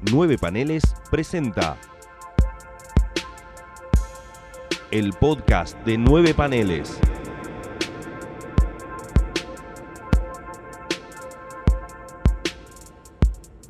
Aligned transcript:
Nueve 0.00 0.38
Paneles 0.38 0.82
presenta 1.10 1.76
el 4.90 5.12
podcast 5.14 5.76
de 5.84 5.98
Nueve 5.98 6.34
Paneles. 6.34 6.98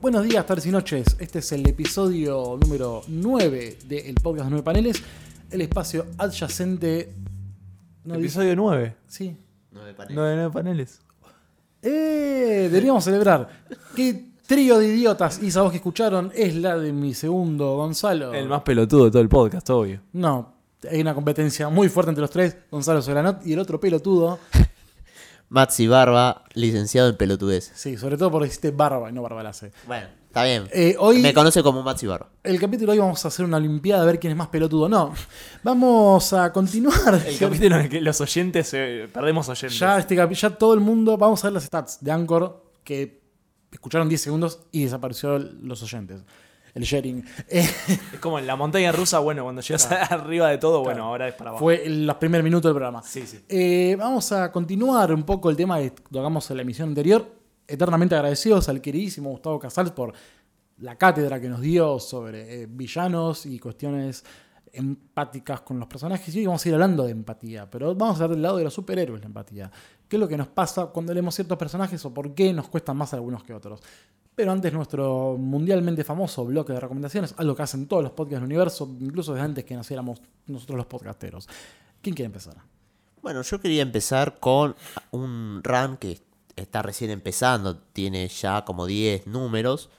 Buenos 0.01 0.25
días, 0.25 0.47
tardes 0.47 0.67
y 0.67 0.71
noches. 0.71 1.17
Este 1.19 1.41
es 1.41 1.53
el 1.53 1.67
episodio 1.69 2.57
número 2.61 3.03
9 3.09 3.79
del 3.87 4.15
podcast 4.15 4.45
de 4.45 4.51
9 4.51 4.63
paneles, 4.63 5.03
el 5.51 5.61
espacio 5.61 6.07
adyacente. 6.19 7.13
No 8.05 8.15
dice- 8.15 8.27
Episodio 8.27 8.57
9. 8.57 8.95
Sí. 9.09 9.37
Nueve 9.73 9.95
paneles. 9.95 10.17
9, 10.17 10.37
9 10.37 10.51
paneles. 10.53 11.01
¡Eh! 11.83 12.69
Deberíamos 12.71 13.05
celebrar. 13.05 13.49
¿Qué 13.95 14.28
trío 14.49 14.79
de 14.79 14.89
idiotas 14.89 15.41
y 15.43 15.49
esa 15.49 15.61
voz 15.61 15.71
que 15.71 15.77
escucharon 15.77 16.33
es 16.35 16.55
la 16.57 16.79
de 16.79 16.91
mi 16.91 17.13
segundo 17.13 17.77
Gonzalo? 17.77 18.33
El 18.33 18.49
más 18.49 18.63
pelotudo 18.63 19.05
de 19.05 19.11
todo 19.11 19.21
el 19.21 19.29
podcast, 19.29 19.69
obvio. 19.69 20.01
No, 20.15 20.55
hay 20.91 21.03
una 21.03 21.15
competencia 21.15 21.69
muy 21.69 21.91
fuerte 21.91 22.11
entre 22.11 22.23
los 22.23 22.31
tres: 22.31 22.57
Gonzalo 22.71 23.03
Solanot 23.03 23.47
y 23.47 23.53
el 23.53 23.59
otro 23.59 23.79
pelotudo. 23.79 24.39
Maxi 25.51 25.87
Barba, 25.87 26.45
licenciado 26.55 27.11
en 27.11 27.17
pelotudez. 27.17 27.71
Sí, 27.75 27.99
sobre 27.99 28.17
todo 28.17 28.31
porque 28.31 28.49
hiciste 28.49 28.71
barba 28.71 29.11
y 29.11 29.13
no 29.13 29.23
barbalace. 29.23 29.71
Bueno, 29.87 30.09
está 30.27 30.45
bien. 30.45 30.67
Eh, 30.73 30.97
hoy. 30.99 31.21
Me 31.21 31.35
conoce 31.35 31.63
como 31.63 31.83
Maxi 31.83 32.07
Barba. 32.07 32.31
El 32.43 32.59
capítulo 32.59 32.93
de 32.93 32.99
hoy 32.99 33.03
vamos 33.03 33.23
a 33.25 33.29
hacer 33.29 33.45
una 33.45 33.59
olimpiada 33.59 34.03
a 34.03 34.07
ver 34.07 34.19
quién 34.19 34.31
es 34.31 34.37
más 34.37 34.49
pelotudo. 34.49 34.89
No, 34.89 35.13
vamos 35.63 36.33
a 36.33 36.51
continuar. 36.55 37.23
El 37.27 37.39
capítulo 37.39 37.77
en 37.77 37.83
el 37.83 37.89
que 37.91 38.01
los 38.01 38.19
oyentes, 38.23 38.73
eh, 38.73 39.09
perdemos 39.13 39.47
oyentes. 39.51 39.79
Ya, 39.79 39.99
este, 39.99 40.17
ya 40.17 40.51
todo 40.51 40.73
el 40.73 40.81
mundo, 40.81 41.19
vamos 41.19 41.45
a 41.45 41.49
ver 41.49 41.55
las 41.55 41.65
stats 41.65 42.03
de 42.03 42.11
Anchor 42.13 42.65
que 42.83 43.28
escucharon 43.73 44.09
10 44.09 44.21
segundos 44.21 44.61
y 44.73 44.85
desapareció 44.85 45.39
los 45.39 45.83
oyentes. 45.83 46.23
El 46.75 46.85
sharing. 46.85 47.25
Es 47.49 47.95
como 48.21 48.39
en 48.39 48.47
la 48.47 48.57
montaña 48.57 48.93
rusa, 48.93 49.19
bueno, 49.19 49.43
cuando 49.43 49.63
llegas 49.63 49.91
arriba 50.11 50.49
de 50.49 50.59
todo, 50.59 50.83
bueno, 50.83 51.05
ahora 51.05 51.29
es 51.29 51.35
para 51.35 51.51
abajo. 51.51 51.65
fue 51.65 51.87
en 51.87 52.07
los 52.07 52.17
primeros 52.17 52.45
minutos 52.45 52.69
del 52.69 52.75
programa. 52.75 53.03
Sí, 53.03 53.27
sí. 53.27 53.41
Eh, 53.49 53.97
vamos 53.99 54.31
a 54.33 54.53
continuar 54.53 55.13
un 55.13 55.25
poco 55.25 55.51
el 55.51 55.57
tema 55.57 55.79
que 55.79 55.91
tocamos 55.91 56.51
en 56.51 56.57
la 56.57 56.63
emisión 56.63 56.91
anterior. 56.91 57.27
Eternamente 57.67 58.15
agradecidos 58.15 58.69
al 58.69 58.81
queridísimo 58.81 59.31
Gustavo 59.31 59.59
Casals 59.59 59.91
por 59.91 60.13
la 60.79 60.97
cátedra 60.97 61.41
que 61.41 61.49
nos 61.49 61.61
dio 61.61 61.99
sobre 61.99 62.63
eh, 62.63 62.67
villanos 62.69 63.45
y 63.47 63.59
cuestiones 63.59 64.25
empáticas 64.73 65.61
con 65.63 65.79
los 65.79 65.89
personajes. 65.89 66.35
Y 66.35 66.41
hoy 66.41 66.47
vamos 66.47 66.65
a 66.65 66.69
ir 66.69 66.75
hablando 66.75 67.05
de 67.05 67.13
empatía, 67.13 67.71
pero 67.71 67.95
vamos 67.95 68.21
a 68.21 68.25
hablar 68.25 68.37
del 68.37 68.43
lado 68.43 68.57
de 68.59 68.65
los 68.65 68.75
superhéroes 68.75 69.21
la 69.21 69.27
empatía. 69.27 69.71
¿Qué 70.09 70.17
es 70.17 70.21
lo 70.21 70.29
que 70.29 70.37
nos 70.37 70.49
pasa 70.49 70.87
cuando 70.87 71.13
leemos 71.13 71.35
ciertos 71.35 71.59
personajes 71.59 72.05
o 72.05 72.15
por 72.15 72.35
qué 72.35 72.53
nos 72.53 72.69
cuestan 72.69 72.97
más 72.97 73.13
algunos 73.15 73.43
que 73.43 73.55
otros? 73.55 73.81
Pero 74.35 74.53
antes 74.53 74.73
nuestro 74.73 75.37
mundialmente 75.37 76.05
famoso 76.05 76.45
bloque 76.45 76.73
de 76.73 76.81
recomendaciones, 76.81 77.35
algo 77.37 77.57
que 77.57 77.63
hacen 77.63 77.87
todos 77.87 78.03
los 78.03 78.13
podcasts 78.13 78.41
del 78.41 78.45
universo, 78.45 78.89
incluso 79.01 79.35
desde 79.35 79.45
antes 79.45 79.65
que 79.65 79.75
naciéramos 79.75 80.23
nosotros 80.47 80.77
los 80.77 80.87
podcasteros. 80.87 81.49
¿Quién 82.01 82.15
quiere 82.15 82.27
empezar? 82.27 82.57
Bueno, 83.21 83.43
yo 83.43 83.61
quería 83.61 83.83
empezar 83.83 84.39
con 84.39 84.77
un 85.11 85.61
run 85.65 85.97
que 85.97 86.21
está 86.55 86.83
recién 86.83 87.11
empezando, 87.11 87.79
tiene 87.93 88.29
ya 88.29 88.65
como 88.65 88.87
10 88.87 89.27
números, 89.27 89.91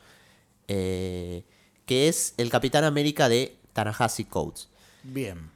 eh, 0.68 1.44
que 1.86 2.08
es 2.08 2.34
el 2.38 2.50
Capitán 2.50 2.84
América 2.86 3.28
de 3.28 3.59
Tanahashi 3.84 4.26
Coates. 4.26 4.70
Bien. 5.04 5.50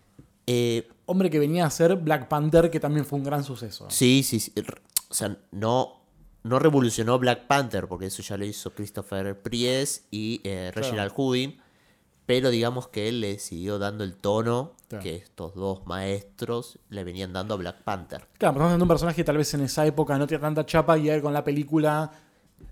Eh, 0.47 0.87
Hombre 1.05 1.29
que 1.29 1.39
venía 1.39 1.65
a 1.65 1.69
ser 1.69 1.95
Black 1.97 2.27
Panther, 2.27 2.69
que 2.71 2.79
también 2.79 3.05
fue 3.05 3.19
un 3.19 3.25
gran 3.25 3.43
suceso. 3.43 3.87
sí, 3.89 4.23
sí, 4.23 4.39
sí, 4.39 4.53
o 5.09 5.13
sea, 5.13 5.37
no, 5.51 6.01
no 6.43 6.59
revolucionó 6.59 7.19
Black 7.19 7.47
Panther, 7.47 7.87
porque 7.87 8.05
eso 8.07 8.21
ya 8.23 8.37
lo 8.37 8.45
hizo 8.45 8.71
Christopher 8.73 9.41
Priest 9.41 10.05
y 10.11 10.41
eh, 10.43 10.71
Reginald 10.73 11.11
Houdin, 11.15 11.59
pero 12.25 12.49
digamos 12.49 12.87
que 12.87 13.09
él 13.09 13.19
le 13.21 13.37
siguió 13.39 13.79
dando 13.79 14.03
el 14.03 14.15
tono 14.15 14.71
Claro. 14.87 15.03
que 15.03 15.15
estos 15.15 15.55
dos 15.55 15.85
maestros 15.87 16.77
le 16.89 17.03
venían 17.03 17.33
dando 17.33 17.55
a 17.55 17.57
Black 17.57 17.81
Panther. 17.83 18.19
Claro, 18.19 18.29
pero 18.37 18.47
estamos 18.49 18.61
hablando 18.65 18.77
de 18.77 18.83
un 18.83 18.87
personaje 18.89 19.15
que 19.17 19.23
tal 19.23 19.37
vez 19.37 19.51
en 19.55 19.61
esa 19.61 19.85
época 19.87 20.17
no 20.19 20.27
tenía 20.27 20.41
tanta 20.41 20.65
chapa 20.67 20.97
y 20.99 21.07
ver 21.07 21.21
con 21.21 21.33
la 21.33 21.43
película. 21.43 22.11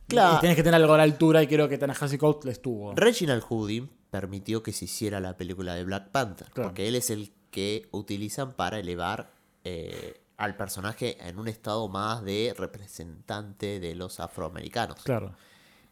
Claro. 0.07 0.37
Y 0.37 0.41
tenés 0.41 0.55
que 0.55 0.61
tener 0.63 0.79
algo 0.79 0.93
a 0.93 0.97
la 0.97 1.03
altura 1.03 1.41
y 1.41 1.47
creo 1.47 1.67
que 1.67 1.77
Tanahashi 1.79 2.17
Coates 2.19 2.45
le 2.45 2.51
estuvo. 2.51 2.93
Reginald 2.93 3.43
Houdin 3.49 3.89
permitió 4.11 4.61
que 4.61 4.73
se 4.73 4.85
hiciera 4.85 5.19
la 5.19 5.37
película 5.37 5.73
de 5.73 5.83
Black 5.83 6.09
Panther, 6.09 6.49
Claro. 6.51 6.69
porque 6.69 6.87
él 6.87 6.95
es 6.95 7.09
el 7.09 7.33
que 7.49 7.87
utilizan 7.91 8.53
para 8.53 8.77
elevar 8.77 9.31
eh, 9.63 10.21
al 10.37 10.55
personaje 10.55 11.17
en 11.27 11.39
un 11.39 11.47
estado 11.47 11.87
más 11.87 12.23
de 12.23 12.53
representante 12.57 13.79
de 13.79 13.95
los 13.95 14.19
afroamericanos. 14.19 15.01
Claro. 15.03 15.33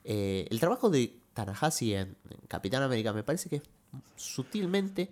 Eh, 0.03 0.47
el 0.49 0.59
trabajo 0.59 0.89
de 0.89 1.19
Tanahashi 1.33 1.95
en, 1.95 2.17
Capitán 2.47 2.83
América 2.83 3.13
me 3.13 3.23
parece 3.23 3.49
que 3.49 3.57
es 3.57 3.63
sutilmente 4.15 5.09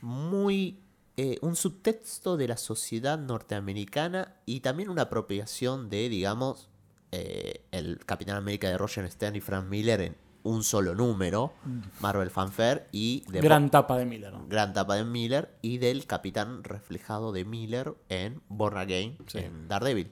muy 0.00 0.80
eh, 1.16 1.38
un 1.42 1.56
subtexto 1.56 2.36
de 2.36 2.48
la 2.48 2.56
sociedad 2.56 3.18
norteamericana 3.18 4.36
y 4.46 4.60
también 4.60 4.88
una 4.88 5.02
apropiación 5.02 5.90
de, 5.90 6.08
digamos, 6.08 6.68
eh, 7.12 7.64
el 7.72 8.04
Capitán 8.04 8.36
América 8.36 8.68
de 8.68 8.78
Roger 8.78 9.10
Stern 9.10 9.34
y 9.36 9.40
Frank 9.40 9.66
Miller 9.66 10.00
en 10.00 10.16
un 10.42 10.62
solo 10.62 10.94
número, 10.94 11.52
Marvel 12.00 12.30
Fanfare, 12.30 12.86
y 12.92 13.24
de 13.30 13.40
Mm. 13.40 13.44
Gran 13.44 13.70
tapa 13.70 13.98
de 13.98 14.06
Miller. 14.06 14.32
gran 14.48 14.72
tapa 14.72 14.96
de 14.96 15.04
Miller 15.04 15.54
y 15.62 15.78
del 15.78 16.06
capitán 16.06 16.64
reflejado 16.64 17.32
de 17.32 17.44
Miller 17.44 17.94
en 18.08 18.40
Born 18.48 18.78
Again, 18.78 19.16
en 19.34 19.68
Daredevil. 19.68 20.10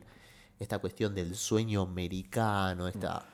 Esta 0.59 0.79
cuestión 0.79 1.15
del 1.15 1.35
sueño 1.35 1.83
americano, 1.83 2.89
esta... 2.89 3.25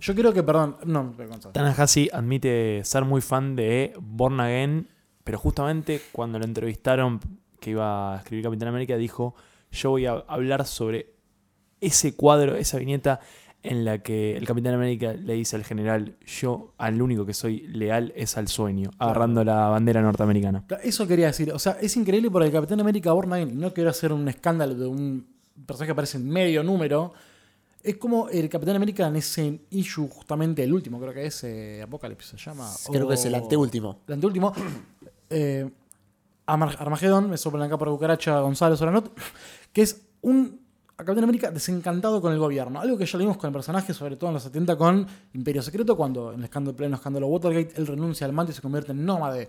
Yo 0.00 0.14
creo 0.14 0.32
que, 0.32 0.42
perdón, 0.42 0.76
no, 0.84 1.12
Gonzalo. 1.12 1.52
Tanahashi 1.52 2.08
admite 2.12 2.82
ser 2.84 3.04
muy 3.04 3.20
fan 3.20 3.54
de 3.54 3.92
Born 4.00 4.40
Again, 4.40 4.88
pero 5.24 5.38
justamente 5.38 6.00
cuando 6.12 6.38
lo 6.38 6.46
entrevistaron 6.46 7.20
que 7.60 7.70
iba 7.70 8.14
a 8.14 8.18
escribir 8.18 8.44
Capitán 8.44 8.68
América 8.68 8.96
dijo, 8.96 9.34
yo 9.70 9.90
voy 9.90 10.06
a 10.06 10.12
hablar 10.26 10.66
sobre 10.66 11.14
ese 11.80 12.16
cuadro, 12.16 12.56
esa 12.56 12.78
viñeta 12.78 13.20
en 13.62 13.84
la 13.84 13.98
que 13.98 14.36
el 14.36 14.46
Capitán 14.46 14.74
América 14.74 15.12
le 15.12 15.34
dice 15.34 15.56
al 15.56 15.64
general, 15.64 16.16
yo 16.26 16.72
al 16.78 17.00
único 17.00 17.26
que 17.26 17.34
soy 17.34 17.66
leal 17.68 18.12
es 18.16 18.36
al 18.36 18.48
sueño, 18.48 18.90
agarrando 18.98 19.44
la 19.44 19.68
bandera 19.68 20.00
norteamericana. 20.00 20.64
Eso 20.82 21.06
quería 21.06 21.26
decir. 21.26 21.52
O 21.52 21.58
sea, 21.58 21.76
es 21.80 21.96
increíble 21.96 22.30
porque 22.30 22.46
el 22.46 22.52
Capitán 22.52 22.80
América 22.80 23.12
Born 23.12 23.32
Again, 23.32 23.50
y 23.50 23.54
no 23.54 23.72
quiero 23.72 23.90
hacer 23.90 24.12
un 24.12 24.26
escándalo 24.28 24.74
de 24.74 24.86
un 24.86 25.26
personaje 25.66 25.88
que 25.88 25.92
aparece 25.92 26.16
en 26.16 26.28
medio 26.28 26.62
número, 26.62 27.12
es 27.82 27.96
como 27.96 28.28
el 28.28 28.48
Capitán 28.48 28.76
América 28.76 29.06
en 29.06 29.16
ese 29.16 29.60
issue, 29.70 30.08
justamente 30.08 30.62
el 30.62 30.72
último, 30.72 30.98
creo 31.00 31.12
que 31.12 31.26
es 31.26 31.44
eh, 31.44 31.82
Apocalypse, 31.82 32.36
se 32.36 32.44
llama. 32.44 32.70
Creo 32.90 33.08
que 33.08 33.14
es 33.14 33.24
el 33.24 33.34
anteúltimo. 33.34 34.00
El 34.06 34.14
anteúltimo. 34.14 34.52
eh, 35.30 35.70
Armagedón, 36.46 37.30
me 37.30 37.36
soplan 37.36 37.62
acá 37.62 37.78
por 37.78 37.88
cucaracha 37.88 38.40
Gonzalo 38.40 38.76
Soranot, 38.76 39.16
que 39.72 39.82
es 39.82 40.02
un 40.20 40.59
Capitán 41.04 41.24
América 41.24 41.50
desencantado 41.50 42.20
con 42.20 42.32
el 42.32 42.38
gobierno. 42.38 42.80
Algo 42.80 42.96
que 42.96 43.06
ya 43.06 43.18
lo 43.18 43.24
vimos 43.24 43.36
con 43.36 43.48
el 43.48 43.52
personaje, 43.52 43.94
sobre 43.94 44.16
todo 44.16 44.30
en 44.30 44.34
los 44.34 44.42
70 44.42 44.76
con 44.76 45.06
Imperio 45.34 45.62
Secreto, 45.62 45.96
cuando 45.96 46.32
en 46.32 46.38
el 46.38 46.44
escándalo, 46.44 46.76
pleno 46.76 46.96
escándalo 46.96 47.26
Watergate, 47.28 47.80
él 47.80 47.86
renuncia 47.86 48.26
al 48.26 48.32
mando 48.32 48.52
y 48.52 48.54
se 48.54 48.62
convierte 48.62 48.92
en 48.92 49.04
nómade. 49.04 49.48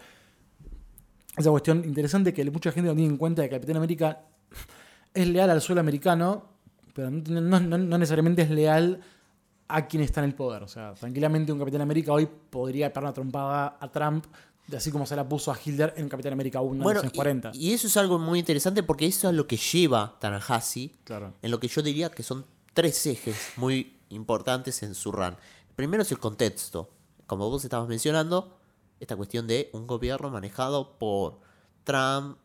Esa 1.35 1.49
cuestión 1.49 1.83
interesante 1.85 2.33
que 2.33 2.49
mucha 2.51 2.71
gente 2.71 2.89
no 2.89 2.95
tiene 2.95 3.09
en 3.11 3.17
cuenta 3.17 3.41
de 3.41 3.49
que 3.49 3.55
Capitán 3.55 3.77
América 3.77 4.19
es 5.13 5.27
leal 5.27 5.49
al 5.49 5.61
suelo 5.61 5.81
americano, 5.81 6.43
pero 6.93 7.09
no, 7.09 7.97
necesariamente 7.97 8.41
es 8.41 8.49
leal 8.49 8.99
a 9.67 9.87
quien 9.87 10.03
está 10.03 10.21
en 10.21 10.25
el 10.25 10.35
poder. 10.35 10.63
O 10.63 10.67
sea, 10.67 10.93
tranquilamente 10.93 11.51
un 11.51 11.59
Capitán 11.59 11.81
América 11.81 12.11
hoy 12.11 12.27
podría 12.49 12.89
pegar 12.89 13.05
una 13.05 13.13
trompada 13.13 13.77
a 13.79 13.91
Trump, 13.91 14.25
así 14.75 14.91
como 14.91 15.05
se 15.05 15.15
la 15.15 15.27
puso 15.27 15.51
a 15.51 15.57
Hitler 15.63 15.93
en 15.97 16.07
Capitán 16.09 16.33
América 16.33 16.61
1 16.61 16.75
en 16.75 16.79
Bueno, 16.81 16.97
los 16.99 17.03
años 17.05 17.13
40. 17.13 17.51
y, 17.53 17.69
y 17.69 17.73
eso 17.73 17.87
es 17.87 17.97
algo 17.97 18.19
muy 18.19 18.39
interesante 18.39 18.83
porque 18.83 19.05
eso 19.05 19.29
es 19.29 19.35
lo 19.35 19.47
que 19.47 19.57
lleva 19.57 20.17
Tanahashi 20.19 20.95
Claro. 21.03 21.33
en 21.41 21.51
lo 21.51 21.59
que 21.59 21.67
yo 21.67 21.81
diría 21.81 22.09
que 22.09 22.23
son 22.23 22.45
tres 22.73 23.05
ejes 23.05 23.35
muy 23.57 23.97
importantes 24.09 24.83
en 24.83 24.95
su 24.95 25.11
run. 25.11 25.35
Primero 25.75 26.03
es 26.03 26.11
el 26.11 26.19
contexto. 26.19 26.89
Como 27.27 27.49
vos 27.49 27.63
estabas 27.63 27.87
mencionando, 27.87 28.57
esta 28.99 29.15
cuestión 29.15 29.47
de 29.47 29.69
un 29.73 29.87
gobierno 29.87 30.29
manejado 30.29 30.97
por 30.99 31.39
Trump, 31.83 32.37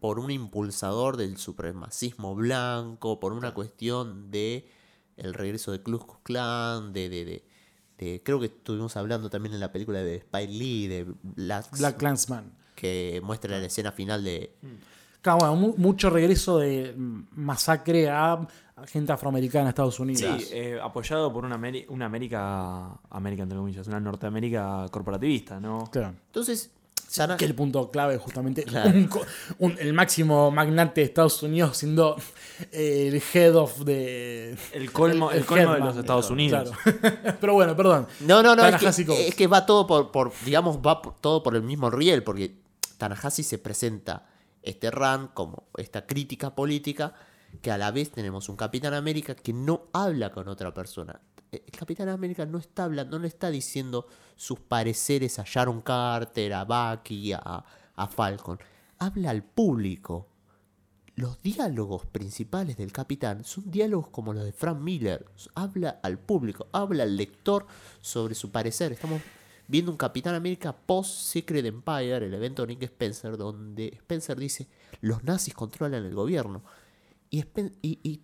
por 0.00 0.18
un 0.18 0.30
impulsador 0.30 1.16
del 1.16 1.36
supremacismo 1.38 2.34
blanco, 2.34 3.18
por 3.18 3.32
una 3.32 3.54
cuestión 3.54 4.30
de 4.30 4.70
el 5.16 5.32
regreso 5.34 5.72
de 5.72 5.78
Ku 5.80 5.84
Klux 5.84 6.18
Klan, 6.22 6.92
de, 6.92 7.08
de, 7.08 7.24
de, 7.24 7.48
de- 7.98 8.22
creo 8.24 8.38
que 8.40 8.46
estuvimos 8.46 8.96
hablando 8.96 9.30
también 9.30 9.54
en 9.54 9.60
la 9.60 9.72
película 9.72 10.00
de 10.00 10.16
Spike 10.16 10.52
Lee, 10.52 10.86
de 10.86 11.06
Black, 11.22 11.66
Black 11.78 11.96
Clansman. 11.96 12.52
que 12.74 13.20
muestra 13.24 13.58
la 13.58 13.64
escena 13.66 13.92
final 13.92 14.22
de, 14.24 14.52
Claro, 15.22 15.38
bueno, 15.40 15.56
mu- 15.56 15.74
mucho 15.78 16.08
regreso 16.10 16.58
de 16.58 16.94
masacre 17.32 18.08
a, 18.08 18.32
a 18.34 18.86
gente 18.86 19.10
afroamericana 19.12 19.62
en 19.64 19.68
Estados 19.70 19.98
Unidos. 19.98 20.42
Sí, 20.42 20.48
eh, 20.52 20.78
apoyado 20.80 21.32
por 21.32 21.44
una, 21.44 21.56
Ameri- 21.58 21.86
una 21.88 22.06
América, 22.06 22.92
América 23.10 23.42
entre 23.42 23.58
comillas, 23.58 23.86
una 23.88 23.98
Norteamérica 23.98 24.86
corporativista, 24.90 25.58
¿no? 25.58 25.88
Claro. 25.90 26.14
Entonces, 26.26 26.70
Tana- 27.14 27.36
Que 27.36 27.44
el 27.46 27.54
punto 27.54 27.90
clave, 27.90 28.18
justamente. 28.18 28.64
Claro. 28.64 28.90
un 28.90 29.06
co- 29.06 29.24
un- 29.58 29.76
el 29.78 29.92
máximo 29.92 30.50
magnate 30.50 31.00
de 31.00 31.06
Estados 31.06 31.42
Unidos 31.42 31.76
siendo 31.76 32.16
eh, 32.72 33.08
el 33.08 33.22
head 33.32 33.54
of 33.56 33.78
de. 33.84 34.56
El 34.72 34.92
colmo, 34.92 35.30
el 35.30 35.44
colmo 35.46 35.72
de 35.74 35.80
los 35.80 35.96
Estados 35.96 36.30
Unidos. 36.30 36.70
Claro. 36.82 37.36
Pero 37.40 37.54
bueno, 37.54 37.76
perdón. 37.76 38.06
No, 38.20 38.42
no, 38.42 38.54
no, 38.56 38.66
es 38.66 38.76
que, 38.76 39.28
es 39.28 39.34
que 39.34 39.46
va 39.46 39.64
todo 39.64 39.86
por, 39.86 40.10
por, 40.10 40.32
digamos, 40.44 40.78
va 40.78 41.00
por- 41.00 41.14
todo 41.20 41.42
por 41.42 41.54
el 41.56 41.62
mismo 41.62 41.90
riel, 41.90 42.22
porque 42.22 42.56
Tanahashi 42.98 43.42
se 43.42 43.58
presenta 43.58 44.26
este 44.62 44.90
run 44.90 45.28
como 45.32 45.64
esta 45.76 46.06
crítica 46.06 46.54
política, 46.54 47.14
que 47.62 47.70
a 47.70 47.78
la 47.78 47.90
vez 47.92 48.10
tenemos 48.10 48.48
un 48.48 48.56
Capitán 48.56 48.92
América 48.94 49.34
que 49.34 49.52
no 49.52 49.84
habla 49.92 50.32
con 50.32 50.48
otra 50.48 50.74
persona. 50.74 51.20
El 51.66 51.78
Capitán 51.78 52.08
América 52.08 52.46
no 52.46 52.58
está 52.58 52.84
hablando, 52.84 53.16
no 53.16 53.22
le 53.22 53.28
está 53.28 53.50
diciendo 53.50 54.06
sus 54.34 54.60
pareceres 54.60 55.38
a 55.38 55.44
Sharon 55.46 55.80
Carter, 55.82 56.54
a 56.54 56.64
Bucky, 56.64 57.32
a, 57.32 57.64
a 57.94 58.06
Falcon. 58.06 58.58
Habla 58.98 59.30
al 59.30 59.42
público. 59.42 60.28
Los 61.14 61.40
diálogos 61.40 62.04
principales 62.04 62.76
del 62.76 62.92
capitán 62.92 63.42
son 63.42 63.70
diálogos 63.70 64.08
como 64.08 64.34
los 64.34 64.44
de 64.44 64.52
Frank 64.52 64.78
Miller. 64.80 65.24
Habla 65.54 66.00
al 66.02 66.18
público, 66.18 66.66
habla 66.72 67.04
al 67.04 67.16
lector 67.16 67.66
sobre 68.02 68.34
su 68.34 68.50
parecer. 68.50 68.92
Estamos 68.92 69.22
viendo 69.68 69.90
un 69.90 69.96
Capitán 69.96 70.34
América 70.34 70.76
post 70.76 71.10
Secret 71.10 71.64
Empire, 71.64 72.16
el 72.16 72.34
evento 72.34 72.62
de 72.62 72.68
Nick 72.68 72.82
Spencer, 72.82 73.36
donde 73.36 73.88
Spencer 73.94 74.38
dice 74.38 74.68
los 75.00 75.24
nazis 75.24 75.54
controlan 75.54 76.04
el 76.04 76.14
gobierno. 76.14 76.62
Y, 77.28 77.44
y, 77.82 77.98
y 78.02 78.20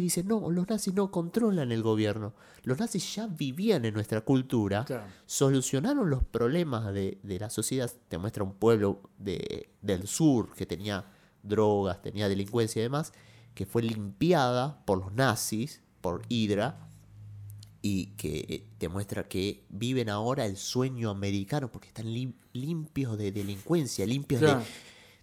dice, 0.00 0.24
no, 0.24 0.50
los 0.50 0.68
nazis 0.68 0.94
no 0.94 1.10
controlan 1.10 1.72
el 1.72 1.82
gobierno. 1.82 2.34
Los 2.62 2.78
nazis 2.78 3.14
ya 3.14 3.26
vivían 3.26 3.84
en 3.84 3.92
nuestra 3.94 4.22
cultura, 4.22 4.84
Claro. 4.84 5.04
solucionaron 5.26 6.08
los 6.10 6.24
problemas 6.24 6.92
de, 6.92 7.18
de 7.22 7.38
la 7.38 7.50
sociedad. 7.50 7.92
Te 8.08 8.18
muestra 8.18 8.44
un 8.44 8.54
pueblo 8.54 9.02
de- 9.18 9.70
del 9.82 10.06
sur 10.08 10.54
que 10.54 10.64
tenía 10.66 11.04
drogas, 11.42 12.00
tenía 12.02 12.28
delincuencia 12.28 12.80
y 12.80 12.84
demás, 12.84 13.12
que 13.54 13.66
fue 13.66 13.82
limpiada 13.82 14.84
por 14.86 14.98
los 14.98 15.12
nazis, 15.12 15.82
por 16.00 16.22
Hydra, 16.28 16.88
y 17.82 18.06
que 18.16 18.66
te 18.78 18.88
muestra 18.88 19.28
que 19.28 19.64
viven 19.68 20.08
ahora 20.08 20.44
el 20.46 20.56
sueño 20.56 21.10
americano 21.10 21.70
porque 21.70 21.88
están 21.88 22.06
lim- 22.06 22.34
limpios 22.52 23.16
de 23.16 23.30
delincuencia, 23.32 24.04
limpios 24.06 24.40
Claro. 24.40 24.60
de... 24.60 24.66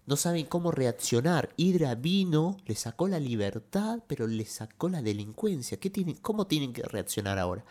No 0.06 0.16
saben 0.16 0.46
cómo 0.46 0.70
reaccionar. 0.70 1.50
Hydra 1.56 1.94
vino, 1.94 2.58
le 2.66 2.74
sacó 2.74 3.08
la 3.08 3.18
libertad, 3.18 4.00
pero 4.06 4.26
le 4.26 4.44
sacó 4.44 4.88
la 4.88 5.00
delincuencia. 5.02 5.78
¿Qué 5.80 5.88
tienen, 5.90 6.16
¿Cómo 6.16 6.46
tienen 6.46 6.72
que 6.74 6.82
reaccionar 6.82 7.38
ahora? 7.38 7.64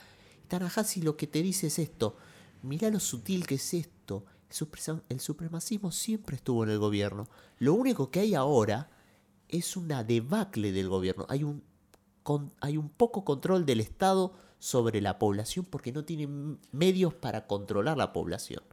Tanahashi 0.48 1.02
lo 1.02 1.16
que 1.16 1.28
te 1.28 1.44
dice 1.44 1.68
es 1.68 1.78
esto. 1.80 2.18
Mirá 2.64 2.90
lo 2.90 3.00
sutil 3.00 3.46
que 3.46 3.56
es 3.56 3.74
esto. 3.74 4.26
El 5.10 5.20
supremacismo 5.20 5.92
siempre 5.92 6.36
estuvo 6.36 6.64
en 6.64 6.70
el 6.72 6.80
gobierno. 6.80 7.28
Lo 7.60 7.74
único 7.74 8.10
que 8.12 8.20
hay 8.22 8.36
ahora 8.36 8.90
es 9.50 9.76
una 9.78 10.04
debacle 10.04 10.72
del 10.72 10.90
gobierno. 10.90 11.26
Hay 11.30 11.44
un, 11.44 11.64
con- 12.24 12.52
hay 12.62 12.78
un 12.78 12.90
poco 12.90 13.26
control 13.26 13.66
del 13.66 13.80
Estado 13.80 14.34
sobre 14.60 15.02
la 15.02 15.20
población 15.20 15.66
porque 15.66 15.92
no 15.92 16.06
tienen 16.06 16.60
medios 16.72 17.14
para 17.14 17.48
controlar 17.48 17.98
la 17.98 18.14
población. 18.14 18.64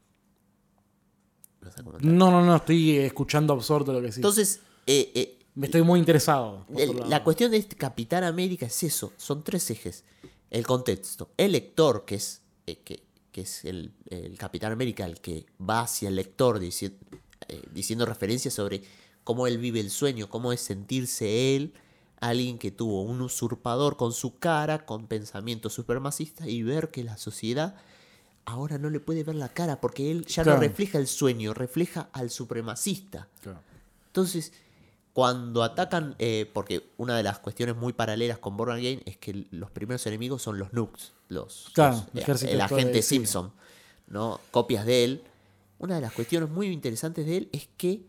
No, 2.00 2.30
no, 2.30 2.44
no, 2.44 2.56
estoy 2.56 2.96
escuchando 2.98 3.52
absorto 3.52 3.92
lo 3.92 3.98
que 3.98 4.04
decís. 4.06 4.16
Entonces, 4.18 4.60
eh, 4.86 5.12
eh, 5.14 5.38
Me 5.54 5.66
estoy 5.66 5.82
muy 5.82 5.98
interesado. 6.00 6.64
el- 6.76 7.08
la 7.08 7.22
cuestión 7.24 7.50
de 7.50 7.58
este 7.58 7.76
Capitán 7.76 8.24
América 8.24 8.66
es 8.66 8.82
eso, 8.82 9.12
son 9.16 9.42
tres 9.44 9.70
ejes. 9.70 10.04
El 10.50 10.66
contexto, 10.66 11.30
el 11.36 11.52
lector, 11.52 12.04
que 12.04 12.16
es, 12.16 12.42
eh, 12.66 12.76
que, 12.84 13.02
que 13.30 13.42
es 13.42 13.64
el, 13.64 13.92
el 14.08 14.36
Capitán 14.38 14.72
América, 14.72 15.04
el 15.06 15.20
que 15.20 15.46
va 15.60 15.82
hacia 15.82 16.08
el 16.08 16.16
lector 16.16 16.58
dici- 16.60 16.92
eh, 17.48 17.62
diciendo 17.72 18.04
referencias 18.06 18.54
sobre 18.54 18.82
cómo 19.22 19.46
él 19.46 19.58
vive 19.58 19.80
el 19.80 19.90
sueño, 19.90 20.28
cómo 20.28 20.52
es 20.52 20.60
sentirse 20.60 21.54
él, 21.56 21.74
alguien 22.20 22.58
que 22.58 22.70
tuvo 22.70 23.02
un 23.02 23.20
usurpador 23.20 23.96
con 23.96 24.12
su 24.12 24.38
cara, 24.38 24.84
con 24.86 25.06
pensamientos 25.06 25.72
supremacistas, 25.74 26.48
y 26.48 26.62
ver 26.62 26.90
que 26.90 27.04
la 27.04 27.16
sociedad 27.16 27.76
ahora 28.50 28.78
no 28.78 28.90
le 28.90 29.00
puede 29.00 29.24
ver 29.24 29.34
la 29.36 29.48
cara 29.48 29.80
porque 29.80 30.10
él 30.10 30.26
ya 30.26 30.42
Claro. 30.42 30.58
no 30.58 30.62
refleja 30.62 30.98
el 30.98 31.06
sueño, 31.06 31.54
refleja 31.54 32.08
al 32.12 32.30
supremacista. 32.30 33.28
Claro. 33.42 33.60
Entonces, 34.06 34.52
cuando 35.12 35.62
atacan, 35.62 36.14
eh, 36.18 36.48
porque 36.52 36.90
una 36.96 37.16
de 37.16 37.22
las 37.22 37.38
cuestiones 37.40 37.76
muy 37.76 37.92
paralelas 37.92 38.38
con 38.38 38.56
Born 38.56 38.72
Again 38.76 39.02
es 39.06 39.16
que 39.16 39.46
los 39.50 39.70
primeros 39.70 40.06
enemigos 40.06 40.42
son 40.42 40.58
los 40.58 40.72
nukes, 40.72 41.12
los, 41.28 41.70
Claro, 41.74 42.04
los- 42.12 42.42
el 42.42 42.48
eh, 42.48 42.52
el 42.52 42.60
agente. 42.60 43.02
Simpson, 43.02 43.52
¿no? 44.08 44.40
Copias 44.50 44.86
de 44.86 45.04
él. 45.04 45.24
Una 45.78 45.96
de 45.96 46.00
las 46.02 46.12
cuestiones 46.12 46.48
muy 46.50 46.68
interesantes 46.68 47.26
de 47.26 47.36
él 47.38 47.48
es 47.52 47.68
que 47.76 48.04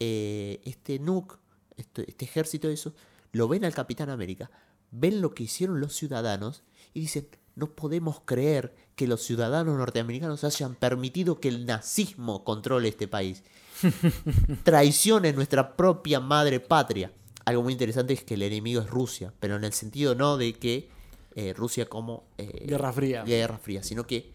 eh, 0.00 0.60
este 0.64 0.98
nuke, 1.00 1.36
este, 1.76 2.08
este 2.08 2.24
ejército 2.24 2.68
de 2.68 2.74
eso, 2.74 2.94
lo 3.32 3.48
ven 3.48 3.64
al 3.64 3.74
Capitán 3.74 4.10
América, 4.10 4.50
ven 4.90 5.20
lo 5.20 5.34
que 5.34 5.42
hicieron 5.44 5.80
los 5.80 5.94
ciudadanos 5.94 6.62
y 6.94 7.00
dicen, 7.00 7.28
no 7.58 7.66
podemos 7.70 8.20
creer 8.24 8.74
que 8.94 9.06
los 9.06 9.22
ciudadanos 9.22 9.76
norteamericanos 9.76 10.44
hayan 10.44 10.74
permitido 10.74 11.40
que 11.40 11.48
el 11.48 11.66
nazismo 11.66 12.44
controle 12.44 12.88
este 12.88 13.08
país 13.08 13.42
traición 14.64 15.24
en 15.24 15.34
nuestra 15.36 15.76
propia 15.76 16.20
madre 16.20 16.60
patria. 16.60 17.12
Algo 17.44 17.62
muy 17.62 17.72
interesante 17.72 18.12
es 18.12 18.24
que 18.24 18.34
el 18.34 18.42
enemigo 18.42 18.80
es 18.82 18.90
Rusia, 18.90 19.32
pero 19.40 19.56
en 19.56 19.64
el 19.64 19.72
sentido 19.72 20.14
no 20.14 20.36
de 20.36 20.54
que 20.54 20.90
eh, 21.34 21.52
Rusia 21.54 21.86
como 21.88 22.24
eh, 22.38 22.64
Guerra 22.66 22.92
Fría. 22.92 23.22
Guerra 23.24 23.58
Fría, 23.58 23.82
sino 23.82 24.06
que 24.06 24.32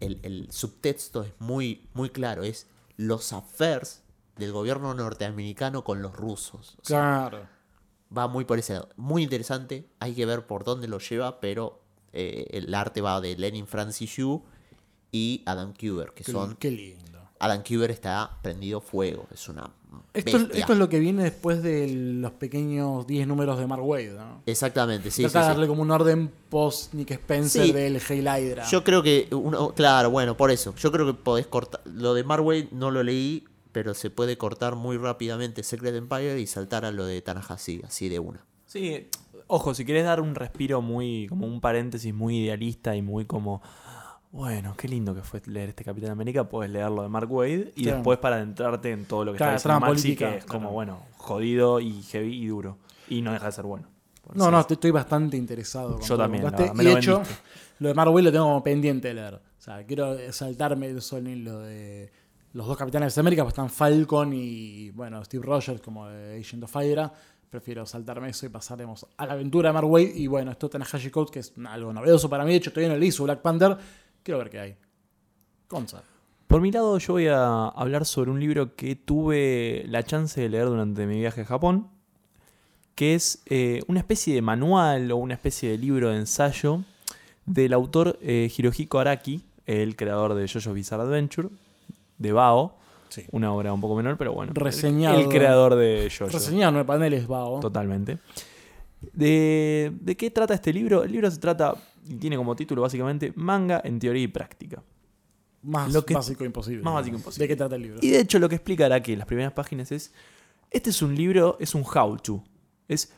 el, 0.00 0.18
el 0.22 0.50
subtexto 0.50 1.22
es 1.22 1.32
muy, 1.38 1.86
muy 1.94 2.10
claro, 2.10 2.42
es 2.42 2.66
los 2.96 3.32
affairs 3.32 4.02
del 4.36 4.52
gobierno 4.52 4.92
norteamericano 4.94 5.84
con 5.84 6.02
los 6.02 6.14
rusos. 6.14 6.76
O 6.82 6.84
sea, 6.84 7.28
Claro. 7.28 7.46
va 8.16 8.28
muy 8.28 8.44
por 8.44 8.58
ese 8.58 8.74
lado. 8.74 8.88
Muy 8.96 9.22
interesante, 9.22 9.88
hay 10.00 10.14
que 10.14 10.26
ver 10.26 10.46
por 10.46 10.64
dónde 10.64 10.88
lo 10.88 10.98
lleva, 10.98 11.40
pero 11.40 11.81
eh, 12.12 12.46
el 12.50 12.72
arte 12.74 13.00
va 13.00 13.20
de 13.20 13.36
Lenin 13.36 13.66
Francis 13.66 14.16
Yu 14.16 14.42
y 15.10 15.42
Adam 15.46 15.72
Kuber, 15.74 16.12
que 16.14 16.24
Qué, 16.24 16.32
son... 16.32 16.56
qué 16.56 16.70
lindo. 16.70 17.02
Adam 17.38 17.62
Kuber 17.64 17.90
está 17.90 18.38
prendido 18.40 18.80
fuego, 18.80 19.26
es 19.34 19.48
una 19.48 19.68
Esto 20.14 20.36
esto 20.52 20.72
es 20.74 20.78
lo 20.78 20.88
que 20.88 21.00
viene 21.00 21.24
después 21.24 21.60
de 21.60 21.88
los 21.92 22.30
pequeños 22.32 23.04
10 23.06 23.26
números 23.26 23.58
de 23.58 23.66
Mark 23.66 23.84
Wade, 23.84 24.12
¿no? 24.12 24.42
Exactamente, 24.46 25.10
sí, 25.10 25.16
sí, 25.16 25.22
Trata 25.22 25.42
sí. 25.42 25.48
darle 25.48 25.66
como 25.66 25.82
un 25.82 25.90
orden 25.90 26.30
post 26.48 26.94
Nick 26.94 27.10
Spencer 27.10 27.66
Sí. 27.66 27.72
del 27.72 28.00
Hail 28.08 28.28
Hydra. 28.28 28.64
Yo 28.70 28.84
creo 28.84 29.02
que, 29.02 29.26
uno, 29.32 29.74
claro, 29.74 30.10
bueno, 30.12 30.36
por 30.36 30.52
eso. 30.52 30.72
Yo 30.76 30.92
creo 30.92 31.04
que 31.04 31.14
podés 31.14 31.48
cortar. 31.48 31.80
Lo 31.84 32.14
de 32.14 32.22
Marway 32.22 32.68
no 32.70 32.92
lo 32.92 33.02
leí, 33.02 33.44
pero 33.72 33.92
se 33.94 34.08
puede 34.10 34.38
cortar 34.38 34.76
muy 34.76 34.96
rápidamente 34.96 35.64
Secret 35.64 35.96
Empire 35.96 36.38
y 36.40 36.46
saltar 36.46 36.84
a 36.84 36.92
lo 36.92 37.06
de 37.06 37.20
Tanahashi, 37.22 37.82
así 37.84 38.08
de 38.08 38.20
una. 38.20 38.44
Sí, 38.66 39.08
ojo, 39.54 39.74
si 39.74 39.84
querés 39.84 40.04
dar 40.04 40.20
un 40.20 40.34
respiro 40.34 40.80
muy, 40.82 41.26
como 41.28 41.46
un 41.46 41.60
paréntesis 41.60 42.12
muy 42.14 42.38
idealista 42.38 42.96
y 42.96 43.02
muy 43.02 43.24
como, 43.24 43.60
bueno, 44.30 44.74
qué 44.76 44.88
lindo 44.88 45.14
que 45.14 45.22
fue 45.22 45.42
leer 45.46 45.70
este 45.70 45.84
Capitán 45.84 46.10
América, 46.10 46.48
puedes 46.48 46.72
leerlo 46.72 47.02
de 47.02 47.08
Mark 47.08 47.30
Wade 47.30 47.72
y 47.76 47.82
Claro. 47.82 47.98
después 47.98 48.18
para 48.18 48.36
adentrarte 48.36 48.90
en 48.90 49.04
todo 49.04 49.24
lo 49.26 49.32
que 49.32 49.38
Claro, 49.38 49.56
está 49.56 49.68
diciendo 49.74 49.86
Maxi, 49.86 50.02
política, 50.02 50.30
que 50.30 50.38
es 50.38 50.44
como, 50.46 50.60
claro. 50.60 50.72
bueno, 50.74 51.02
jodido 51.18 51.80
y 51.80 52.02
heavy 52.02 52.42
y 52.42 52.46
duro. 52.46 52.78
Y 53.08 53.20
no 53.20 53.32
deja 53.32 53.46
de 53.46 53.52
ser 53.52 53.64
bueno. 53.66 53.88
No, 54.34 54.50
no, 54.50 54.60
estoy, 54.60 54.74
estoy 54.74 54.90
bastante 54.92 55.36
interesado. 55.36 55.98
con 55.98 56.02
Yo 56.02 56.16
lo 56.16 56.22
también, 56.22 56.44
verdad, 56.44 56.72
me 56.72 56.82
y 56.82 56.86
de 56.86 56.92
lo 56.92 56.98
hecho, 56.98 57.14
vendiste. 57.16 57.36
lo 57.80 57.88
de 57.88 57.94
Mark 57.94 58.10
Wade 58.10 58.22
lo 58.22 58.32
tengo 58.32 58.44
como 58.46 58.62
pendiente 58.64 59.08
de 59.08 59.14
leer. 59.14 59.34
O 59.34 59.60
sea, 59.60 59.84
quiero 59.84 60.16
saltarme 60.32 60.86
el 60.86 61.02
sol 61.02 61.26
en 61.26 61.44
lo 61.44 61.58
de 61.60 62.10
los 62.54 62.66
dos 62.66 62.76
capitanes 62.76 63.14
de 63.14 63.20
América, 63.20 63.42
pues 63.42 63.52
están 63.52 63.68
Falcon 63.70 64.32
y, 64.32 64.90
bueno, 64.90 65.22
Steve 65.24 65.44
Rogers 65.44 65.80
como 65.80 66.06
de 66.08 66.38
Agent 66.40 66.62
of 66.64 66.74
Hydra. 66.76 67.12
Prefiero 67.52 67.84
saltarme 67.84 68.30
eso 68.30 68.46
y 68.46 68.48
pasaremos 68.48 69.06
a 69.14 69.26
la 69.26 69.34
aventura 69.34 69.68
de 69.68 69.74
Mark. 69.74 69.86
Y 70.14 70.26
bueno, 70.26 70.52
esto 70.52 70.70
Tanahashi 70.70 71.10
Code, 71.10 71.30
que 71.30 71.40
es 71.40 71.52
algo 71.66 71.92
novedoso 71.92 72.30
para 72.30 72.46
mí. 72.46 72.52
De 72.52 72.56
hecho, 72.56 72.72
todavía 72.72 72.94
no 72.94 72.98
le 72.98 73.04
hizo 73.04 73.24
Black 73.24 73.42
Panther. 73.42 73.76
Quiero 74.22 74.38
ver 74.38 74.48
qué 74.48 74.58
hay. 74.58 74.76
Conza. 75.68 76.02
Por 76.46 76.62
mi 76.62 76.72
lado, 76.72 76.96
yo 76.96 77.12
voy 77.12 77.26
a 77.26 77.68
hablar 77.68 78.06
sobre 78.06 78.30
un 78.30 78.40
libro 78.40 78.74
que 78.74 78.96
tuve 78.96 79.84
la 79.86 80.02
chance 80.02 80.40
de 80.40 80.48
leer 80.48 80.64
durante 80.64 81.04
mi 81.04 81.20
viaje 81.20 81.42
a 81.42 81.44
Japón, 81.44 81.88
que 82.94 83.14
es 83.14 83.42
eh, 83.44 83.82
una 83.86 84.00
especie 84.00 84.34
de 84.34 84.40
manual 84.40 85.12
o 85.12 85.18
una 85.18 85.34
especie 85.34 85.72
de 85.72 85.76
libro 85.76 86.08
de 86.08 86.16
ensayo 86.16 86.84
del 87.44 87.74
autor 87.74 88.18
eh, 88.22 88.50
Hirohiko 88.56 88.98
Araki, 88.98 89.42
el 89.66 89.94
creador 89.94 90.32
de 90.32 90.48
JoJo's 90.48 90.72
Bizarre 90.72 91.02
Adventure, 91.02 91.50
de 92.16 92.32
Bao, 92.32 92.78
Sí. 93.12 93.26
una 93.30 93.52
obra 93.52 93.72
un 93.74 93.80
poco 93.82 93.94
menor, 93.94 94.16
pero 94.16 94.32
bueno. 94.32 94.52
Reseñado. 94.54 95.20
El, 95.20 95.28
creador 95.28 95.74
de 95.74 96.10
JoJo. 96.10 96.32
Reseñar 96.32 96.72
nueve 96.72 96.86
paneles, 96.86 97.26
Bao. 97.26 97.60
Totalmente. 97.60 98.18
De, 99.12 99.92
¿De 100.00 100.16
qué 100.16 100.30
trata 100.30 100.54
este 100.54 100.72
libro? 100.72 101.02
El 101.02 101.12
libro 101.12 101.30
se 101.30 101.38
trata, 101.38 101.74
y 102.08 102.14
tiene 102.14 102.36
como 102.36 102.56
título 102.56 102.82
básicamente, 102.82 103.32
Manga 103.36 103.82
en 103.84 103.98
teoría 103.98 104.22
y 104.22 104.28
práctica. 104.28 104.82
Más 105.62 105.92
Lo 105.92 106.04
que- 106.04 106.14
básico 106.14 106.44
imposible. 106.44 106.82
más 106.82 106.94
básico 106.94 107.16
imposible. 107.16 107.44
¿De 107.44 107.48
qué 107.48 107.56
trata 107.56 107.76
el 107.76 107.82
libro? 107.82 107.98
Y 108.00 108.10
de 108.10 108.20
hecho 108.20 108.38
lo 108.38 108.48
que 108.48 108.54
explica 108.56 108.86
Araki 108.86 109.12
en 109.12 109.18
las 109.18 109.26
primeras 109.26 109.52
páginas 109.52 109.92
es, 109.92 110.12
este 110.70 110.90
es 110.90 111.02
un 111.02 111.14
libro, 111.14 111.56
es 111.60 111.74
un 111.74 111.82
how-to. 111.84 112.42
Es, 112.88 113.12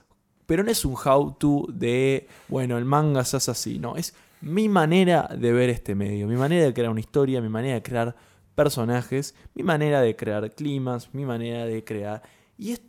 pero 0.46 0.62
no 0.62 0.70
es 0.70 0.84
un 0.84 0.94
how-to 0.94 1.66
de, 1.72 2.26
bueno, 2.48 2.76
el 2.76 2.84
manga 2.84 3.24
se 3.24 3.36
hace 3.36 3.50
así, 3.50 3.78
no, 3.78 3.96
es 3.96 4.14
mi 4.40 4.68
manera 4.68 5.30
de 5.38 5.52
ver 5.52 5.70
este 5.70 5.94
medio, 5.94 6.26
mi 6.26 6.36
manera 6.36 6.64
de 6.66 6.74
crear 6.74 6.90
una 6.90 7.00
historia, 7.00 7.40
mi 7.40 7.48
manera 7.48 7.74
de 7.76 7.82
crear 7.82 8.14
personajes, 8.54 9.34
mi 9.54 9.62
manera 9.62 10.00
de 10.00 10.16
crear 10.16 10.50
climas, 10.54 11.12
mi 11.12 11.24
manera 11.24 11.66
de 11.66 11.84
crear... 11.84 12.22
Y 12.56 12.72
es 12.72 12.82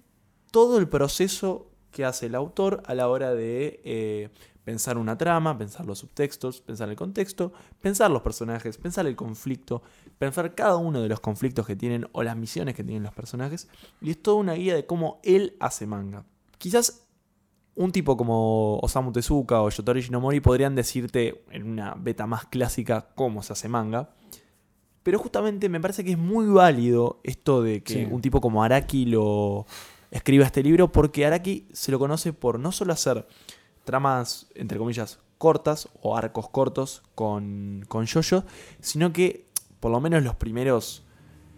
todo 0.51 0.77
el 0.77 0.87
proceso 0.87 1.71
que 1.91 2.05
hace 2.05 2.27
el 2.27 2.35
autor 2.35 2.83
a 2.85 2.93
la 2.93 3.07
hora 3.07 3.33
de 3.33 3.81
eh, 3.83 4.29
pensar 4.65 4.97
una 4.97 5.17
trama, 5.17 5.57
pensar 5.57 5.85
los 5.85 5.99
subtextos, 5.99 6.59
pensar 6.59 6.89
el 6.89 6.95
contexto, 6.95 7.53
pensar 7.79 8.11
los 8.11 8.21
personajes, 8.21 8.77
pensar 8.77 9.05
el 9.05 9.15
conflicto, 9.15 9.81
pensar 10.17 10.55
cada 10.55 10.75
uno 10.75 11.01
de 11.01 11.07
los 11.07 11.19
conflictos 11.19 11.65
que 11.65 11.75
tienen 11.75 12.07
o 12.11 12.23
las 12.23 12.35
misiones 12.35 12.75
que 12.75 12.83
tienen 12.83 13.03
los 13.03 13.13
personajes. 13.13 13.69
Y 14.01 14.11
es 14.11 14.21
toda 14.21 14.37
una 14.37 14.53
guía 14.53 14.75
de 14.75 14.85
cómo 14.85 15.19
él 15.23 15.55
hace 15.59 15.87
manga. 15.87 16.25
Quizás 16.57 17.05
un 17.75 17.91
tipo 17.91 18.17
como 18.17 18.79
Osamu 18.79 19.11
Tezuka 19.11 19.61
o 19.61 19.69
Yotori 19.69 20.01
Shinomori 20.01 20.39
podrían 20.39 20.75
decirte 20.75 21.43
en 21.51 21.69
una 21.69 21.93
beta 21.95 22.25
más 22.25 22.45
clásica 22.45 23.09
cómo 23.15 23.43
se 23.43 23.53
hace 23.53 23.69
manga. 23.69 24.09
Pero 25.05 25.19
justamente 25.19 25.69
me 25.69 25.79
parece 25.79 26.03
que 26.03 26.13
es 26.13 26.17
muy 26.17 26.47
válido 26.47 27.19
esto 27.23 27.61
de 27.61 27.83
que 27.83 27.93
Sí. 27.93 28.07
un 28.09 28.21
tipo 28.23 28.41
como 28.41 28.63
Araki 28.63 29.05
lo 29.05 29.67
escriba 30.09 30.45
este 30.47 30.63
libro, 30.63 30.91
porque 30.91 31.27
Araki 31.27 31.67
se 31.73 31.91
lo 31.91 31.99
conoce 31.99 32.33
por 32.33 32.57
no 32.59 32.71
solo 32.71 32.91
hacer 32.91 33.27
tramas, 33.83 34.47
entre 34.55 34.79
comillas, 34.79 35.19
cortas 35.37 35.89
o 36.01 36.17
arcos 36.17 36.49
cortos 36.49 37.03
con, 37.13 37.85
con 37.87 38.07
Jojo, 38.07 38.45
sino 38.79 39.13
que 39.13 39.45
por 39.79 39.91
lo 39.91 40.01
menos 40.01 40.23
los 40.23 40.33
primeros 40.33 41.03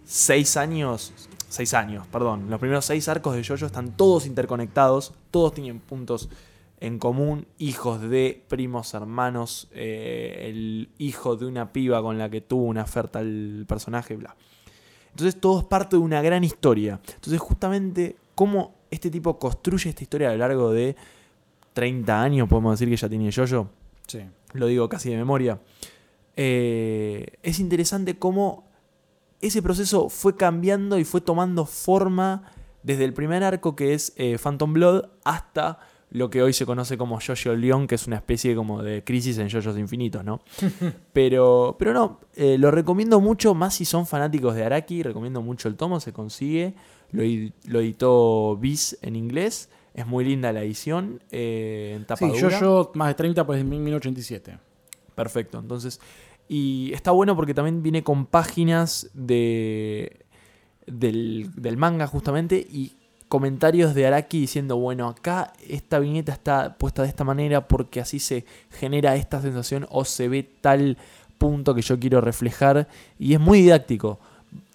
seis 0.03 0.57
años, 0.57 1.13
seis 1.47 1.73
años, 1.73 2.05
perdón, 2.07 2.49
los 2.49 2.59
primeros 2.59 2.83
seis 2.83 3.07
arcos 3.07 3.33
de 3.33 3.45
Jojo 3.45 3.65
están 3.65 3.95
todos 3.95 4.25
interconectados, 4.25 5.13
todos 5.31 5.53
tienen 5.53 5.79
puntos 5.79 6.27
en 6.79 6.99
común, 6.99 7.47
hijos 7.57 8.01
de 8.01 8.43
primos 8.47 8.93
hermanos, 8.93 9.67
eh, 9.71 10.45
el 10.49 10.89
hijo 10.99 11.35
de 11.35 11.45
una 11.47 11.73
piba 11.73 12.01
con 12.01 12.17
la 12.17 12.29
que 12.29 12.41
tuvo 12.41 12.63
una 12.65 12.83
oferta 12.83 13.19
el 13.19 13.65
personaje, 13.67 14.15
bla. 14.15 14.35
Entonces 15.11 15.39
todo 15.41 15.59
es 15.61 15.65
parte 15.65 15.95
de 15.95 16.01
una 16.01 16.21
gran 16.21 16.43
historia. 16.43 16.99
Entonces 17.15 17.39
justamente 17.39 18.15
cómo 18.35 18.75
este 18.91 19.09
tipo 19.09 19.39
construye 19.39 19.89
esta 19.89 20.03
historia 20.03 20.29
a 20.29 20.33
lo 20.33 20.37
largo 20.37 20.71
de 20.71 20.95
30 21.73 22.21
años, 22.21 22.47
podemos 22.47 22.79
decir 22.79 22.89
que 22.89 22.97
ya 22.97 23.09
tiene 23.09 23.31
Jojo, 23.31 23.69
Sí. 24.07 24.19
lo 24.53 24.67
digo 24.67 24.87
casi 24.87 25.09
de 25.09 25.17
memoria, 25.17 25.59
eh, 26.35 27.25
es 27.43 27.59
interesante 27.59 28.17
cómo 28.17 28.67
ese 29.41 29.61
proceso 29.61 30.09
fue 30.09 30.35
cambiando 30.35 30.97
y 30.97 31.03
fue 31.03 31.21
tomando 31.21 31.65
forma 31.65 32.43
desde 32.83 33.05
el 33.05 33.13
primer 33.13 33.43
arco 33.43 33.75
que 33.75 33.93
es 33.93 34.13
eh, 34.17 34.37
Phantom 34.41 34.73
Blood 34.73 35.05
hasta 35.23 35.79
lo 36.09 36.29
que 36.29 36.41
hoy 36.41 36.53
se 36.53 36.65
conoce 36.65 36.97
como 36.97 37.19
Jojo 37.19 37.55
Leon, 37.55 37.87
que 37.87 37.95
es 37.95 38.07
una 38.07 38.15
especie 38.17 38.55
como 38.55 38.81
de 38.81 39.03
crisis 39.03 39.37
en 39.39 39.49
Jojos 39.49 39.77
infinitos, 39.77 40.23
¿no? 40.23 40.41
pero, 41.13 41.75
pero 41.77 41.93
no, 41.93 42.19
eh, 42.35 42.57
lo 42.57 42.71
recomiendo 42.71 43.19
mucho, 43.19 43.53
más 43.53 43.75
si 43.75 43.85
son 43.85 44.05
fanáticos 44.07 44.55
de 44.55 44.63
Araki, 44.63 45.03
recomiendo 45.03 45.41
mucho 45.41 45.67
el 45.67 45.75
tomo, 45.75 45.99
se 45.99 46.13
consigue, 46.13 46.75
lo, 47.11 47.23
lo 47.65 47.79
editó 47.81 48.57
Viz 48.57 48.97
en 49.01 49.15
inglés, 49.15 49.69
es 49.93 50.05
muy 50.05 50.23
linda 50.23 50.53
la 50.53 50.61
edición, 50.61 51.21
eh, 51.31 51.93
en 51.97 52.05
tapa 52.05 52.19
Sí, 52.19 52.27
dura. 52.27 52.59
yo, 52.59 52.59
yo 52.59 52.91
más 52.93 53.09
de 53.09 53.13
30, 53.15 53.45
pues 53.45 53.61
en 53.61 53.69
1987. 53.69 54.59
Perfecto, 55.15 55.57
entonces. 55.57 55.99
Y 56.47 56.91
está 56.93 57.11
bueno 57.11 57.35
porque 57.35 57.55
también 57.55 57.81
viene 57.81 58.03
con 58.03 58.27
páginas 58.27 59.09
de 59.13 60.27
del, 60.85 61.51
del 61.55 61.77
manga 61.77 62.07
justamente 62.07 62.65
y 62.71 62.96
comentarios 63.27 63.93
de 63.93 64.07
Araki 64.07 64.39
diciendo, 64.39 64.77
bueno, 64.77 65.07
acá 65.07 65.53
esta 65.67 65.99
viñeta 65.99 66.31
está 66.31 66.77
puesta 66.77 67.03
de 67.03 67.09
esta 67.09 67.23
manera 67.23 67.67
porque 67.67 67.99
así 67.99 68.19
se 68.19 68.45
genera 68.71 69.15
esta 69.15 69.41
sensación 69.41 69.85
o 69.89 70.05
se 70.05 70.27
ve 70.29 70.43
tal 70.43 70.97
punto 71.37 71.75
que 71.75 71.81
yo 71.81 71.99
quiero 71.99 72.21
reflejar 72.21 72.87
y 73.19 73.33
es 73.33 73.39
muy 73.39 73.61
didáctico. 73.61 74.19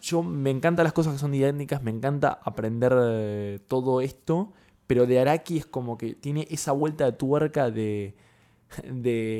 Yo 0.00 0.22
me 0.22 0.50
encantan 0.50 0.84
las 0.84 0.92
cosas 0.92 1.14
que 1.14 1.18
son 1.18 1.32
didácticas, 1.32 1.82
me 1.82 1.90
encanta 1.90 2.40
aprender 2.42 2.92
eh, 3.00 3.58
todo 3.68 4.00
esto, 4.00 4.52
pero 4.86 5.06
de 5.06 5.20
Araki 5.20 5.58
es 5.58 5.66
como 5.66 5.96
que 5.96 6.14
tiene 6.14 6.46
esa 6.50 6.72
vuelta 6.72 7.04
de 7.06 7.12
tuerca 7.12 7.70
de, 7.70 8.14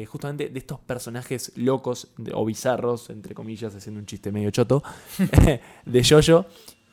justamente 0.09 0.49
de 0.49 0.59
estos 0.59 0.81
personajes 0.81 1.53
locos 1.57 2.09
o 2.33 2.45
bizarros, 2.45 3.11
entre 3.11 3.35
comillas, 3.35 3.75
haciendo 3.75 4.01
un 4.01 4.07
chiste 4.07 4.33
medio 4.33 4.51
choto, 4.51 4.83
de 5.85 6.05
Jojo, 6.05 6.47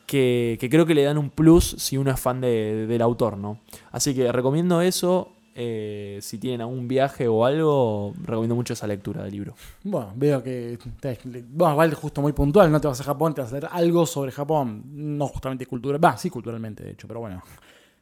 que, 0.09 0.67
creo 0.71 0.85
que 0.85 0.95
le 0.95 1.03
dan 1.03 1.17
un 1.17 1.29
plus 1.29 1.75
si 1.77 1.95
uno 1.97 2.09
es 2.11 2.19
fan 2.19 2.41
de- 2.41 2.87
del 2.87 3.01
autor, 3.01 3.37
¿no? 3.37 3.59
Así 3.91 4.13
que 4.15 4.31
recomiendo 4.31 4.81
eso. 4.81 5.33
eh, 5.61 6.19
si 6.21 6.37
tienen 6.37 6.61
algún 6.61 6.87
viaje 6.87 7.27
o 7.27 7.43
algo, 7.43 8.13
recomiendo 8.23 8.55
mucho 8.55 8.71
esa 8.73 8.87
lectura 8.87 9.23
del 9.23 9.33
libro. 9.33 9.55
Bueno, 9.83 10.13
veo 10.15 10.41
que. 10.41 10.77
te- 11.01 11.17
igual 11.35 11.93
justo 11.95 12.21
muy 12.21 12.31
puntual, 12.31 12.71
no 12.71 12.79
te 12.79 12.87
vas 12.87 13.01
a 13.01 13.03
Japón, 13.03 13.33
te 13.33 13.41
vas 13.41 13.51
a 13.51 13.55
leer 13.59 13.67
algo 13.69 14.05
sobre 14.05 14.31
Japón. 14.31 14.83
No 14.93 15.27
justamente 15.27 15.65
cultural. 15.65 16.01
Va, 16.03 16.15
sí, 16.17 16.29
culturalmente, 16.29 16.83
de 16.85 16.91
hecho, 16.91 17.07
pero 17.09 17.19
bueno. 17.19 17.41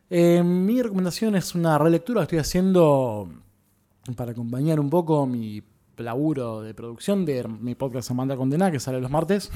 Eh, 0.09 0.43
mi 0.43 0.81
recomendación 0.83 1.35
es 1.35 1.55
una 1.55 1.77
relectura 1.79 2.21
que 2.21 2.23
estoy 2.25 2.39
haciendo 2.39 3.27
para 4.15 4.31
acompañar 4.33 4.79
un 4.79 4.89
poco 4.91 5.25
mi 5.25 5.61
laburo 5.97 6.61
de 6.61 6.75
producción 6.75 7.25
de 7.25 7.43
mi 7.47 7.73
podcast 7.73 8.11
Amanda 8.11 8.35
Condena, 8.37 8.71
que 8.71 8.79
sale 8.79 9.01
los 9.01 9.09
martes. 9.09 9.49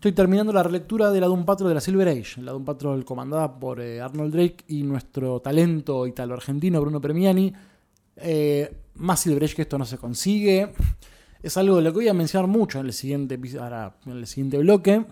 Estoy 0.00 0.12
terminando 0.12 0.50
la 0.50 0.62
relectura 0.62 1.10
de 1.10 1.20
la 1.20 1.26
Doom 1.26 1.44
Patrol 1.44 1.68
de 1.68 1.74
la 1.74 1.80
Silver 1.82 2.08
Age, 2.08 2.40
la 2.40 2.52
Doom 2.52 2.64
Patrol 2.64 3.04
comandada 3.04 3.60
por 3.60 3.82
eh, 3.82 4.00
Arnold 4.00 4.32
Drake 4.32 4.64
y 4.68 4.82
nuestro 4.82 5.40
talento 5.40 6.06
italo-argentino 6.06 6.80
Bruno 6.80 7.02
Premiani. 7.02 7.52
Eh, 8.16 8.74
más 8.94 9.20
Silver 9.20 9.44
Age 9.44 9.56
que 9.56 9.60
esto 9.60 9.76
no 9.76 9.84
se 9.84 9.98
consigue. 9.98 10.72
Es 11.42 11.58
algo 11.58 11.76
de 11.76 11.82
lo 11.82 11.90
que 11.92 11.96
voy 11.96 12.08
a 12.08 12.14
mencionar 12.14 12.48
mucho 12.48 12.80
en 12.80 12.86
el 12.86 12.94
siguiente, 12.94 13.38
ahora, 13.60 13.94
en 14.06 14.12
el 14.12 14.26
siguiente 14.26 14.56
bloque. 14.56 15.04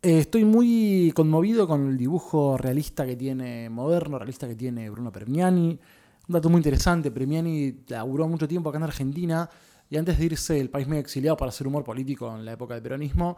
Eh, 0.00 0.20
estoy 0.20 0.46
muy 0.46 1.12
conmovido 1.14 1.68
con 1.68 1.86
el 1.86 1.98
dibujo 1.98 2.56
realista 2.56 3.04
que 3.04 3.16
tiene, 3.16 3.68
moderno, 3.68 4.18
realista 4.18 4.48
que 4.48 4.54
tiene 4.54 4.88
Bruno 4.88 5.12
Premiani. 5.12 5.78
Un 6.26 6.32
dato 6.32 6.48
muy 6.48 6.60
interesante, 6.60 7.10
Premiani 7.10 7.80
laburó 7.88 8.26
mucho 8.28 8.48
tiempo 8.48 8.70
acá 8.70 8.78
en 8.78 8.84
Argentina 8.84 9.50
y 9.90 9.98
antes 9.98 10.18
de 10.18 10.24
irse 10.24 10.54
del 10.54 10.70
país 10.70 10.88
medio 10.88 11.02
exiliado 11.02 11.36
para 11.36 11.50
hacer 11.50 11.66
humor 11.66 11.84
político 11.84 12.34
en 12.34 12.46
la 12.46 12.52
época 12.52 12.72
del 12.72 12.82
peronismo, 12.82 13.36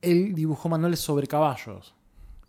él 0.00 0.34
dibujó 0.34 0.68
manuales 0.68 1.00
sobre 1.00 1.26
caballos. 1.26 1.94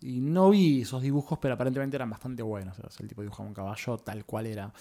Y 0.00 0.20
no 0.20 0.50
vi 0.50 0.82
esos 0.82 1.02
dibujos, 1.02 1.38
pero 1.38 1.54
aparentemente 1.54 1.96
eran 1.96 2.10
bastante 2.10 2.42
buenos. 2.42 2.76
El 2.98 3.08
tipo 3.08 3.22
dibujaba 3.22 3.48
un 3.48 3.54
caballo 3.54 3.98
tal 3.98 4.24
cual 4.24 4.46
era. 4.46 4.72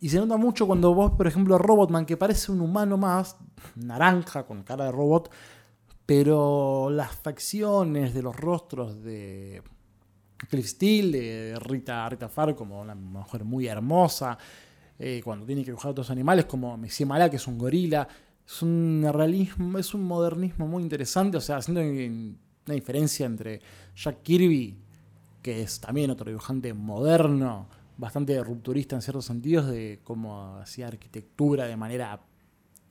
Y 0.00 0.10
se 0.10 0.18
nota 0.18 0.36
mucho 0.36 0.66
cuando 0.66 0.94
vos, 0.94 1.12
por 1.12 1.26
ejemplo, 1.26 1.58
Robotman, 1.58 2.06
que 2.06 2.16
parece 2.16 2.52
un 2.52 2.60
humano 2.60 2.96
más, 2.96 3.36
naranja, 3.74 4.44
con 4.44 4.62
cara 4.62 4.84
de 4.86 4.92
robot, 4.92 5.30
pero 6.06 6.88
las 6.90 7.16
facciones 7.16 8.14
de 8.14 8.22
los 8.22 8.36
rostros 8.36 9.02
de 9.02 9.62
Cliff 10.48 10.66
Steele, 10.66 11.18
de 11.18 11.58
Rita, 11.58 12.08
Rita 12.08 12.28
Farr, 12.28 12.54
como 12.54 12.80
una 12.80 12.94
mujer 12.94 13.44
muy 13.44 13.66
hermosa, 13.66 14.38
eh, 14.98 15.20
cuando 15.24 15.44
tiene 15.44 15.62
que 15.62 15.70
dibujar 15.72 15.90
otros 15.90 16.10
animales, 16.10 16.44
como 16.44 16.76
Monsieur 16.76 17.08
Malá, 17.08 17.28
que 17.28 17.36
es 17.36 17.46
un 17.46 17.58
gorila, 17.58 18.06
es 18.48 18.62
un 18.62 19.06
realismo, 19.12 19.78
es 19.78 19.92
un 19.92 20.04
modernismo 20.04 20.66
muy 20.66 20.82
interesante, 20.82 21.36
o 21.36 21.40
sea, 21.40 21.58
haciendo 21.58 21.82
una 21.82 22.74
diferencia 22.74 23.26
entre 23.26 23.60
Jack 23.94 24.22
Kirby, 24.22 24.74
que 25.42 25.62
es 25.62 25.80
también 25.80 26.10
otro 26.10 26.26
dibujante 26.30 26.72
moderno, 26.72 27.68
bastante 27.98 28.42
rupturista 28.42 28.96
en 28.96 29.02
ciertos 29.02 29.26
sentidos, 29.26 29.66
de 29.66 30.00
cómo 30.02 30.56
hacía 30.56 30.86
arquitectura 30.88 31.66
de 31.66 31.76
manera 31.76 32.20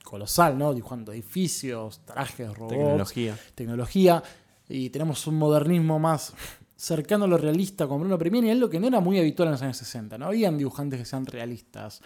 colosal, 0.04 0.56
¿no? 0.56 0.72
Dibujando 0.72 1.12
edificios, 1.12 2.02
trajes, 2.04 2.54
robots, 2.54 2.76
Tecnología. 2.76 3.38
tecnología. 3.54 4.22
Y 4.68 4.90
tenemos 4.90 5.26
un 5.26 5.38
modernismo 5.38 5.98
más 5.98 6.34
cercano 6.76 7.24
a 7.24 7.28
lo 7.28 7.36
realista 7.36 7.88
con 7.88 7.98
Bruno 8.00 8.16
Premiani, 8.16 8.50
algo 8.50 8.70
que 8.70 8.78
no 8.78 8.86
era 8.86 9.00
muy 9.00 9.18
habitual 9.18 9.48
en 9.48 9.52
los 9.52 9.62
años 9.62 9.76
60. 9.78 10.18
No 10.18 10.26
habían 10.26 10.56
dibujantes 10.56 11.00
que 11.00 11.04
sean 11.04 11.26
realistas, 11.26 12.00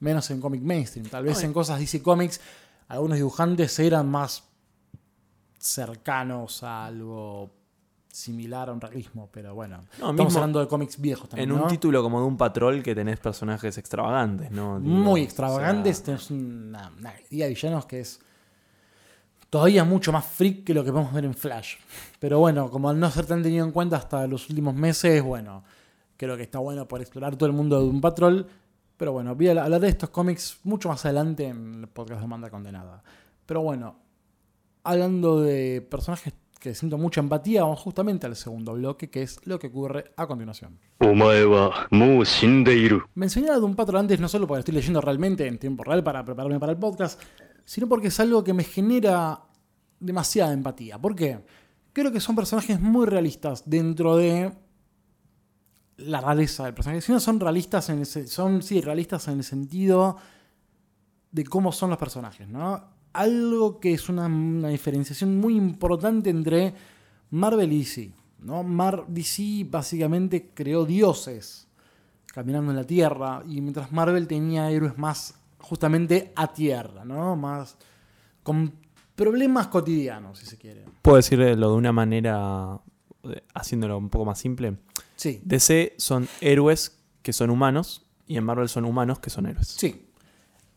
menos 0.00 0.30
en 0.30 0.40
cómic 0.40 0.62
mainstream. 0.62 1.06
Tal 1.08 1.24
vez 1.24 1.38
No, 1.40 1.44
en 1.48 1.52
cosas 1.52 1.78
DC 1.78 2.02
Comics, 2.02 2.40
algunos 2.94 3.16
dibujantes 3.16 3.78
eran 3.78 4.08
más 4.08 4.44
cercanos 5.58 6.62
a 6.62 6.86
algo 6.86 7.50
similar 8.08 8.68
a 8.68 8.72
un 8.72 8.80
realismo, 8.80 9.28
pero 9.32 9.54
bueno. 9.54 9.84
No, 9.98 10.10
estamos 10.10 10.36
hablando 10.36 10.60
de 10.60 10.68
cómics 10.68 11.00
viejos 11.00 11.28
también. 11.28 11.50
En 11.50 11.56
un 11.56 11.66
título 11.66 12.02
como 12.02 12.20
de 12.20 12.26
un 12.26 12.36
patrol 12.36 12.82
que 12.82 12.94
tenés 12.94 13.18
personajes 13.18 13.76
extravagantes, 13.76 14.50
¿no? 14.52 14.78
Digo, 14.78 14.94
muy 14.94 15.22
o 15.22 15.24
extravagantes. 15.24 15.96
sea, 15.96 16.04
Tenemos 16.04 16.30
una, 16.30 16.92
una 16.98 17.12
de 17.30 17.48
villanos 17.48 17.86
que 17.86 18.00
es 18.00 18.20
todavía 19.50 19.84
mucho 19.84 20.12
más 20.12 20.24
freak 20.24 20.64
que 20.64 20.74
lo 20.74 20.84
que 20.84 20.92
podemos 20.92 21.12
ver 21.12 21.24
en 21.24 21.34
Flash. 21.34 21.76
Pero 22.20 22.38
bueno, 22.38 22.70
como 22.70 22.88
al 22.88 23.00
no 23.00 23.10
ser 23.10 23.26
tan 23.26 23.42
tenido 23.42 23.64
en 23.64 23.72
cuenta 23.72 23.96
hasta 23.96 24.26
los 24.26 24.48
últimos 24.48 24.74
meses, 24.74 25.22
bueno, 25.22 25.64
creo 26.16 26.36
que 26.36 26.44
está 26.44 26.58
bueno 26.58 26.86
por 26.86 27.00
explorar 27.00 27.36
todo 27.36 27.48
el 27.48 27.52
mundo 27.54 27.80
de 27.80 27.88
un 27.88 28.00
patrol. 28.00 28.46
Pero 28.96 29.12
bueno, 29.12 29.34
voy 29.34 29.48
a 29.48 29.62
hablar 29.62 29.80
de 29.80 29.88
estos 29.88 30.10
cómics 30.10 30.58
mucho 30.62 30.88
más 30.88 31.04
adelante 31.04 31.46
en 31.46 31.80
el 31.80 31.88
podcast 31.88 32.20
de 32.20 32.26
Manda 32.26 32.50
Condenada. 32.50 33.02
Pero 33.44 33.62
bueno, 33.62 33.96
hablando 34.84 35.40
de 35.40 35.80
personajes 35.82 36.32
que 36.60 36.74
siento 36.74 36.96
mucha 36.96 37.20
empatía, 37.20 37.62
vamos 37.62 37.80
justamente 37.80 38.26
al 38.26 38.36
segundo 38.36 38.72
bloque, 38.72 39.10
que 39.10 39.22
es 39.22 39.46
lo 39.46 39.58
que 39.58 39.66
ocurre 39.66 40.12
a 40.16 40.26
continuación. 40.26 40.78
Mencioné 43.14 43.50
a 43.50 43.56
Doom 43.56 43.74
Patrol 43.74 44.00
antes 44.00 44.18
no 44.20 44.28
solo 44.28 44.46
porque 44.46 44.60
estoy 44.60 44.74
leyendo 44.74 45.00
realmente 45.00 45.46
en 45.46 45.58
tiempo 45.58 45.84
real 45.84 46.02
para 46.02 46.24
prepararme 46.24 46.58
para 46.58 46.72
el 46.72 46.78
podcast, 46.78 47.20
sino 47.64 47.88
porque 47.88 48.08
es 48.08 48.20
algo 48.20 48.44
que 48.44 48.54
me 48.54 48.64
genera 48.64 49.42
demasiada 50.00 50.52
empatía. 50.52 50.98
¿Por 50.98 51.14
qué? 51.14 51.40
Creo 51.92 52.10
que 52.12 52.20
son 52.20 52.34
personajes 52.34 52.80
muy 52.80 53.06
realistas 53.06 53.68
dentro 53.68 54.16
de 54.16 54.52
la 55.96 56.20
realeza 56.20 56.64
del 56.64 56.74
personaje. 56.74 57.00
Si 57.00 57.12
no 57.12 57.20
son 57.20 57.40
realistas 57.40 57.88
en 57.88 58.04
son 58.04 58.62
sí, 58.62 58.80
realistas 58.80 59.28
en 59.28 59.38
el 59.38 59.44
sentido 59.44 60.16
de 61.30 61.44
cómo 61.44 61.72
son 61.72 61.90
los 61.90 61.98
personajes, 61.98 62.48
¿no? 62.48 62.94
Algo 63.12 63.78
que 63.78 63.94
es 63.94 64.08
una, 64.08 64.28
diferenciación 64.68 65.38
muy 65.38 65.56
importante 65.56 66.30
entre 66.30 66.74
Marvel 67.30 67.72
y 67.72 67.78
DC, 67.78 68.12
¿no? 68.40 68.62
Mar, 68.62 69.04
DC 69.08 69.66
básicamente 69.68 70.50
creó 70.52 70.84
dioses 70.84 71.68
caminando 72.26 72.72
en 72.72 72.76
la 72.76 72.84
Tierra 72.84 73.42
y 73.46 73.60
mientras 73.60 73.92
Marvel 73.92 74.26
tenía 74.26 74.70
héroes 74.70 74.98
más 74.98 75.34
justamente 75.58 76.32
a 76.36 76.52
tierra, 76.52 77.04
¿no? 77.04 77.36
Más 77.36 77.76
con 78.42 78.72
problemas 79.14 79.68
cotidianos, 79.68 80.38
si 80.38 80.46
se 80.46 80.58
quiere. 80.58 80.84
Puedo 81.02 81.16
decirlo 81.16 81.70
de 81.70 81.76
una 81.76 81.92
manera, 81.92 82.78
eh, 82.86 82.93
haciéndolo 83.54 83.98
un 83.98 84.08
poco 84.10 84.24
más 84.24 84.38
simple. 84.38 84.76
Sí, 85.16 85.40
DC 85.44 85.94
son 85.98 86.28
héroes 86.40 86.98
que 87.22 87.32
son 87.32 87.50
humanos 87.50 88.06
y 88.26 88.36
en 88.36 88.44
Marvel 88.44 88.68
son 88.68 88.84
humanos 88.84 89.18
que 89.20 89.30
son 89.30 89.46
héroes. 89.46 89.68
Sí. 89.68 90.06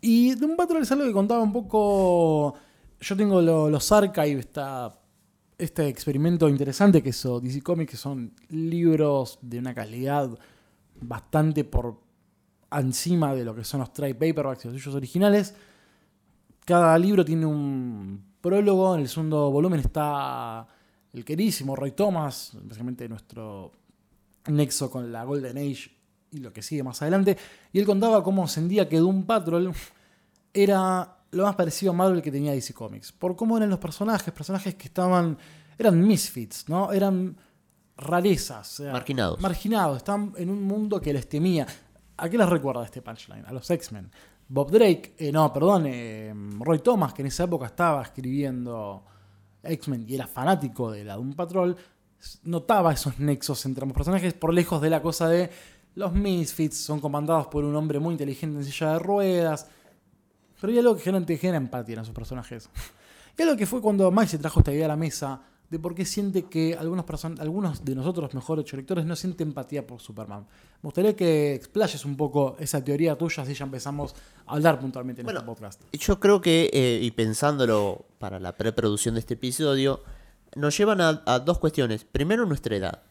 Y 0.02 0.36
de 0.36 0.46
un 0.46 0.56
Patrol 0.56 0.84
es 0.84 0.92
algo 0.92 1.06
que 1.06 1.12
contaba 1.14 1.42
un 1.42 1.52
poco. 1.54 2.54
Yo 3.00 3.16
tengo 3.18 3.42
lo- 3.42 3.70
los 3.70 3.92
Archive, 3.92 4.40
esta, 4.40 5.00
este 5.58 5.88
experimento 5.88 6.48
interesante 6.50 7.02
que 7.02 7.10
hizo 7.10 7.40
DC 7.40 7.62
Comics, 7.62 7.92
que 7.92 7.98
son 7.98 8.34
libros 8.50 9.40
de 9.42 9.60
una 9.60 9.74
calidad 9.74 10.30
bastante 11.02 11.64
por 11.64 12.00
encima 12.72 13.34
de 13.34 13.44
lo 13.46 13.56
que 13.56 13.64
son 13.64 13.80
los 13.80 13.92
trade 13.94 14.14
paperbacks 14.16 14.66
y 14.66 14.68
los 14.68 14.78
suyos 14.82 14.96
originales. 14.96 15.56
Cada 16.66 16.98
libro 17.00 17.24
tiene 17.24 17.46
un 17.46 18.24
prólogo. 18.42 18.96
En 18.96 19.02
el 19.02 19.08
segundo 19.10 19.50
volumen 19.52 19.80
está 19.80 20.68
el 21.14 21.26
queridísimo 21.26 21.76
Roy 21.76 21.92
Thomas, 21.92 22.52
básicamente 22.62 23.08
nuestro 23.08 23.72
nexo 24.48 24.90
con 24.90 25.12
la 25.12 25.24
Golden 25.24 25.58
Age 25.58 25.92
y 26.32 26.38
lo 26.38 26.52
que 26.54 26.62
sigue 26.62 26.84
más 26.84 27.02
adelante. 27.02 27.38
Y 27.72 27.80
él 27.80 27.86
contaba 27.86 28.24
cómo 28.24 28.48
sentía 28.48 28.88
que 28.88 28.98
Doom 28.98 29.26
Patrol 29.26 29.72
era 30.54 31.18
lo 31.32 31.44
más 31.44 31.56
parecido 31.56 31.92
a 31.92 31.96
Marvel 31.96 32.22
que 32.22 32.32
tenía 32.32 32.52
DC 32.52 32.74
Comics. 32.74 33.12
Por 33.12 33.36
cómo 33.36 33.58
eran 33.58 33.70
los 33.70 33.80
personajes, 33.80 34.34
personajes 34.34 34.76
que 34.76 34.88
estaban. 34.88 35.38
eran 35.78 36.06
misfits, 36.06 36.68
¿no? 36.70 36.92
Eran 36.92 37.38
rarezas. 37.98 38.80
Marginados. 38.80 39.40
Marginados, 39.42 39.98
estaban 39.98 40.34
en 40.38 40.50
un 40.50 40.64
mundo 40.64 41.02
que 41.02 41.14
les 41.14 41.28
temía. 41.28 41.66
¿A 42.18 42.30
qué 42.30 42.38
les 42.38 42.50
recuerda 42.50 42.84
este 42.84 43.02
punchline? 43.02 43.46
A 43.46 43.54
los 43.54 43.70
X-Men. 43.70 44.10
Bob 44.50 44.72
Drake, 44.72 45.16
eh, 45.18 45.32
no, 45.32 45.52
perdón, 45.52 45.86
eh, 45.88 46.34
Roy 46.60 46.80
Thomas, 46.80 47.14
que 47.14 47.22
en 47.22 47.28
esa 47.28 47.44
época 47.44 47.66
estaba 47.66 48.02
escribiendo 48.02 49.04
X-Men 49.70 50.06
y 50.08 50.16
era 50.16 50.28
fanático 50.28 50.92
de 50.92 51.04
la 51.04 51.16
Doom 51.16 51.34
Patrol, 51.34 51.76
notaba 52.44 52.94
esos 52.94 53.20
nexos 53.20 53.66
entre 53.66 53.84
ambos 53.84 53.96
personajes 53.96 54.34
por 54.34 54.54
lejos 54.54 54.82
de 54.82 54.90
la 54.90 55.02
cosa 55.02 55.30
de 55.30 55.50
los 55.98 56.14
Misfits 56.14 56.78
son 56.78 57.00
comandados 57.00 57.48
por 57.48 57.64
un 57.64 57.76
hombre 57.76 57.98
muy 57.98 58.12
inteligente 58.12 58.60
en 58.60 58.64
silla 58.64 58.94
de 58.94 59.00
ruedas. 59.00 59.68
Pero 60.62 60.72
hay 60.72 60.78
algo 60.78 60.96
que 60.96 61.02
genera, 61.02 61.26
genera 61.26 61.58
empatía 61.58 61.96
en 61.96 62.02
esos 62.02 62.14
personajes. 62.14 62.70
Y 63.40 63.44
algo 63.44 63.56
que 63.56 63.68
fue 63.68 63.82
cuando 63.82 64.10
Mike 64.10 64.30
se 64.30 64.38
trajo 64.40 64.62
esta 64.62 64.74
idea 64.74 64.86
a 64.86 64.88
la 64.88 64.96
mesa 64.96 65.40
de 65.70 65.80
por 65.80 65.94
qué 65.96 66.06
siente 66.06 66.44
que 66.44 66.76
algunos, 66.76 67.06
algunos 67.40 67.84
de 67.84 67.96
nosotros, 67.96 68.34
mejor 68.34 68.60
ocho 68.60 68.78
lectores, 68.78 69.06
no 69.06 69.16
sienten 69.16 69.50
empatía 69.50 69.86
por 69.86 70.00
Superman. 70.00 70.42
Me 70.82 70.88
gustaría 70.88 71.16
que 71.16 71.56
explayes 71.56 72.06
un 72.06 72.16
poco 72.16 72.56
esa 72.60 72.84
teoría 72.84 73.18
tuya, 73.18 73.44
así 73.44 73.54
ya 73.54 73.66
empezamos 73.66 74.16
a 74.46 74.54
hablar 74.54 74.80
puntualmente 74.80 75.22
en 75.22 75.26
Bueno, 75.26 75.40
este 75.40 75.48
podcast. 75.48 75.82
Yo 75.92 76.20
creo 76.20 76.40
que, 76.40 76.70
eh, 76.72 77.00
y 77.02 77.12
pensándolo 77.12 78.06
para 78.18 78.40
la 78.40 78.56
preproducción 78.56 79.16
de 79.16 79.20
este 79.20 79.34
episodio, 79.34 80.02
nos 80.56 80.78
llevan 80.78 81.02
a, 81.02 81.22
a 81.26 81.40
dos 81.40 81.60
cuestiones. 81.60 82.06
Primero, 82.06 82.46
nuestra 82.46 82.76
edad. 82.76 83.04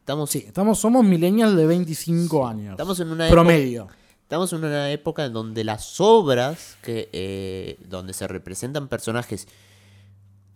Estamos, 0.00 0.30
Sí, 0.30 0.44
estamos, 0.46 0.78
somos 0.78 1.04
millennials 1.04 1.54
de 1.54 1.66
25 1.66 2.46
años. 2.46 2.70
estamos 2.72 2.98
en 3.00 3.10
una 3.10 3.28
promedio. 3.28 3.88
Estamos 4.22 4.52
en 4.52 4.58
una 4.64 4.90
época 4.90 5.24
en 5.26 5.32
donde 5.34 5.64
las 5.64 6.00
obras 6.00 6.76
que 6.82 7.08
eh, 7.12 7.78
donde 7.88 8.12
se 8.14 8.26
representan 8.28 8.88
personajes 8.88 9.48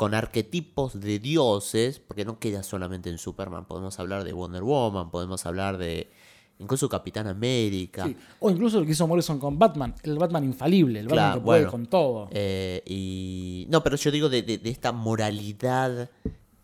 con 0.03 0.15
arquetipos 0.15 0.99
de 1.01 1.19
dioses, 1.21 2.01
porque 2.01 2.25
no 2.25 2.39
queda 2.41 2.63
solamente 2.65 3.09
en 3.09 3.19
Superman, 3.19 3.67
podemos 3.67 3.99
hablar 4.01 4.25
de 4.25 4.33
Wonder 4.33 4.63
Woman, 4.65 5.11
podemos 5.11 5.47
hablar 5.47 5.79
de 5.79 6.11
incluso 6.59 6.89
Capitán 6.89 7.27
América, 7.29 8.05
Sí. 8.07 8.17
O 8.41 8.51
incluso 8.51 8.81
lo 8.81 8.87
que 8.87 8.93
hizo 8.93 9.07
Morrison 9.07 9.39
con 9.39 9.59
Batman, 9.59 9.95
el 10.03 10.19
Batman 10.19 10.45
infalible, 10.45 11.01
el 11.01 11.07
Batman 11.09 11.35
que 11.35 11.41
puede 11.41 11.67
con 11.67 11.87
todo. 11.87 12.29
eh, 12.33 12.83
y 12.87 13.67
no, 13.71 13.83
pero 13.85 13.97
yo 13.97 14.11
digo 14.11 14.29
de, 14.29 14.43
de- 14.43 14.59
de 14.59 14.71
esta 14.71 14.91
moralidad 14.93 16.11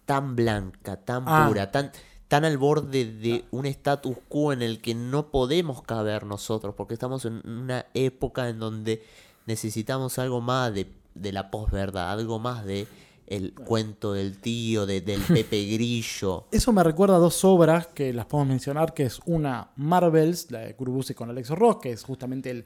tan 0.05 0.35
blanca, 0.37 0.97
tan 0.97 1.23
Ah. 1.27 1.45
pura, 1.49 1.71
tan 1.71 1.93
tan 2.29 2.45
al 2.45 2.59
borde 2.59 3.05
de 3.07 3.45
un 3.53 3.65
status 3.67 4.17
quo 4.29 4.53
en 4.53 4.61
el 4.63 4.81
que 4.83 4.95
no 4.95 5.31
podemos 5.31 5.81
caber 5.83 6.25
nosotros, 6.27 6.75
porque 6.77 6.95
estamos 6.95 7.25
en 7.25 7.41
una 7.49 7.87
época 7.95 8.49
en 8.51 8.59
donde 8.59 9.03
necesitamos 9.47 10.19
algo 10.19 10.41
más 10.43 10.75
de, 10.75 10.91
de 11.15 11.33
la 11.33 11.51
posverdad, 11.51 12.11
algo 12.11 12.39
más 12.39 12.65
de 12.67 12.87
el 13.29 13.53
cuento 13.55 14.13
del 14.15 14.39
tío, 14.39 14.87
de- 14.87 15.01
del 15.03 15.21
Pepe 15.45 15.65
Grillo. 15.67 16.47
Eso 16.51 16.73
me 16.73 16.83
recuerda 16.83 17.17
a 17.17 17.19
dos 17.19 17.45
obras 17.45 17.87
que 17.89 18.13
las 18.13 18.27
podemos 18.27 18.49
mencionar, 18.49 18.95
que 18.95 19.05
es 19.05 19.21
una 19.27 19.71
Marvels, 19.77 20.51
la 20.51 20.61
de 20.61 20.75
Kurubusi 20.75 21.15
con 21.15 21.29
Alex 21.31 21.51
Ross, 21.51 21.77
que 21.83 21.93
es 21.93 22.03
justamente 22.03 22.51
el- 22.51 22.65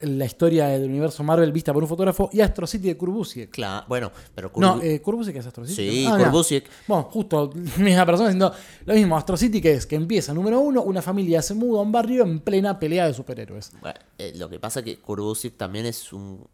la 0.00 0.24
historia 0.24 0.66
del 0.66 0.88
universo 0.90 1.22
Marvel 1.22 1.52
vista 1.52 1.72
por 1.72 1.80
un 1.80 1.88
fotógrafo, 1.88 2.28
y 2.32 2.40
Astro 2.40 2.66
City 2.66 2.88
de 2.88 2.96
Kurubusi. 2.96 3.46
Claro, 3.46 3.86
bueno, 3.86 4.10
pero 4.34 4.50
No, 4.56 4.82
eh, 4.82 5.00
es 5.38 5.46
Astro 5.46 5.64
City. 5.64 5.76
Sí, 5.90 6.06
Ah. 6.08 6.16
Bueno, 6.88 7.04
justo, 7.04 7.52
misma 7.78 8.04
persona 8.04 8.30
haciendo 8.30 8.52
lo 8.84 8.94
mismo. 8.94 9.16
Astro 9.16 9.36
City, 9.36 9.60
que 9.60 9.74
es 9.74 9.86
que 9.86 9.94
empieza, 9.94 10.34
número 10.34 10.58
uno, 10.58 10.82
una 10.82 11.02
familia 11.02 11.40
se 11.40 11.54
muda 11.54 11.78
a 11.78 11.82
un 11.82 11.92
barrio 11.92 12.24
en 12.24 12.40
plena 12.40 12.80
pelea 12.80 13.06
de 13.06 13.14
superhéroes. 13.14 13.70
Bueno, 13.80 13.96
eh, 14.18 14.32
lo 14.34 14.48
que 14.48 14.58
pasa 14.58 14.80
es 14.80 14.86
que 14.86 14.96
Kurubusiek 14.98 15.56
también 15.56 15.86
es 15.86 16.12
un. 16.12 16.48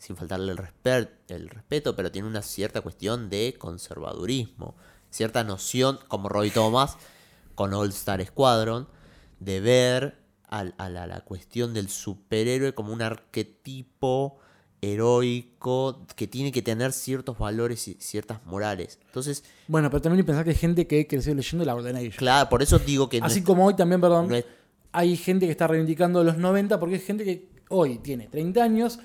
Sin 0.00 0.16
faltarle 0.16 0.52
el, 0.52 1.08
el 1.28 1.48
respeto, 1.48 1.94
pero 1.94 2.10
tiene 2.10 2.26
una 2.26 2.42
cierta 2.42 2.80
cuestión 2.80 3.30
de 3.30 3.54
conservadurismo. 3.58 4.74
Cierta 5.10 5.44
noción, 5.44 5.98
como 6.08 6.28
Roy 6.28 6.50
Thomas, 6.50 6.96
con 7.54 7.72
All 7.74 7.90
Star 7.90 8.24
Squadron, 8.26 8.88
de 9.40 9.60
ver 9.60 10.18
a, 10.48 10.64
la, 10.64 11.06
la 11.06 11.20
cuestión 11.20 11.74
del 11.74 11.88
superhéroe 11.88 12.74
como 12.74 12.92
un 12.92 13.02
arquetipo 13.02 14.38
heroico 14.82 16.06
que 16.16 16.26
tiene 16.26 16.52
que 16.52 16.62
tener 16.62 16.92
ciertos 16.92 17.38
valores 17.38 17.86
y 17.88 17.94
ciertas 18.00 18.44
morales. 18.46 18.98
Entonces, 19.06 19.44
Bueno, 19.68 19.90
pero 19.90 20.00
también 20.02 20.18
hay 20.20 20.22
que 20.24 20.26
pensar 20.26 20.44
que 20.44 20.50
hay 20.50 20.56
gente 20.56 20.86
que 20.86 21.06
creció 21.06 21.34
leyendo 21.34 21.64
la 21.64 21.72
Age. 21.74 22.12
claro, 22.16 22.48
por 22.48 22.62
eso 22.62 22.78
digo 22.78 23.08
que 23.08 23.20
no 23.20 23.26
Así 23.26 23.40
es- 23.40 23.44
como 23.44 23.66
hoy 23.66 23.74
también, 23.74 24.00
perdón, 24.00 24.28
no 24.28 24.36
es- 24.36 24.44
hay 24.92 25.16
gente 25.16 25.46
que 25.46 25.52
está 25.52 25.66
reivindicando 25.66 26.24
los 26.24 26.36
90 26.38 26.80
porque 26.80 26.96
hay 26.96 27.00
gente 27.00 27.24
que 27.24 27.48
hoy 27.68 27.98
tiene 27.98 28.28
30 28.28 28.64
años 28.64 28.98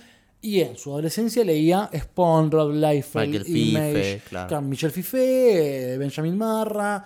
y 0.46 0.62
en 0.62 0.78
su 0.78 0.92
adolescencia 0.92 1.44
leía 1.44 1.90
Spawn, 1.92 2.52
Rob 2.52 2.72
Liefeld, 2.72 3.26
Michael 3.26 3.46
Fife, 3.46 3.60
Image, 3.60 4.22
claro. 4.30 4.48
claro, 4.48 4.62
Michel 4.68 4.92
Fifé, 4.92 5.94
eh, 5.94 5.98
Benjamin 5.98 6.38
Marra, 6.38 7.04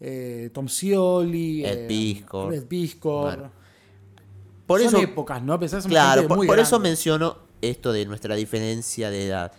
eh, 0.00 0.48
Tom 0.54 0.66
Scioli, 0.66 1.62
Ed 1.62 1.80
eh, 1.80 1.86
Piscor. 1.86 2.54
Ed 2.54 2.64
Piscor. 2.64 3.36
Bueno. 3.36 3.52
por 4.64 4.80
Son 4.80 4.88
eso, 4.88 4.98
épocas, 4.98 5.42
¿no? 5.42 5.60
Pensás 5.60 5.86
Claro, 5.86 6.26
por, 6.26 6.38
muy 6.38 6.46
por 6.46 6.58
eso 6.58 6.80
menciono 6.80 7.36
esto 7.60 7.92
de 7.92 8.06
nuestra 8.06 8.34
diferencia 8.34 9.10
de 9.10 9.26
edad. 9.26 9.52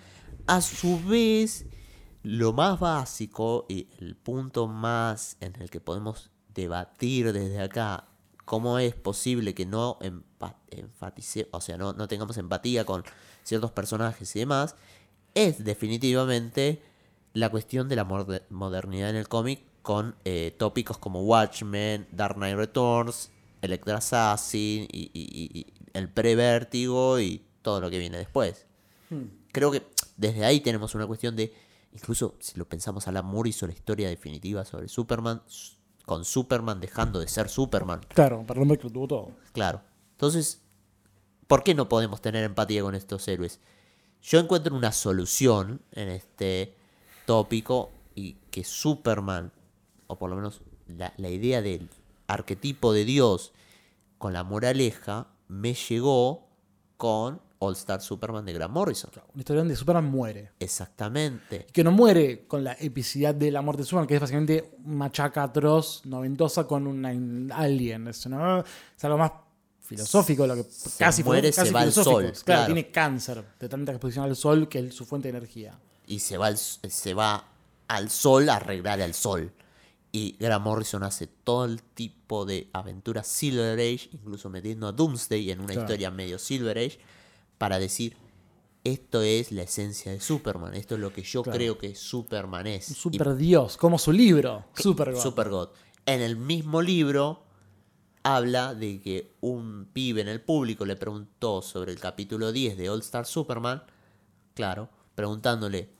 A 0.47 0.59
su 0.61 0.99
vez, 1.03 1.67
lo 2.23 2.53
más 2.53 2.79
básico 2.79 3.67
y 3.69 3.87
el 3.99 4.15
punto 4.15 4.67
más 4.67 5.37
en 5.41 5.61
el 5.61 5.69
que 5.69 5.79
podemos 5.79 6.31
debatir 6.55 7.33
desde 7.33 7.61
acá 7.61 8.07
cómo 8.51 8.79
es 8.79 8.93
posible 8.95 9.53
que 9.53 9.65
no 9.65 9.97
enfatice, 10.71 11.47
o 11.51 11.61
sea, 11.61 11.77
no, 11.77 11.93
no 11.93 12.09
tengamos 12.09 12.35
empatía 12.35 12.83
con 12.85 13.05
ciertos 13.43 13.71
personajes 13.71 14.35
y 14.35 14.39
demás, 14.39 14.75
es 15.35 15.63
definitivamente 15.63 16.81
la 17.33 17.47
cuestión 17.49 17.87
de 17.87 17.95
la 17.95 18.03
modernidad 18.49 19.09
en 19.09 19.15
el 19.15 19.29
cómic 19.29 19.61
con 19.81 20.15
eh, 20.25 20.53
tópicos 20.59 20.97
como 20.97 21.21
Watchmen, 21.23 22.07
Dark 22.11 22.35
Knight 22.35 22.57
Returns, 22.57 23.31
Electra 23.61 23.99
Assassin 23.99 24.85
y, 24.91 25.09
y- 25.13 25.59
y- 25.59 25.65
el 25.93 26.09
pre-vértigo 26.09 27.21
y 27.21 27.45
todo 27.61 27.79
lo 27.79 27.89
que 27.89 27.99
viene 27.99 28.17
después. 28.17 28.65
Creo 29.53 29.71
que 29.71 29.83
desde 30.17 30.43
ahí 30.43 30.59
tenemos 30.59 30.93
una 30.93 31.07
cuestión 31.07 31.37
de, 31.37 31.53
incluso 31.93 32.35
si 32.41 32.57
lo 32.59 32.67
pensamos, 32.67 33.07
Alan 33.07 33.25
Moore 33.25 33.49
hizo 33.51 33.65
la 33.65 33.71
historia 33.73 34.09
definitiva 34.09 34.65
sobre 34.65 34.89
Superman, 34.89 35.41
con 36.11 36.25
Superman 36.25 36.81
dejando 36.81 37.21
de 37.21 37.29
ser 37.29 37.47
Superman. 37.47 38.01
Claro, 38.09 38.43
para 38.45 38.59
hombre 38.59 38.77
que 38.77 38.83
lo 38.83 38.89
tuvo 38.89 39.07
todo. 39.07 39.31
Claro. 39.53 39.81
Entonces, 40.11 40.59
¿por 41.47 41.63
qué 41.63 41.73
no 41.73 41.87
podemos 41.87 42.19
tener 42.19 42.43
empatía 42.43 42.81
con 42.81 42.95
estos 42.95 43.25
héroes? 43.29 43.61
Yo 44.21 44.37
encuentro 44.37 44.75
una 44.75 44.91
solución 44.91 45.79
en 45.93 46.09
este 46.09 46.75
tópico 47.25 47.91
y 48.13 48.33
que 48.51 48.65
Superman, 48.65 49.53
o 50.07 50.17
por 50.17 50.29
lo 50.29 50.35
menos 50.35 50.59
la, 50.85 51.13
la 51.15 51.29
idea 51.29 51.61
del 51.61 51.89
arquetipo 52.27 52.91
de 52.91 53.05
Dios 53.05 53.53
con 54.17 54.33
la 54.33 54.43
moraleja, 54.43 55.27
me 55.47 55.73
llegó 55.75 56.49
con 56.97 57.39
All 57.63 57.73
Star 57.75 58.01
Superman 58.01 58.43
de 58.43 58.53
Grant 58.53 58.73
Morrison. 58.73 59.11
Una 59.33 59.39
historia 59.41 59.59
donde 59.61 59.75
Superman 59.75 60.05
muere. 60.05 60.51
Exactamente. 60.59 61.67
que 61.71 61.83
no 61.83 61.91
muere 61.91 62.45
con 62.47 62.63
la 62.63 62.73
epicidad 62.79 63.35
de 63.35 63.51
la 63.51 63.61
muerte 63.61 63.83
de 63.83 63.85
Superman, 63.85 64.07
que 64.07 64.15
es 64.15 64.21
básicamente 64.21 64.71
machaca 64.83 65.43
atroz, 65.43 66.01
noventosa 66.05 66.65
con 66.65 66.87
un 66.87 67.51
alien. 67.53 68.07
Es, 68.07 68.25
¿no? 68.27 68.59
es 68.61 69.03
algo 69.05 69.17
más 69.19 69.31
filosófico, 69.79 70.47
lo 70.47 70.55
que 70.55 70.65
casi 70.97 71.23
muere, 71.23 71.51
casi 71.51 71.67
se 71.67 71.73
va 71.73 71.81
al 71.81 71.91
sol, 71.91 72.23
Claro, 72.23 72.41
claro. 72.45 72.65
tiene 72.65 72.89
cáncer 72.91 73.43
de 73.59 73.69
tanta 73.69 73.91
exposición 73.91 74.25
al 74.25 74.35
sol 74.35 74.67
que 74.67 74.79
es 74.79 74.95
su 74.95 75.05
fuente 75.05 75.31
de 75.31 75.37
energía. 75.37 75.77
Y 76.07 76.19
se 76.19 76.37
va, 76.37 76.47
al, 76.47 76.57
se 76.57 77.13
va 77.13 77.45
al 77.87 78.09
sol 78.09 78.49
a 78.49 78.55
arreglar 78.55 79.01
al 79.01 79.13
sol. 79.13 79.51
Y 80.13 80.35
Grant 80.39 80.63
Morrison 80.65 81.03
hace 81.03 81.27
todo 81.27 81.65
el 81.65 81.83
tipo 81.83 82.43
de 82.45 82.69
aventuras 82.73 83.27
Silver 83.27 83.77
Age, 83.79 84.09
incluso 84.13 84.49
metiendo 84.49 84.87
a 84.87 84.91
Doomsday 84.91 85.51
en 85.51 85.59
una 85.59 85.67
Claro. 85.67 85.81
historia 85.81 86.09
medio 86.11 86.39
Silver 86.39 86.77
Age, 86.77 86.99
para 87.61 87.77
decir, 87.77 88.17
esto 88.83 89.21
es 89.21 89.51
la 89.51 89.61
esencia 89.61 90.11
de 90.11 90.19
Superman, 90.19 90.73
esto 90.73 90.95
es 90.95 91.01
lo 91.01 91.13
que 91.13 91.21
yo 91.21 91.43
Claro. 91.43 91.55
creo 91.55 91.77
que 91.77 91.93
Superman 91.93 92.65
es. 92.65 92.87
Un 92.89 92.93
Y 92.93 92.95
super 92.95 93.35
dios, 93.35 93.77
como 93.77 93.99
su 93.99 94.11
libro, 94.11 94.65
Super 94.75 95.15
Supergod. 95.15 95.69
En 96.07 96.21
el 96.21 96.37
mismo 96.37 96.81
libro 96.81 97.43
habla 98.23 98.73
de 98.73 98.99
que 98.99 99.35
un 99.41 99.87
pibe 99.93 100.21
en 100.21 100.27
el 100.27 100.41
público 100.41 100.87
le 100.87 100.95
preguntó 100.95 101.61
sobre 101.61 101.91
el 101.91 101.99
capítulo 101.99 102.51
10 102.51 102.77
de 102.77 102.89
All 102.89 103.01
Star 103.01 103.27
Superman, 103.27 103.83
claro, 104.55 104.89
preguntándole, 105.13 105.91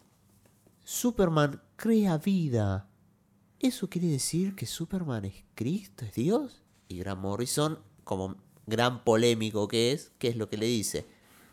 Superman 0.83 1.61
crea 1.75 2.17
vida. 2.17 2.87
¿Eso 3.59 3.87
quiere 3.87 4.07
decir 4.07 4.55
que 4.55 4.65
Superman 4.65 5.25
es 5.25 5.43
Cristo, 5.53 6.05
es 6.05 6.13
Dios? 6.15 6.63
Y 6.87 6.97
Grant 6.97 7.21
Morrison, 7.21 7.77
como 8.03 8.35
gran 8.65 9.03
polémico 9.03 9.67
que 9.67 9.91
es, 9.91 10.11
¿qué 10.17 10.29
es 10.29 10.35
lo 10.35 10.49
que 10.49 10.57
le 10.57 10.65
dice? 10.65 11.05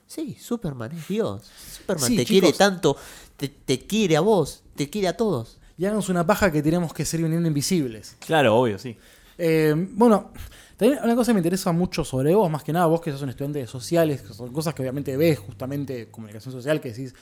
Sí, 0.08 0.36
Superman 0.40 0.90
es 0.92 1.06
Dios. 1.06 1.42
Superman 1.78 2.08
Sí, 2.08 2.16
te 2.16 2.24
chicos. 2.24 2.40
quiere 2.40 2.58
tanto, 2.58 2.96
te, 3.36 3.46
te 3.48 3.86
quiere 3.86 4.16
a 4.16 4.20
vos, 4.20 4.62
te 4.74 4.90
quiere 4.90 5.06
a 5.08 5.16
todos. 5.16 5.58
Y 5.76 5.84
háganos 5.84 6.08
una 6.08 6.26
paja 6.26 6.50
que 6.50 6.62
tenemos 6.62 6.92
que 6.92 7.04
ser 7.04 7.20
viniendo 7.22 7.46
invisibles. 7.46 8.16
Claro, 8.18 8.56
obvio, 8.56 8.78
sí. 8.78 8.96
Eh, 9.36 9.74
bueno, 9.92 10.32
también 10.76 10.98
una 11.04 11.14
cosa 11.14 11.30
que 11.30 11.34
me 11.34 11.40
interesa 11.40 11.70
mucho 11.72 12.04
sobre 12.04 12.34
vos, 12.34 12.50
más 12.50 12.64
que 12.64 12.72
nada 12.72 12.86
vos 12.86 13.00
que 13.00 13.12
sos 13.12 13.22
un 13.22 13.28
estudiante 13.28 13.60
de 13.60 13.66
sociales, 13.68 14.22
que 14.22 14.34
son 14.34 14.52
cosas 14.52 14.74
que 14.74 14.82
obviamente 14.82 15.16
ves 15.16 15.38
justamente 15.38 16.10
comunicación 16.10 16.52
social, 16.52 16.80
que 16.80 16.88
decís, 16.88 17.14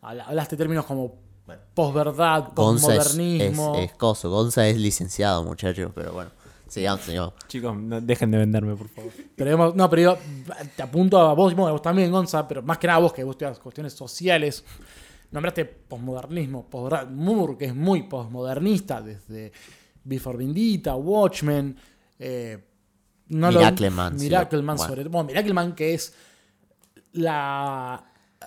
habla- 0.00 0.24
hablaste 0.24 0.56
términos 0.56 0.86
como 0.86 1.14
posverdad, 1.74 2.48
Gonza 2.54 2.94
es, 2.94 3.00
es, 3.00 3.06
posmodernismo. 3.08 3.74
es 3.76 3.92
coso. 3.92 4.30
Gonza 4.30 4.66
es 4.66 4.76
licenciado, 4.78 5.44
muchachos, 5.44 5.92
pero 5.94 6.12
bueno. 6.12 6.30
Sigamos, 6.70 7.00
sigamos. 7.04 7.34
Chicos, 7.48 7.76
no- 7.76 8.00
dejen 8.00 8.30
de 8.30 8.38
venderme, 8.38 8.76
por 8.76 8.88
favor. 8.88 9.10
Pero 9.34 9.50
digamos, 9.50 9.74
no, 9.74 9.90
pero 9.90 10.02
yo 10.02 10.18
te 10.76 10.82
apunto 10.82 11.18
a 11.20 11.34
vos, 11.34 11.52
bueno, 11.54 11.68
a 11.68 11.72
vos 11.72 11.82
también, 11.82 12.10
Gonza, 12.12 12.46
pero 12.46 12.62
más 12.62 12.78
que 12.78 12.86
nada 12.86 13.00
vos 13.00 13.12
que 13.12 13.24
vos 13.24 13.32
estudias 13.34 13.58
cuestiones 13.58 13.92
sociales. 13.92 14.64
Nombraste 15.32 15.64
posmodernismo. 15.64 16.68
Moore, 17.10 17.56
que 17.58 17.64
es 17.66 17.74
muy 17.74 18.04
posmodernista, 18.04 19.00
desde 19.02 19.52
Before 20.04 20.38
Vendita, 20.38 20.94
Watchmen. 20.94 21.76
Eh, 22.18 22.58
no 23.28 23.50
lo- 23.50 23.58
Miracleman, 23.60 24.18
sí, 24.18 24.24
Miracleman, 24.26 24.76
bueno. 24.76 24.88
sobre 24.88 25.08
Bueno, 25.08 25.26
Miracleman, 25.28 25.74
que 25.74 25.94
es 25.94 26.14
la 27.12 28.04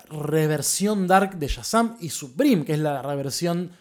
reversión 0.09 1.07
dark 1.07 1.37
de 1.37 1.47
Shazam, 1.47 1.97
y 1.99 2.09
Supreme, 2.09 2.65
que 2.65 2.73
es 2.73 2.79
la 2.79 3.01
reversión 3.01 3.71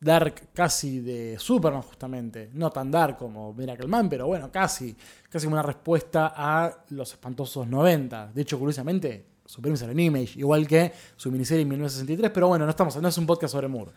dark 0.00 0.48
casi 0.54 1.00
de 1.00 1.38
Superman, 1.38 1.82
justamente. 1.82 2.50
No 2.54 2.70
tan 2.70 2.90
dark 2.90 3.16
como 3.18 3.52
Miracle 3.52 3.86
Man, 3.86 4.08
pero 4.08 4.26
bueno, 4.26 4.50
casi. 4.50 4.96
Casi 5.28 5.46
como 5.46 5.54
una 5.56 5.62
respuesta 5.62 6.32
a 6.34 6.84
los 6.90 7.12
espantosos 7.12 7.66
90. 7.68 8.32
De 8.32 8.42
hecho, 8.42 8.58
curiosamente, 8.58 9.26
salió 9.44 9.74
en 9.90 10.00
Image, 10.00 10.38
igual 10.38 10.66
que 10.66 10.92
su 11.16 11.30
miniserie 11.30 11.62
en 11.62 11.68
1963, 11.68 12.30
pero 12.32 12.48
bueno, 12.48 12.64
no, 12.64 12.70
estamos, 12.70 12.96
no 13.00 13.08
es 13.08 13.18
un 13.18 13.26
podcast 13.26 13.52
sobre 13.52 13.68
Moore. 13.68 13.92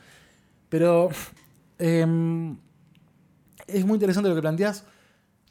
Pero 0.70 1.10
em, 1.78 2.58
es 3.68 3.86
muy 3.86 3.96
interesante 3.96 4.30
lo 4.30 4.36
que 4.36 4.42
planteas. 4.42 4.84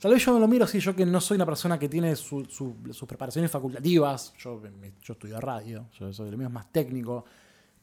Tal 0.01 0.13
vez 0.13 0.25
yo 0.25 0.33
no 0.33 0.41
lo 0.41 0.49
miro 0.49 0.65
así, 0.65 0.81
yo 0.81 0.97
que 0.97 1.07
no 1.07 1.21
soy 1.21 1.37
una 1.37 1.47
persona 1.47 1.79
que 1.79 1.89
tiene 1.89 2.17
su- 2.17 2.45
su- 2.47 2.77
sus 2.91 3.07
preparaciones 3.09 3.51
facultativas. 3.51 4.35
Yo, 4.37 4.61
yo 5.01 5.13
estudio 5.13 5.41
radio, 5.41 5.87
yo 5.99 6.13
soy, 6.13 6.31
lo 6.31 6.37
mío 6.37 6.49
es 6.49 6.53
más 6.53 6.71
técnico. 6.73 7.25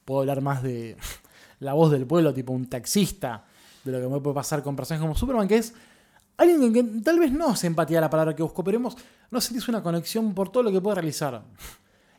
Puedo 0.03 0.19
hablar 0.21 0.41
más 0.41 0.61
de 0.61 0.97
la 1.59 1.73
voz 1.73 1.91
del 1.91 2.05
pueblo, 2.05 2.33
tipo 2.33 2.53
un 2.53 2.67
taxista, 2.67 3.45
de 3.83 3.91
lo 3.91 3.99
que 3.99 4.07
me 4.07 4.19
puede 4.21 4.35
pasar 4.35 4.63
con 4.63 4.75
personajes 4.75 5.01
como 5.01 5.15
Superman, 5.15 5.47
que 5.47 5.57
es 5.57 5.73
alguien 6.37 6.59
con 6.59 6.73
que 6.73 6.83
tal 7.01 7.19
vez 7.19 7.31
no 7.31 7.53
es 7.53 7.63
empatía 7.63 8.01
la 8.01 8.09
palabra 8.09 8.35
que 8.35 8.43
busco, 8.43 8.63
pero 8.63 8.77
hemos, 8.77 8.97
no 9.31 9.41
sentís 9.41 9.67
una 9.67 9.83
conexión 9.83 10.33
por 10.33 10.49
todo 10.49 10.63
lo 10.63 10.71
que 10.71 10.81
puede 10.81 10.95
realizar. 10.95 11.43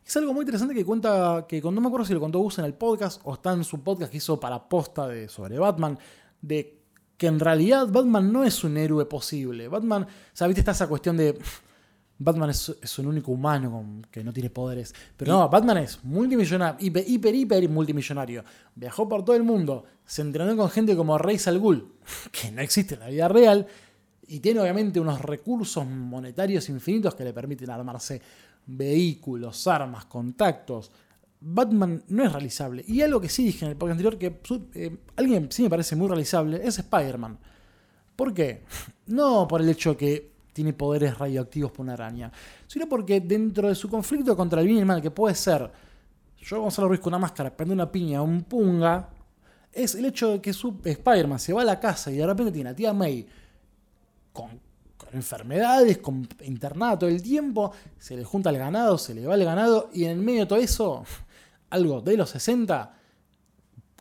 Es 0.03 0.17
algo 0.17 0.33
muy 0.33 0.43
interesante 0.43 0.75
que 0.75 0.85
cuenta, 0.85 1.47
que 1.49 1.61
no 1.61 1.71
me 1.73 1.87
acuerdo 1.87 2.05
si 2.05 2.15
lo 2.15 2.19
contó 2.19 2.41
Gus 2.41 2.59
en 2.59 2.65
el 2.65 2.75
podcast 2.75 3.21
o 3.23 3.35
está 3.35 3.53
en 3.53 3.63
su 3.63 3.81
podcast 3.81 4.11
que 4.11 4.17
hizo 4.17 4.41
para 4.41 4.69
posta 4.69 5.07
de, 5.07 5.29
sobre 5.29 5.57
Batman, 5.57 5.97
de 6.41 6.81
que 7.17 7.29
en 7.29 7.39
realidad 7.39 7.87
Batman 7.87 8.33
no 8.33 8.43
es 8.43 8.65
un 8.65 8.77
héroe 8.77 9.05
posible. 9.05 9.69
Batman, 9.69 10.03
o 10.03 10.07
sea, 10.33 10.49
viste, 10.49 10.63
está 10.63 10.73
esa 10.73 10.89
cuestión 10.89 11.17
de 11.17 11.39
Batman 12.23 12.51
es, 12.51 12.77
es 12.83 12.99
un 12.99 13.07
único 13.07 13.33
humano 13.33 13.71
con- 13.71 14.03
que 14.11 14.23
no 14.23 14.31
tiene 14.31 14.51
poderes. 14.51 14.95
Pero 15.17 15.33
no, 15.33 15.49
Batman 15.49 15.79
es 15.79 16.05
multimillonario, 16.05 16.77
hiper, 16.87 17.05
hiper, 17.09 17.35
hiper 17.35 17.69
multimillonario. 17.71 18.45
Viajó 18.75 19.09
por 19.09 19.25
todo 19.25 19.37
el 19.37 19.43
mundo, 19.43 19.85
se 20.05 20.21
entrenó 20.21 20.55
con 20.55 20.69
gente 20.69 20.95
como 20.95 21.17
Reis 21.17 21.49
al 21.49 21.59
Ghul, 21.59 21.95
que 22.31 22.51
no 22.53 22.61
existe 22.61 22.95
en 22.95 23.01
la 23.01 23.09
vida 23.09 23.27
real, 23.29 23.67
y 24.27 24.41
tiene 24.41 24.61
obviamente 24.61 25.01
unos 25.01 25.21
recursos 25.23 25.87
monetarios 25.87 26.69
infinitos 26.69 27.15
que 27.15 27.25
le 27.25 27.33
permiten 27.33 27.71
armarse 27.71 28.21
vehículos, 28.67 29.67
armas, 29.67 30.05
contactos. 30.05 30.91
Batman 31.41 32.05
no 32.09 32.23
es 32.25 32.31
realizable. 32.33 32.85
Y 32.87 33.01
algo 33.01 33.19
que 33.19 33.31
sí 33.31 33.45
dije 33.45 33.65
en 33.65 33.71
el 33.71 33.77
podcast 33.79 33.99
anterior, 33.99 34.19
que 34.19 34.41
eh, 34.75 34.97
alguien 35.17 35.49
sí 35.51 35.63
me 35.63 35.71
parece 35.71 35.97
muy 35.97 36.07
realizable, 36.07 36.61
es 36.63 36.79
Spider-Man. 36.79 37.39
¿Por 38.15 38.35
qué? 38.35 38.65
No 39.07 39.49
por 39.49 39.61
el 39.61 39.69
hecho 39.69 39.97
que 39.97 40.30
tiene 40.53 40.73
poderes 40.73 41.17
radioactivos 41.19 41.73
por 41.73 41.85
una 41.85 41.95
araña, 41.95 42.33
sino 42.67 42.89
porque 42.89 43.21
dentro 43.21 43.69
de 43.69 43.75
su 43.75 43.89
conflicto 43.89 44.37
contra 44.37 44.61
el 44.61 44.67
bien 44.67 44.79
y 44.79 44.81
el 44.81 44.87
mal, 44.87 45.03
que 45.03 45.11
puede 45.11 45.35
ser 45.35 45.71
yo, 46.43 46.61
Gonzalo 46.61 46.89
Ruiz, 46.89 47.01
con 47.01 47.11
una 47.13 47.19
máscara, 47.19 47.55
prende 47.55 47.75
una 47.75 47.91
piña 47.91 48.23
un 48.23 48.43
punga, 48.45 49.11
es 49.73 49.95
el 49.95 50.07
hecho 50.07 50.33
de 50.33 50.41
que 50.41 50.53
su 50.53 50.81
Spider-Man 50.83 51.39
se 51.39 51.53
va 51.53 51.63
a 51.63 51.65
la 51.65 51.79
casa 51.79 52.11
y 52.11 52.17
de 52.17 52.27
repente 52.27 52.51
tiene 52.51 52.71
a 52.71 52.75
tía 52.75 52.93
May 52.93 53.27
con, 54.33 54.49
con 54.97 55.09
enfermedades, 55.13 55.99
con 55.99 56.27
internada 56.43 56.99
todo 57.01 57.11
el 57.11 57.23
tiempo, 57.23 57.73
se 57.99 58.17
le 58.17 58.25
junta 58.25 58.51
el 58.51 58.59
ganado, 58.59 58.97
se 58.97 59.15
le 59.15 59.27
va 59.27 59.35
el 59.35 59.45
ganado, 59.45 59.91
y 59.93 60.05
en 60.05 60.25
medio 60.25 60.41
de 60.41 60.47
todo 60.47 60.59
eso, 60.59 61.05
algo 61.71 62.01
de 62.01 62.17
los 62.17 62.31
60, 62.31 62.95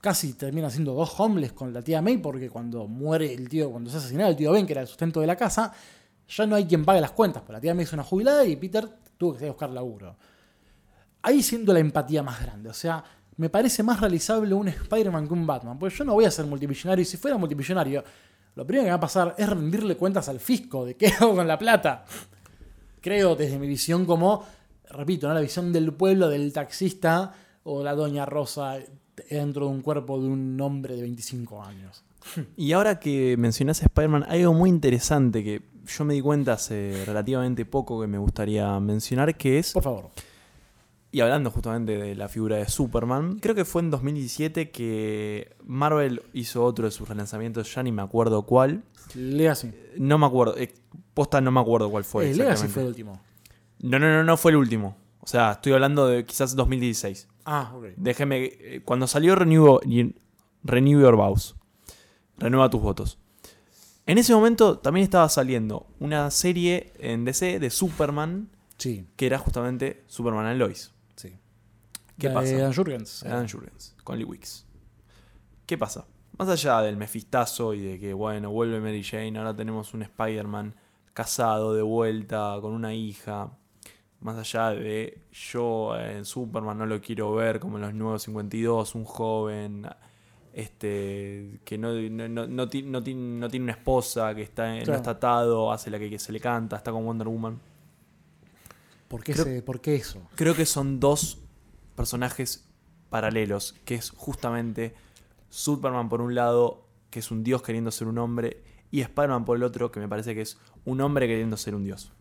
casi 0.01 0.33
termina 0.33 0.69
siendo 0.69 0.93
dos 0.93 1.19
homeless 1.19 1.51
con 1.51 1.73
la 1.73 1.81
tía 1.81 2.01
May, 2.01 2.17
porque 2.17 2.49
cuando 2.49 2.87
muere 2.87 3.33
el 3.33 3.49
tío, 3.49 3.69
cuando 3.69 3.89
se 3.89 3.97
asesinaba 3.97 4.29
el 4.29 4.37
tío 4.37 4.53
Ben, 4.53 4.65
que 4.65 4.73
era 4.73 4.81
el 4.81 4.87
sustento 4.87 5.19
de 5.19 5.27
la 5.27 5.35
casa, 5.35 5.73
ya 6.29 6.45
no 6.45 6.55
hay 6.55 6.65
quien 6.65 6.85
pague 6.85 7.01
las 7.01 7.11
cuentas, 7.11 7.41
porque 7.41 7.53
la 7.53 7.61
tía 7.61 7.73
May 7.73 7.83
es 7.83 7.93
una 7.93 8.03
jubilada 8.03 8.45
y 8.45 8.55
Peter 8.55 8.87
tuvo 9.17 9.35
que 9.35 9.47
buscar 9.47 9.69
laburo. 9.69 10.15
Ahí 11.21 11.43
siento 11.43 11.73
la 11.73 11.79
empatía 11.79 12.23
más 12.23 12.41
grande, 12.41 12.69
o 12.69 12.73
sea, 12.73 13.03
me 13.37 13.49
parece 13.49 13.83
más 13.83 13.99
realizable 13.99 14.53
un 14.53 14.67
Spider-Man 14.67 15.27
que 15.27 15.33
un 15.33 15.47
Batman, 15.47 15.79
porque 15.79 15.95
yo 15.95 16.03
no 16.03 16.13
voy 16.13 16.25
a 16.25 16.31
ser 16.31 16.45
multimillonario, 16.45 17.01
y 17.01 17.05
si 17.05 17.17
fuera 17.17 17.37
multimillonario, 17.37 18.03
lo 18.55 18.65
primero 18.65 18.83
que 18.83 18.87
me 18.87 18.91
va 18.91 18.97
a 18.97 18.99
pasar 18.99 19.35
es 19.37 19.49
rendirle 19.49 19.95
cuentas 19.95 20.27
al 20.29 20.39
fisco 20.39 20.85
de 20.85 20.95
qué 20.95 21.07
hago 21.19 21.35
con 21.35 21.47
la 21.47 21.57
plata. 21.57 22.05
Creo 23.01 23.35
desde 23.35 23.57
mi 23.57 23.67
visión 23.67 24.05
como, 24.05 24.45
repito, 24.89 25.27
¿no? 25.27 25.33
la 25.33 25.39
visión 25.39 25.71
del 25.71 25.93
pueblo, 25.93 26.27
del 26.27 26.51
taxista 26.51 27.33
o 27.63 27.83
la 27.83 27.95
doña 27.95 28.25
Rosa 28.25 28.77
dentro 29.29 29.67
de 29.67 29.71
un 29.71 29.81
cuerpo 29.81 30.19
de 30.19 30.27
un 30.27 30.59
hombre 30.59 30.95
de 30.95 31.01
25 31.03 31.63
años. 31.63 32.03
Y 32.57 32.73
ahora 32.73 32.99
que 32.99 33.37
mencionás 33.37 33.81
a 33.81 33.85
Spider-Man, 33.85 34.25
hay 34.27 34.41
algo 34.41 34.53
muy 34.53 34.69
interesante 34.69 35.43
que 35.43 35.61
yo 35.89 36.05
me 36.05 36.13
di 36.13 36.21
cuenta 36.21 36.53
hace 36.53 37.03
relativamente 37.05 37.65
poco 37.65 37.99
que 38.01 38.07
me 38.07 38.17
gustaría 38.17 38.79
mencionar, 38.79 39.35
que 39.35 39.59
es, 39.59 39.73
Por 39.73 39.83
favor. 39.83 40.09
y 41.11 41.19
hablando 41.21 41.49
justamente 41.51 41.97
de 41.97 42.15
la 42.15 42.27
figura 42.29 42.57
de 42.57 42.67
Superman, 42.69 43.39
creo 43.39 43.55
que 43.55 43.65
fue 43.65 43.81
en 43.81 43.89
2017 43.91 44.71
que 44.71 45.55
Marvel 45.65 46.21
hizo 46.33 46.63
otro 46.63 46.85
de 46.85 46.91
sus 46.91 47.07
relanzamientos, 47.09 47.73
ya 47.73 47.83
ni 47.83 47.91
me 47.91 48.01
acuerdo 48.01 48.43
cuál. 48.43 48.83
Legacy. 49.15 49.71
No 49.97 50.17
me 50.17 50.25
acuerdo, 50.27 50.55
eh, 50.57 50.73
posta 51.13 51.41
no 51.41 51.51
me 51.51 51.59
acuerdo 51.59 51.89
cuál 51.89 52.03
fue. 52.03 52.29
Eh, 52.29 52.35
Legacy 52.35 52.67
fue 52.67 52.83
el 52.83 52.89
último. 52.89 53.19
No, 53.79 53.97
no, 53.97 54.07
no, 54.11 54.23
no 54.23 54.37
fue 54.37 54.51
el 54.51 54.57
último. 54.57 54.95
O 55.21 55.27
sea, 55.27 55.53
estoy 55.53 55.73
hablando 55.73 56.07
de 56.07 56.25
quizás 56.25 56.55
2016. 56.55 57.27
Ah, 57.45 57.71
ok. 57.75 57.85
Déjeme. 57.97 58.43
eh, 58.45 58.81
Cuando 58.85 59.07
salió 59.07 59.35
Renew, 59.35 59.79
Renew 60.63 61.01
Your 61.01 61.15
Vows. 61.15 61.55
Renueva 62.37 62.69
tus 62.69 62.81
votos. 62.81 63.17
En 64.09 64.17
ese 64.17 64.33
momento 64.33 64.79
también 64.79 65.03
estaba 65.03 65.29
saliendo 65.29 65.85
una 65.99 66.31
serie 66.31 66.93
en 66.97 67.25
DC 67.25 67.59
de 67.59 67.69
Superman 67.69 68.49
Sí, 68.75 69.05
que 69.15 69.27
era 69.27 69.37
justamente 69.37 70.03
Superman 70.07 70.47
and 70.47 70.57
Lois. 70.57 70.91
sí. 71.15 71.37
¿Qué 72.17 72.31
pasa? 72.31 72.57
Dan 72.57 72.73
Jurgens. 72.73 73.23
Dan 73.23 73.47
Jurgens, 73.47 73.95
con 74.03 74.17
Lee 74.17 74.23
Wicks. 74.23 74.65
¿Qué 75.67 75.77
pasa? 75.77 76.07
Más 76.39 76.49
allá 76.49 76.81
del 76.81 76.97
mefistazo 76.97 77.75
y 77.75 77.81
de 77.81 77.99
que, 77.99 78.13
bueno, 78.15 78.49
vuelve 78.49 78.79
Mary 78.79 79.03
Jane, 79.03 79.37
ahora 79.37 79.55
tenemos 79.55 79.93
un 79.93 80.01
Spider-Man 80.01 80.73
casado 81.13 81.75
de 81.75 81.83
vuelta, 81.83 82.57
con 82.61 82.73
una 82.73 82.95
hija. 82.95 83.51
Más 84.21 84.37
allá 84.37 84.71
de 84.71 85.21
yo 85.31 85.95
en 85.95 86.25
Superman 86.25 86.79
no 86.79 86.87
lo 86.87 86.99
quiero 86.99 87.35
ver 87.35 87.59
como 87.59 87.77
en 87.77 87.83
los 87.83 87.93
nuevos 87.93 88.23
52, 88.23 88.95
un 88.95 89.05
joven 89.05 89.87
este 90.59 91.59
que 91.65 91.77
no, 91.77 91.91
no, 91.93 92.27
no, 92.29 92.47
no 92.47 92.69
ti- 92.69 92.83
no 92.83 93.01
ti- 93.03 93.13
no 93.13 93.49
tiene 93.49 93.63
una 93.65 93.73
esposa, 93.73 94.33
que 94.35 94.41
está, 94.43 94.67
no 94.73 94.95
está 94.95 95.11
atado, 95.11 95.71
hace 95.71 95.89
la 95.89 95.99
que, 95.99 96.09
que 96.09 96.19
se 96.19 96.31
le 96.31 96.39
canta, 96.39 96.75
está 96.77 96.91
con 96.91 97.05
Wonder 97.05 97.27
Woman. 97.27 97.59
¿Por 99.07 99.23
qué, 99.23 99.33
Creo- 99.33 99.65
¿Por 99.65 99.81
qué 99.81 99.95
eso? 99.95 100.21
Creo 100.35 100.55
que 100.55 100.65
son 100.65 100.99
dos 100.99 101.39
personajes 101.95 102.65
paralelos, 103.09 103.75
que 103.85 103.95
es 103.95 104.11
justamente 104.11 104.93
Superman 105.49 106.09
por 106.09 106.21
un 106.21 106.35
lado, 106.35 106.85
que 107.09 107.19
es 107.19 107.31
un 107.31 107.43
dios 107.43 107.61
queriendo 107.63 107.91
ser 107.91 108.07
un 108.07 108.17
hombre, 108.19 108.61
y 108.91 109.01
Spider-Man 109.01 109.45
por 109.45 109.57
el 109.57 109.63
otro, 109.63 109.91
que 109.91 109.99
me 109.99 110.07
parece 110.07 110.35
que 110.35 110.41
es 110.41 110.57
un 110.85 111.01
hombre 111.01 111.27
queriendo 111.27 111.57
ser 111.57 111.75
un 111.75 111.83
dios. 111.83 112.11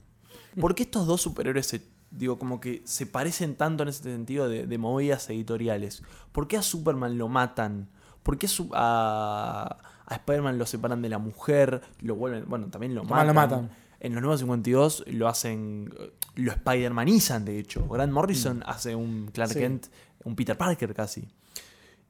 ¿Por 0.61 0.75
qué 0.75 0.83
estos 0.85 1.07
dos 1.07 1.21
superhéroes 1.21 1.67
se, 1.67 1.83
digo, 2.11 2.39
como 2.39 2.59
que 2.61 2.83
se 2.85 3.07
parecen 3.07 3.55
tanto 3.55 3.83
en 3.83 3.91
ese 3.91 4.03
sentido 4.05 4.49
de, 4.49 4.67
de 4.67 4.79
movidas 4.79 5.29
editoriales? 5.31 6.03
¿Por 6.33 6.49
qué 6.49 6.57
a 6.57 6.63
Superman 6.63 7.19
lo 7.19 7.29
matan? 7.29 7.89
¿Por 8.23 8.39
qué 8.39 8.47
a, 8.73 9.79
a, 10.07 10.15
Spider-Man 10.15 10.59
lo 10.59 10.67
separan 10.67 11.03
de 11.03 11.09
la 11.09 11.19
mujer? 11.19 11.83
Lo 12.01 12.17
vuelven, 12.17 12.45
bueno, 12.49 12.69
también 12.69 12.95
lo 12.95 13.05
matan. 13.05 13.27
lo 13.27 13.35
matan. 13.35 13.71
En 14.01 14.13
los 14.15 14.23
nuevos 14.23 14.41
52 14.41 15.05
lo 15.09 15.29
hacen, 15.29 15.93
lo 16.37 16.53
Spider-Manizan, 16.53 17.45
de 17.45 17.59
hecho. 17.59 17.87
Grant 17.89 18.13
Morrison 18.13 18.63
hace 18.67 18.95
un 18.95 19.31
Clark 19.33 19.51
Mm. 19.51 19.55
Sí. 19.55 19.59
Kent, 19.59 19.87
un 20.25 20.37
Peter 20.37 20.57
Parker 20.57 20.95
casi. 20.95 21.29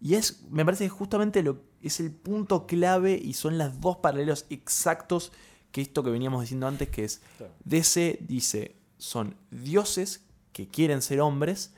Y 0.01 0.15
es, 0.15 0.43
me 0.51 0.65
parece 0.65 0.85
que 0.85 0.91
justamente 0.91 1.43
lo, 1.43 1.63
es 1.83 1.99
el 2.01 2.13
punto 2.13 2.67
clave 2.67 3.21
y 3.21 3.33
son 3.33 3.59
los 3.59 3.81
dos 3.81 3.97
paralelos 3.97 4.47
exactos 4.51 5.33
que 5.73 5.81
esto 5.81 6.03
que 6.03 6.11
veníamos 6.11 6.43
diciendo 6.43 6.67
antes, 6.67 6.89
que 6.89 7.05
es 7.05 7.21
DC 7.65 8.19
dice, 8.23 8.77
son 8.97 9.37
dioses 9.51 10.25
que 10.53 10.69
quieren 10.69 11.03
ser 11.03 11.21
hombres 11.21 11.73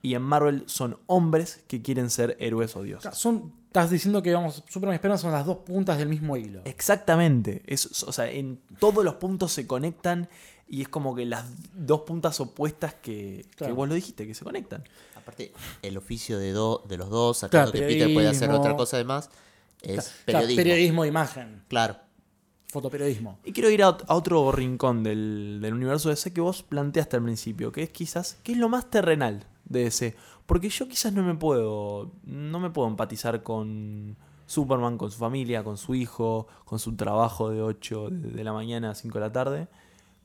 y 0.00 0.14
en 0.14 0.22
Marvel 0.22 0.64
son 0.66 0.98
hombres 1.06 1.64
que 1.66 1.82
quieren 1.82 2.10
ser 2.10 2.36
héroes 2.40 2.76
o 2.76 2.82
dioses. 2.82 3.16
Son, 3.16 3.52
estás 3.72 3.90
diciendo 3.90 4.22
que 4.22 4.34
vamos, 4.34 4.62
Superman 4.68 4.94
y 4.94 4.96
Spider-Man 4.96 5.18
son 5.18 5.32
las 5.32 5.46
dos 5.46 5.58
puntas 5.58 5.96
del 5.96 6.08
mismo 6.08 6.36
hilo. 6.36 6.60
Exactamente. 6.66 7.62
Es, 7.66 8.02
o 8.02 8.12
sea, 8.12 8.30
en 8.30 8.60
todos 8.78 9.02
los 9.02 9.14
puntos 9.14 9.50
se 9.52 9.66
conectan 9.66 10.28
y 10.68 10.82
es 10.82 10.88
como 10.88 11.14
que 11.14 11.24
las 11.24 11.46
dos 11.74 12.02
puntas 12.02 12.38
opuestas 12.40 12.94
que, 12.94 13.46
vos 13.74 13.88
lo 13.88 13.94
dijiste, 13.94 14.26
que 14.26 14.34
se 14.34 14.44
conectan. 14.44 14.84
Aparte, 15.16 15.52
el 15.80 15.96
oficio 15.96 16.38
de, 16.38 16.52
do- 16.52 16.82
de 16.86 16.96
los 16.98 17.08
dos, 17.08 17.38
sacando 17.38 17.72
Claro, 17.72 17.86
que 17.86 17.92
Peter 17.94 18.12
puede 18.12 18.28
hacer 18.28 18.40
periodismo. 18.48 18.60
otra 18.60 18.76
cosa 18.76 18.96
además, 18.98 19.30
es 19.80 19.94
Claro, 20.04 20.10
periodismo. 20.26 20.56
periodismo 20.62 21.02
de 21.04 21.08
imagen. 21.08 21.62
Claro. 21.68 21.96
Fotoperiodismo. 22.68 23.38
Y 23.44 23.52
quiero 23.52 23.70
ir 23.70 23.82
a, 23.82 23.88
ot- 23.90 24.04
a 24.08 24.14
otro 24.14 24.50
rincón 24.52 25.02
del, 25.02 25.58
del 25.60 25.74
universo 25.74 26.08
DC 26.08 26.32
que 26.32 26.40
vos 26.40 26.62
planteaste 26.62 27.16
al 27.16 27.22
principio, 27.22 27.70
que 27.72 27.82
es 27.82 27.90
quizás, 27.90 28.36
que 28.42 28.52
es 28.52 28.58
lo 28.58 28.68
más 28.68 28.88
terrenal 28.90 29.46
de 29.72 29.84
DC. 29.84 30.14
Porque 30.46 30.68
yo 30.68 30.86
quizás 30.88 31.12
no 31.12 31.22
me 31.22 31.34
puedo, 31.34 32.12
no 32.24 32.60
me 32.60 32.70
puedo 32.70 32.88
empatizar 32.88 33.42
con 33.42 34.16
Superman, 34.46 34.98
con 34.98 35.10
su 35.10 35.18
familia, 35.18 35.64
con 35.64 35.76
su 35.78 35.94
hijo, 35.94 36.46
con 36.64 36.78
su 36.78 36.94
trabajo 36.96 37.50
de 37.50 37.62
8 37.62 38.08
de, 38.10 38.44
la 38.44 38.52
mañana 38.52 38.90
a 38.90 38.94
5 38.94 39.14
de 39.18 39.20
la 39.24 39.32
tarde. 39.32 39.68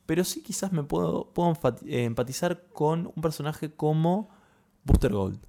Pero 0.06 0.24
sí 0.24 0.42
quizás 0.42 0.72
me 0.72 0.84
puedo, 0.84 1.30
puedo 1.34 1.54
eh, 1.86 2.04
empatizar 2.06 2.64
con 2.74 3.12
un 3.16 3.22
personaje 3.22 3.72
como 3.72 4.30
Booster 4.84 5.14
Gold. 5.14 5.40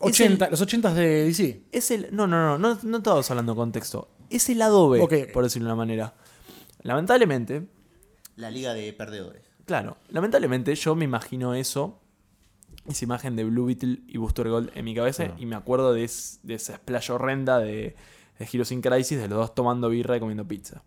Es 0.00 0.20
el- 0.20 0.32
80, 0.32 0.50
los 0.50 0.60
80 0.60 0.94
de 0.94 1.24
DC. 1.24 1.62
es 1.70 1.90
el. 1.92 2.08
No, 2.14 2.26
no, 2.26 2.58
no, 2.58 2.74
no, 2.74 2.78
no 2.82 2.96
estamos 2.98 3.30
hablando 3.30 3.52
de 3.52 3.56
contexto. 3.56 4.08
Es 4.30 4.48
el 4.48 4.58
lado 4.58 4.88
B, 4.90 5.00
Ok, 5.00 5.12
ok. 5.26 5.32
por 5.32 5.44
decirlo 5.44 5.68
de 5.68 5.72
una 5.74 5.76
manera. 5.76 6.14
Lamentablemente, 6.82 7.68
La 8.36 8.50
liga 8.50 8.74
de 8.74 8.92
perdedores. 8.92 9.42
claro, 9.66 9.96
lamentablemente 10.08 10.74
yo 10.74 10.94
me 10.96 11.04
imagino 11.04 11.54
eso, 11.54 12.00
esa 12.86 13.04
imagen 13.04 13.36
de 13.36 13.44
Blue 13.44 13.66
Beetle 13.66 14.00
y 14.08 14.18
Booster 14.18 14.48
Gold 14.48 14.70
en 14.74 14.84
mi 14.84 14.94
cabeza, 14.94 15.32
y 15.38 15.46
me 15.46 15.56
acuerdo 15.56 15.92
de, 15.92 16.04
es- 16.04 16.40
de 16.42 16.54
esa 16.54 16.76
splash 16.76 17.10
horrenda 17.10 17.58
de, 17.58 17.94
de 18.38 18.48
Heroes 18.52 18.72
in 18.72 18.80
Crisis, 18.80 19.18
de 19.18 19.28
los 19.28 19.38
dos 19.38 19.54
tomando 19.54 19.88
birra 19.88 20.16
y 20.16 20.20
comiendo 20.20 20.44
pizza. 20.46 20.82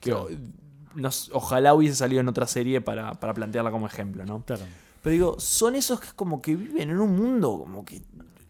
Que 0.00 0.12
o- 0.12 0.28
nos- 0.94 1.30
ojalá 1.32 1.74
hubiese 1.74 1.94
salido 1.96 2.20
en 2.20 2.28
otra 2.28 2.46
serie 2.46 2.80
para, 2.80 3.14
para 3.14 3.32
plantearla 3.34 3.70
como 3.70 3.86
ejemplo, 3.86 4.24
¿no? 4.26 4.42
Claro. 4.44 4.62
Pero 5.02 5.12
digo, 5.12 5.36
son 5.40 5.76
esos 5.76 6.00
que 6.00 6.08
como 6.14 6.42
que 6.42 6.54
viven 6.56 6.90
en 6.90 6.98
un 7.00 7.16
mundo 7.16 7.58
como 7.58 7.84
que 7.86 8.02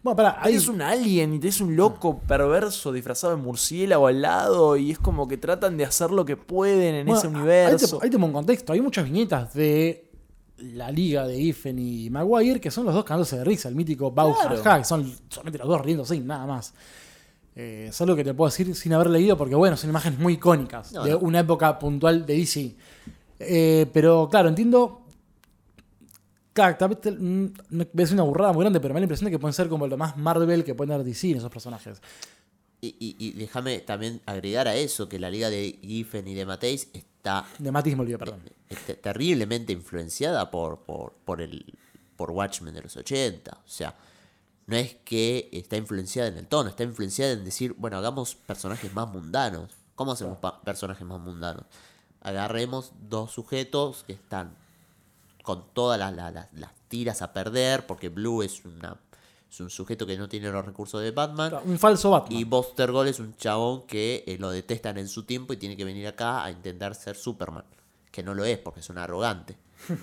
Bueno, 0.03 0.17
pará, 0.17 0.37
Ahí 0.41 0.53
hay, 0.53 0.55
es 0.57 0.67
un 0.67 0.81
alien 0.81 1.33
y 1.35 1.39
tenés 1.39 1.61
un 1.61 1.75
loco 1.77 2.19
perverso 2.19 2.91
disfrazado 2.91 3.35
de 3.37 3.41
murciélago 3.41 4.07
al 4.07 4.21
lado 4.21 4.75
y 4.75 4.91
es 4.91 4.99
como 4.99 5.27
que 5.29 5.37
tratan 5.37 5.77
de 5.77 5.85
hacer 5.85 6.11
lo 6.11 6.25
que 6.25 6.35
pueden 6.35 6.95
en 6.95 7.05
bueno, 7.05 7.19
ese 7.19 7.27
ahí 7.27 7.33
te- 7.33 7.39
universo. 7.39 7.99
Ahí 8.01 8.09
te 8.09 8.17
pongo 8.17 8.27
un 8.27 8.33
contexto. 8.33 8.73
Hay 8.73 8.81
muchas 8.81 9.05
viñetas 9.05 9.53
de 9.53 10.10
la 10.61 10.91
liga 10.91 11.27
de 11.27 11.37
Ifen 11.39 11.77
y 11.79 12.09
Maguire 12.09 12.59
que 12.61 12.71
son 12.71 12.85
los 12.85 12.93
dos 12.93 13.03
cagándose 13.03 13.37
de 13.37 13.43
risa. 13.43 13.69
El 13.69 13.75
mítico 13.75 14.11
Bau 14.11 14.33
Claro. 14.61 14.79
que 14.81 14.85
son 14.85 15.13
solamente 15.29 15.57
los 15.59 15.67
dos 15.67 15.81
riéndose 15.81 16.15
y 16.15 16.19
nada 16.19 16.45
más. 16.45 16.73
Eh, 17.55 17.87
es 17.89 17.99
algo 18.01 18.15
que 18.15 18.23
te 18.23 18.33
puedo 18.33 18.49
decir 18.49 18.73
sin 18.75 18.93
haber 18.93 19.09
leído 19.09 19.37
porque, 19.37 19.55
bueno, 19.55 19.75
son 19.75 19.89
imágenes 19.89 20.17
muy 20.19 20.33
icónicas 20.33 20.93
No, 20.93 21.03
de 21.03 21.11
no. 21.11 21.19
una 21.19 21.39
época 21.41 21.77
puntual 21.77 22.25
de 22.25 22.35
DC. 22.35 22.75
Eh, 23.39 23.87
pero, 23.91 24.29
claro, 24.29 24.47
entiendo. 24.49 24.99
Claro, 26.53 26.75
tal 26.77 26.89
vez 26.89 27.01
te- 27.01 27.11
mm, 27.11 27.53
es 27.97 28.11
una 28.11 28.23
burrada 28.23 28.51
muy 28.53 28.61
grande, 28.61 28.79
pero 28.79 28.93
me 28.93 28.99
da 28.99 29.01
la 29.01 29.05
impresión 29.05 29.25
de 29.25 29.31
que 29.31 29.39
pueden 29.39 29.53
ser 29.53 29.69
como 29.69 29.87
lo 29.87 29.97
más 29.97 30.17
Marvel 30.17 30.63
que 30.63 30.75
pueden 30.75 30.89
dar 30.89 31.03
DC 31.03 31.31
en 31.31 31.37
esos 31.37 31.49
personajes. 31.51 32.01
Y, 32.81 32.95
y- 32.99 33.15
y 33.19 33.31
déjame 33.33 33.79
también 33.79 34.21
agregar 34.25 34.67
a 34.67 34.75
eso 34.75 35.07
que 35.07 35.17
la 35.19 35.29
liga 35.29 35.49
de 35.49 35.79
Giffen 35.81 36.27
y 36.27 36.33
de 36.33 36.45
Mateis 36.45 36.89
está 37.21 37.45
De 37.59 37.71
Matis 37.71 37.95
me 37.95 38.01
olvidé, 38.01 38.17
perdón. 38.17 38.41
eh, 38.69 38.75
te- 38.87 38.95
terriblemente 38.95 39.71
influenciada 39.73 40.49
por, 40.49 40.79
por, 40.79 41.13
por, 41.23 41.41
el, 41.41 41.77
por 42.15 42.31
Watchmen 42.31 42.73
de 42.73 42.81
los 42.81 42.97
80. 42.97 43.51
O 43.63 43.67
sea, 43.69 43.95
no 44.65 44.75
es 44.75 44.95
que 45.05 45.49
está 45.51 45.77
influenciada 45.77 46.29
en 46.29 46.37
el 46.37 46.47
tono, 46.47 46.69
está 46.69 46.83
influenciada 46.83 47.33
en 47.33 47.45
decir, 47.45 47.75
bueno, 47.77 47.97
hagamos 47.97 48.35
personajes 48.35 48.93
más 48.93 49.07
mundanos. 49.09 49.69
¿Cómo 49.95 50.13
hacemos 50.13 50.39
personajes 50.63 51.05
más 51.05 51.19
mundanos? 51.19 51.65
Agarremos 52.21 52.91
dos 53.07 53.31
sujetos 53.31 54.03
que 54.05 54.13
están 54.13 54.55
con 55.43 55.65
todas 55.73 55.99
las, 55.99 56.13
las- 56.15 56.33
las- 56.33 56.53
las 56.53 56.71
tiras 56.87 57.21
a 57.21 57.33
perder, 57.33 57.85
porque 57.87 58.09
Blue 58.09 58.41
es, 58.43 58.63
una, 58.65 58.97
es 59.51 59.59
un 59.59 59.69
sujeto 59.69 60.07
que 60.07 60.17
no 60.17 60.29
tiene 60.29 60.49
los 60.49 60.65
recursos 60.65 61.01
de 61.01 61.11
Batman. 61.11 61.53
Un 61.65 61.77
falso 61.77 62.09
Batman. 62.11 62.39
Y 62.39 62.45
Buster 62.45 62.91
Gold 62.91 63.09
es 63.09 63.19
un 63.19 63.35
chabón 63.35 63.81
que 63.85 64.23
eh, 64.25 64.37
lo 64.39 64.49
detestan 64.49 64.97
en 64.97 65.07
su 65.09 65.23
tiempo 65.23 65.51
y 65.53 65.57
tiene 65.57 65.75
que 65.75 65.83
venir 65.83 66.07
acá 66.07 66.43
a 66.45 66.49
intentar 66.51 66.95
ser 66.95 67.15
Superman. 67.17 67.65
Que 68.11 68.23
no 68.23 68.33
lo 68.33 68.45
es 68.45 68.57
porque 68.57 68.79
es 68.79 68.89
un 68.89 68.97
arrogante. 68.97 69.57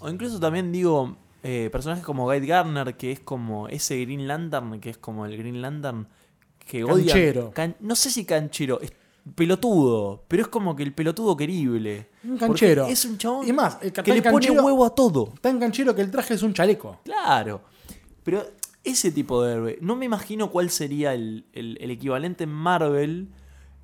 O 0.00 0.10
incluso 0.10 0.38
también 0.38 0.70
digo, 0.72 1.16
eh, 1.42 1.70
personajes 1.72 2.04
como 2.04 2.26
Guy 2.26 2.46
Garner, 2.46 2.98
que 2.98 3.12
es 3.12 3.20
como 3.20 3.66
ese 3.68 3.98
Green 4.04 4.28
Lantern, 4.28 4.78
que 4.78 4.90
es 4.90 4.98
como 4.98 5.24
el 5.24 5.36
Green 5.38 5.62
Lantern 5.62 6.06
que 6.58 6.84
odia. 6.84 7.14
Canchero. 7.14 7.50
can- 7.54 7.76
no 7.80 7.96
sé 7.96 8.10
si 8.10 8.26
canchero, 8.26 8.78
es 8.82 8.92
pelotudo, 9.34 10.24
pero 10.28 10.42
es 10.42 10.48
como 10.48 10.76
que 10.76 10.82
el 10.82 10.92
pelotudo 10.92 11.34
querible. 11.36 12.10
Un 12.24 12.36
canchero. 12.36 12.86
Es 12.86 13.04
un 13.06 13.16
chabón 13.16 13.48
Y 13.48 13.52
más, 13.52 13.78
el 13.80 13.92
que 13.92 14.12
le 14.14 14.22
pone 14.22 14.50
huevo 14.50 14.84
a 14.84 14.94
todo. 14.94 15.32
Tan 15.40 15.58
canchero 15.58 15.94
que 15.94 16.02
el 16.02 16.10
traje 16.10 16.34
es 16.34 16.42
un 16.42 16.52
chaleco. 16.52 16.98
Claro. 17.04 17.62
Pero 18.26 18.44
ese 18.84 19.10
tipo 19.10 19.42
de 19.42 19.52
héroe, 19.54 19.78
no 19.80 19.96
me 19.96 20.04
imagino 20.04 20.50
cuál 20.50 20.68
sería 20.68 21.14
el, 21.14 21.46
el- 21.54 21.78
el 21.80 21.90
equivalente 21.90 22.44
en 22.44 22.50
Marvel. 22.50 23.28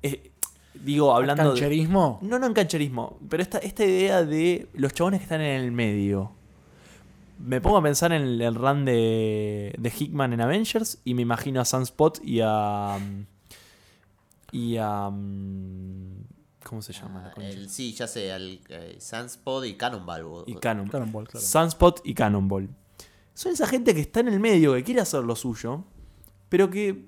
eh, 0.03 0.29
digo, 0.75 1.15
hablando 1.15 1.43
de. 1.43 1.49
Cancherismo. 1.59 2.19
No, 2.21 2.37
no 2.39 2.45
en 2.47 2.53
cancherismo, 2.53 3.19
pero 3.29 3.41
esta, 3.41 3.57
esta 3.57 3.83
idea 3.85 4.23
de 4.23 4.67
los 4.73 4.93
chabones 4.93 5.19
que 5.21 5.23
están 5.23 5.41
en 5.41 5.61
el 5.63 5.71
medio. 5.71 6.31
Me 7.39 7.59
pongo 7.59 7.77
a 7.77 7.81
pensar 7.83 8.13
en 8.13 8.21
el, 8.21 8.41
el 8.41 8.55
run 8.55 8.85
de, 8.85 9.73
de 9.77 9.89
Hickman 9.97 10.31
en 10.33 10.41
Avengers 10.41 10.99
y 11.03 11.13
me 11.15 11.23
imagino 11.23 11.59
a 11.61 11.65
Sunspot 11.65 12.19
y 12.23 12.39
a. 12.43 12.97
Y 14.51 14.77
a. 14.77 15.09
mm, 15.09 16.23
¿Cómo 16.63 16.81
se 16.81 16.93
llama? 16.93 17.23
la 17.27 17.31
concha? 17.33 17.49
El, 17.49 17.69
sí, 17.69 17.93
ya 17.93 18.07
sé, 18.07 18.29
el 18.29 18.61
eh, 18.69 18.97
Sunspot 18.99 19.65
y 19.65 19.73
Cannonball. 19.75 20.43
Y 20.47 20.55
Cannon. 20.55 20.87
Cannonball, 20.87 21.27
claro. 21.27 21.45
Sunspot 21.45 22.01
y 22.05 22.13
Cannonball. 22.13 22.69
Son 23.33 23.51
esa 23.51 23.67
gente 23.67 23.93
que 23.95 24.01
está 24.01 24.19
en 24.19 24.27
el 24.27 24.39
medio, 24.39 24.73
que 24.73 24.83
quiere 24.83 25.01
hacer 25.01 25.23
lo 25.23 25.35
suyo, 25.35 25.83
pero 26.49 26.69
que 26.69 27.07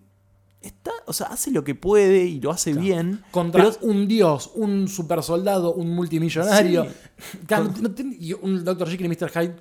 está, 0.61 0.91
o 1.05 1.13
sea, 1.13 1.27
hace 1.27 1.51
lo 1.51 1.63
que 1.63 1.75
puede 1.75 2.25
y 2.25 2.39
lo 2.39 2.51
hace 2.51 2.73
bien. 2.73 3.23
Contra 3.31 3.63
pero 3.63 3.77
un 3.81 4.07
dios, 4.07 4.51
un 4.55 4.88
super 4.88 5.21
soldado, 5.23 5.73
un 5.73 5.93
multimillonario. 5.93 6.85
Sí. 6.85 6.89
Claro, 7.47 7.71
no 7.79 7.89
y 8.19 8.33
un 8.33 8.63
Dr. 8.65 8.89
Jekyll 8.89 9.05
y 9.05 9.09
Mr. 9.09 9.29
Hyde 9.29 9.55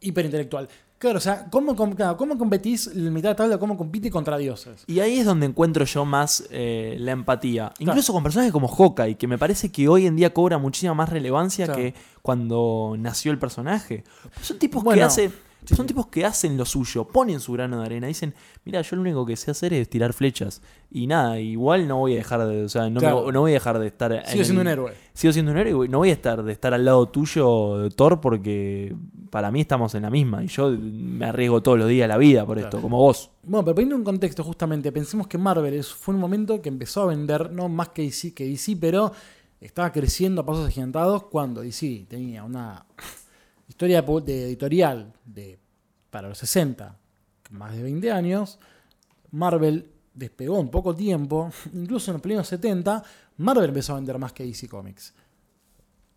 hiperintelectual. 0.00 0.68
Claro, 0.98 1.18
o 1.18 1.20
sea, 1.20 1.48
¿cómo, 1.50 1.74
claro, 1.74 2.16
¿cómo 2.16 2.38
competís 2.38 2.86
en 2.86 3.12
mitad 3.12 3.30
de 3.30 3.34
tabla? 3.34 3.58
¿Cómo 3.58 3.76
compite 3.76 4.08
contra 4.08 4.38
dioses? 4.38 4.84
Y 4.86 5.00
ahí 5.00 5.18
es 5.18 5.26
donde 5.26 5.46
encuentro 5.46 5.84
yo 5.84 6.04
más 6.04 6.44
eh, 6.50 6.96
la 7.00 7.10
empatía. 7.10 7.72
Incluso 7.80 8.12
con 8.12 8.22
personajes 8.22 8.52
como 8.52 8.68
Hawkeye, 8.68 9.16
que 9.16 9.26
me 9.26 9.36
parece 9.36 9.72
que 9.72 9.88
hoy 9.88 10.06
en 10.06 10.14
día 10.14 10.32
cobra 10.32 10.58
muchísima 10.58 10.94
más 10.94 11.08
relevancia 11.08 11.72
que 11.72 11.94
cuando 12.22 12.94
nació 12.98 13.32
el 13.32 13.38
personaje. 13.40 14.04
Son 14.42 14.60
tipos 14.60 14.82
que 14.82 14.84
Bueno. 14.84 15.08
Son 15.64 15.86
tipos 15.86 16.08
que 16.08 16.24
hacen 16.24 16.56
lo 16.56 16.64
suyo, 16.64 17.04
ponen 17.06 17.38
su 17.38 17.52
grano 17.52 17.78
de 17.80 17.86
arena, 17.86 18.08
dicen, 18.08 18.34
mira, 18.64 18.82
yo 18.82 18.96
lo 18.96 19.02
único 19.02 19.24
que 19.24 19.36
sé 19.36 19.52
hacer 19.52 19.72
es 19.72 19.88
tirar 19.88 20.12
flechas. 20.12 20.60
Y 20.90 21.06
nada, 21.06 21.38
igual 21.38 21.86
no 21.86 21.98
voy 21.98 22.14
a 22.14 22.16
dejar 22.16 22.46
de, 22.48 22.64
o 22.64 22.68
sea, 22.68 22.82
no, 22.90 22.94
me- 22.94 22.98
Claro. 23.00 23.30
no 23.30 23.40
voy 23.42 23.52
a 23.52 23.54
dejar 23.54 23.78
de 23.78 23.86
estar. 23.86 24.24
Sigue 24.26 24.44
siendo 24.44 24.62
el- 24.62 24.66
un 24.66 24.72
héroe. 24.72 24.92
Sigo 25.14 25.32
siendo 25.32 25.52
un 25.52 25.58
héroe 25.58 25.86
no 25.88 25.98
voy 25.98 26.10
a 26.10 26.14
estar 26.14 26.42
de 26.42 26.52
estar 26.52 26.74
al 26.74 26.84
lado 26.84 27.08
tuyo 27.08 27.88
Thor 27.90 28.20
porque 28.20 28.94
para 29.30 29.50
mí 29.52 29.60
estamos 29.60 29.94
en 29.94 30.02
la 30.02 30.10
misma 30.10 30.42
y 30.42 30.48
yo 30.48 30.70
me 30.70 31.26
arriesgo 31.26 31.62
todos 31.62 31.78
los 31.78 31.88
días 31.88 32.08
la 32.08 32.16
vida 32.18 32.44
por 32.44 32.58
esto, 32.58 32.80
como 32.82 32.96
vos. 32.98 33.30
Bueno, 33.44 33.64
pero 33.64 33.74
poniendo 33.76 33.96
un 33.96 34.04
contexto 34.04 34.42
justamente, 34.42 34.90
pensemos 34.90 35.26
que 35.28 35.38
Marvel 35.38 35.82
fue 35.84 36.14
un 36.14 36.20
momento 36.20 36.60
que 36.60 36.68
empezó 36.70 37.02
a 37.02 37.06
vender, 37.06 37.52
no 37.52 37.68
más 37.68 37.90
que 37.90 38.02
DC, 38.02 38.34
que 38.34 38.44
DC, 38.46 38.76
pero 38.80 39.12
estaba 39.60 39.92
creciendo 39.92 40.40
a 40.42 40.46
pasos 40.46 40.66
agigantados 40.66 41.24
cuando 41.24 41.60
DC 41.62 42.06
tenía 42.08 42.42
una 42.42 42.84
historia 43.72 44.02
de, 44.02 44.44
editorial 44.44 45.12
de, 45.24 45.58
para 46.10 46.28
los 46.28 46.38
60, 46.38 46.94
más 47.50 47.74
de 47.74 47.82
20 47.82 48.12
años. 48.12 48.58
Marvel 49.30 49.90
despegó 50.12 50.60
en 50.60 50.68
poco 50.68 50.94
tiempo, 50.94 51.50
incluso 51.72 52.10
en 52.10 52.14
los 52.14 52.22
primeros 52.22 52.46
70, 52.48 53.02
Marvel 53.38 53.70
empezó 53.70 53.92
a 53.92 53.96
vender 53.96 54.18
más 54.18 54.34
que 54.34 54.44
DC 54.44 54.68
Comics. 54.68 55.14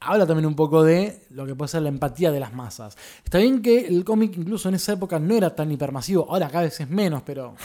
Habla 0.02 0.28
también 0.28 0.46
un 0.46 0.56
poco 0.56 0.84
de 0.84 1.24
lo 1.30 1.46
que 1.46 1.56
puede 1.56 1.70
ser 1.70 1.82
la 1.82 1.90
empatía 1.90 2.30
de 2.30 2.42
las 2.42 2.54
masas. 2.54 2.98
Está 3.24 3.38
bien 3.38 3.62
que 3.62 3.88
el 3.88 4.04
cómic 4.04 4.38
incluso 4.38 4.68
en 4.68 4.76
esa 4.76 4.94
época 4.94 5.18
no 5.18 5.34
era 5.34 5.56
tan 5.56 5.72
hipermasivo, 5.72 6.28
ahora 6.30 6.50
cada 6.50 6.66
vez 6.66 6.80
es 6.82 6.90
menos, 6.90 7.24
pero 7.24 7.56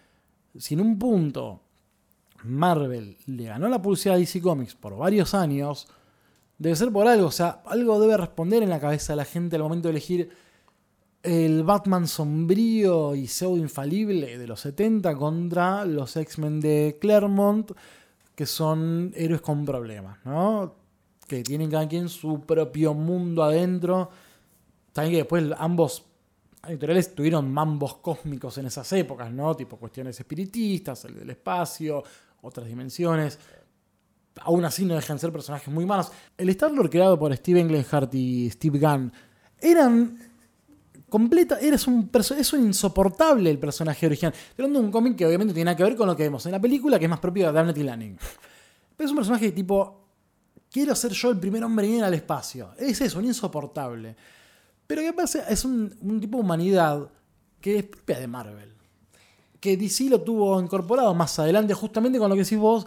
si 0.58 0.74
en 0.74 0.80
un 0.80 0.98
punto 0.98 1.60
Marvel 2.42 3.16
le 3.26 3.44
ganó 3.44 3.68
la 3.68 3.80
publicidad 3.80 4.16
a 4.16 4.18
DC 4.18 4.42
Comics 4.42 4.74
por 4.74 4.96
varios 4.96 5.34
años, 5.34 5.86
debe 6.58 6.76
ser 6.76 6.90
por 6.92 7.06
algo, 7.06 7.26
o 7.26 7.32
sea, 7.32 7.62
algo 7.66 8.00
debe 8.00 8.16
responder 8.16 8.62
en 8.62 8.70
la 8.70 8.80
cabeza 8.80 9.12
de 9.12 9.16
la 9.18 9.24
gente 9.24 9.56
al 9.56 9.62
momento 9.62 9.88
de 9.88 9.92
elegir 9.92 10.30
el 11.22 11.64
Batman 11.64 12.06
sombrío 12.06 13.14
y 13.16 13.26
pseudo 13.26 13.56
infalible 13.56 14.38
de 14.38 14.46
los 14.46 14.60
70 14.60 15.16
contra 15.16 15.84
los 15.84 16.16
X-Men 16.16 16.60
de 16.60 16.98
Claremont, 17.00 17.72
que 18.34 18.46
son 18.46 19.12
héroes 19.16 19.40
con 19.40 19.64
problemas, 19.64 20.18
¿no? 20.24 20.74
Que 21.26 21.42
tienen 21.42 21.70
cada 21.70 21.88
quien 21.88 22.08
su 22.08 22.42
propio 22.42 22.94
mundo 22.94 23.42
adentro. 23.42 24.08
También 24.92 25.12
que 25.12 25.18
después 25.18 25.44
ambos 25.58 26.04
editoriales 26.68 27.14
tuvieron 27.14 27.52
mambos 27.52 27.96
cósmicos 27.96 28.58
en 28.58 28.66
esas 28.66 28.92
épocas, 28.92 29.32
¿no? 29.32 29.56
Tipo 29.56 29.78
cuestiones 29.78 30.18
espiritistas, 30.20 31.06
el 31.06 31.16
del 31.16 31.30
espacio, 31.30 32.04
otras 32.42 32.66
dimensiones. 32.68 33.38
Aún 34.42 34.64
así 34.64 34.84
no 34.84 34.94
dejan 34.94 35.16
de 35.16 35.20
ser 35.20 35.32
personajes 35.32 35.72
muy 35.72 35.86
malos. 35.86 36.12
El 36.36 36.48
Star-Lord 36.50 36.90
creado 36.90 37.18
por 37.18 37.34
Steve 37.36 37.60
Englehart 37.60 38.14
y 38.14 38.50
Steve 38.50 38.78
Gunn 38.78 39.12
eran 39.60 40.18
completa, 41.08 41.58
eres 41.60 41.86
un 41.86 42.10
es 42.12 42.52
un 42.52 42.66
insoportable 42.66 43.50
el 43.50 43.58
personaje 43.58 44.06
original. 44.06 44.34
De 44.56 44.64
un 44.64 44.90
cómic 44.90 45.16
que 45.16 45.26
obviamente 45.26 45.54
tiene 45.54 45.74
que 45.76 45.82
ver 45.82 45.96
con 45.96 46.06
lo 46.06 46.16
que 46.16 46.24
vemos 46.24 46.44
en 46.46 46.52
la 46.52 46.60
película, 46.60 46.98
que 46.98 47.06
es 47.06 47.10
más 47.10 47.20
propio 47.20 47.52
de 47.52 47.80
y 47.80 47.82
Lanning. 47.82 48.18
Pero 48.96 49.06
es 49.06 49.10
un 49.10 49.16
personaje 49.16 49.52
tipo, 49.52 50.06
quiero 50.70 50.94
ser 50.94 51.12
yo 51.12 51.30
el 51.30 51.38
primer 51.38 51.62
hombre 51.64 51.96
en 51.96 52.04
al 52.04 52.14
espacio. 52.14 52.70
Es 52.78 53.00
eso, 53.00 53.18
un 53.18 53.26
insoportable. 53.26 54.16
Pero 54.86 55.02
¿qué 55.02 55.12
pasa? 55.12 55.48
Es 55.48 55.64
un, 55.64 55.94
un 56.00 56.20
tipo 56.20 56.38
de 56.38 56.44
humanidad 56.44 57.10
que 57.60 57.78
es 57.78 57.84
propia 57.84 58.18
de 58.18 58.26
Marvel. 58.26 58.74
Que 59.60 59.76
DC 59.76 60.04
lo 60.10 60.20
tuvo 60.20 60.60
incorporado 60.60 61.14
más 61.14 61.38
adelante, 61.38 61.74
justamente 61.74 62.18
con 62.18 62.28
lo 62.28 62.36
que 62.36 62.42
decís 62.42 62.58
vos, 62.58 62.86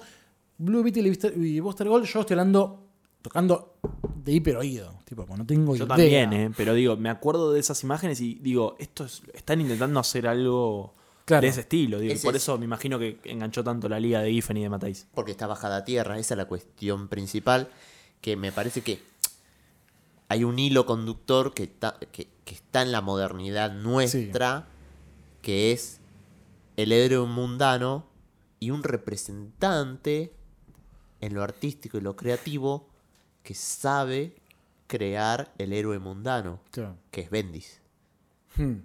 Blue 0.60 0.84
Beetle 0.84 1.08
y 1.38 1.60
Buster- 1.60 1.88
Gold. 1.88 2.06
Yo 2.06 2.20
estoy 2.22 2.34
hablando, 2.36 2.86
tocando 3.22 3.76
de 4.16 4.32
hiper 4.34 4.58
oído. 4.58 5.00
Tipo, 5.06 5.26
no 5.36 5.46
tengo 5.46 5.76
Yo 5.76 5.86
idea. 5.86 5.96
también, 5.96 6.34
¿eh? 6.34 6.52
pero 6.56 6.74
digo, 6.74 6.96
me 6.98 7.10
acuerdo 7.10 7.52
de 7.52 7.60
esas 7.60 7.82
imágenes 7.84 8.22
y 8.22 8.36
digo, 8.36 8.76
estos 8.80 9.24
están 9.34 9.60
intentando 9.62 10.00
hacer 10.00 10.28
algo 10.28 10.94
Claro. 11.26 11.42
de 11.44 11.48
ese 11.48 11.62
estilo. 11.62 12.00
digo, 12.00 12.14
Ese 12.14 12.26
por 12.28 12.36
es- 12.36 12.44
eso 12.44 12.58
me 12.58 12.66
imagino 12.66 13.00
que 13.00 13.20
enganchó 13.24 13.64
tanto 13.64 13.88
la 13.90 14.00
liga 14.00 14.22
de 14.22 14.32
Giffen 14.32 14.58
y 14.58 14.64
de 14.64 14.70
Matáis. 14.70 15.08
porque 15.16 15.32
está 15.32 15.48
bajada 15.48 15.78
a 15.78 15.86
tierra. 15.86 16.20
Esa 16.20 16.34
es 16.36 16.38
la 16.38 16.46
cuestión 16.46 17.08
principal. 17.08 17.70
Que 18.22 18.36
me 18.36 18.52
parece 18.52 18.82
que 18.82 19.00
hay 20.28 20.44
un 20.44 20.60
hilo 20.60 20.86
conductor 20.86 21.54
que, 21.54 21.64
está- 21.64 21.98
que, 22.12 22.28
que 22.46 22.54
está 22.54 22.82
en 22.82 22.92
la 22.92 23.02
modernidad 23.02 23.72
nuestra, 23.74 24.68
que 25.42 25.72
es 25.72 26.02
el 26.78 26.92
héroe 26.92 27.26
mundano 27.28 28.06
y 28.60 28.72
un 28.72 28.84
representante 28.84 30.34
en 31.22 31.34
lo 31.34 31.44
artístico 31.44 31.98
y 31.98 32.02
lo 32.02 32.16
creativo 32.16 32.88
que 33.44 33.54
sabe 33.56 34.36
crear 34.88 35.52
el 35.58 35.74
héroe 35.74 36.00
mundano, 36.00 36.60
que 37.12 37.22
es 37.22 37.30
Bendis. 37.30 37.82
Hmm. 38.56 38.78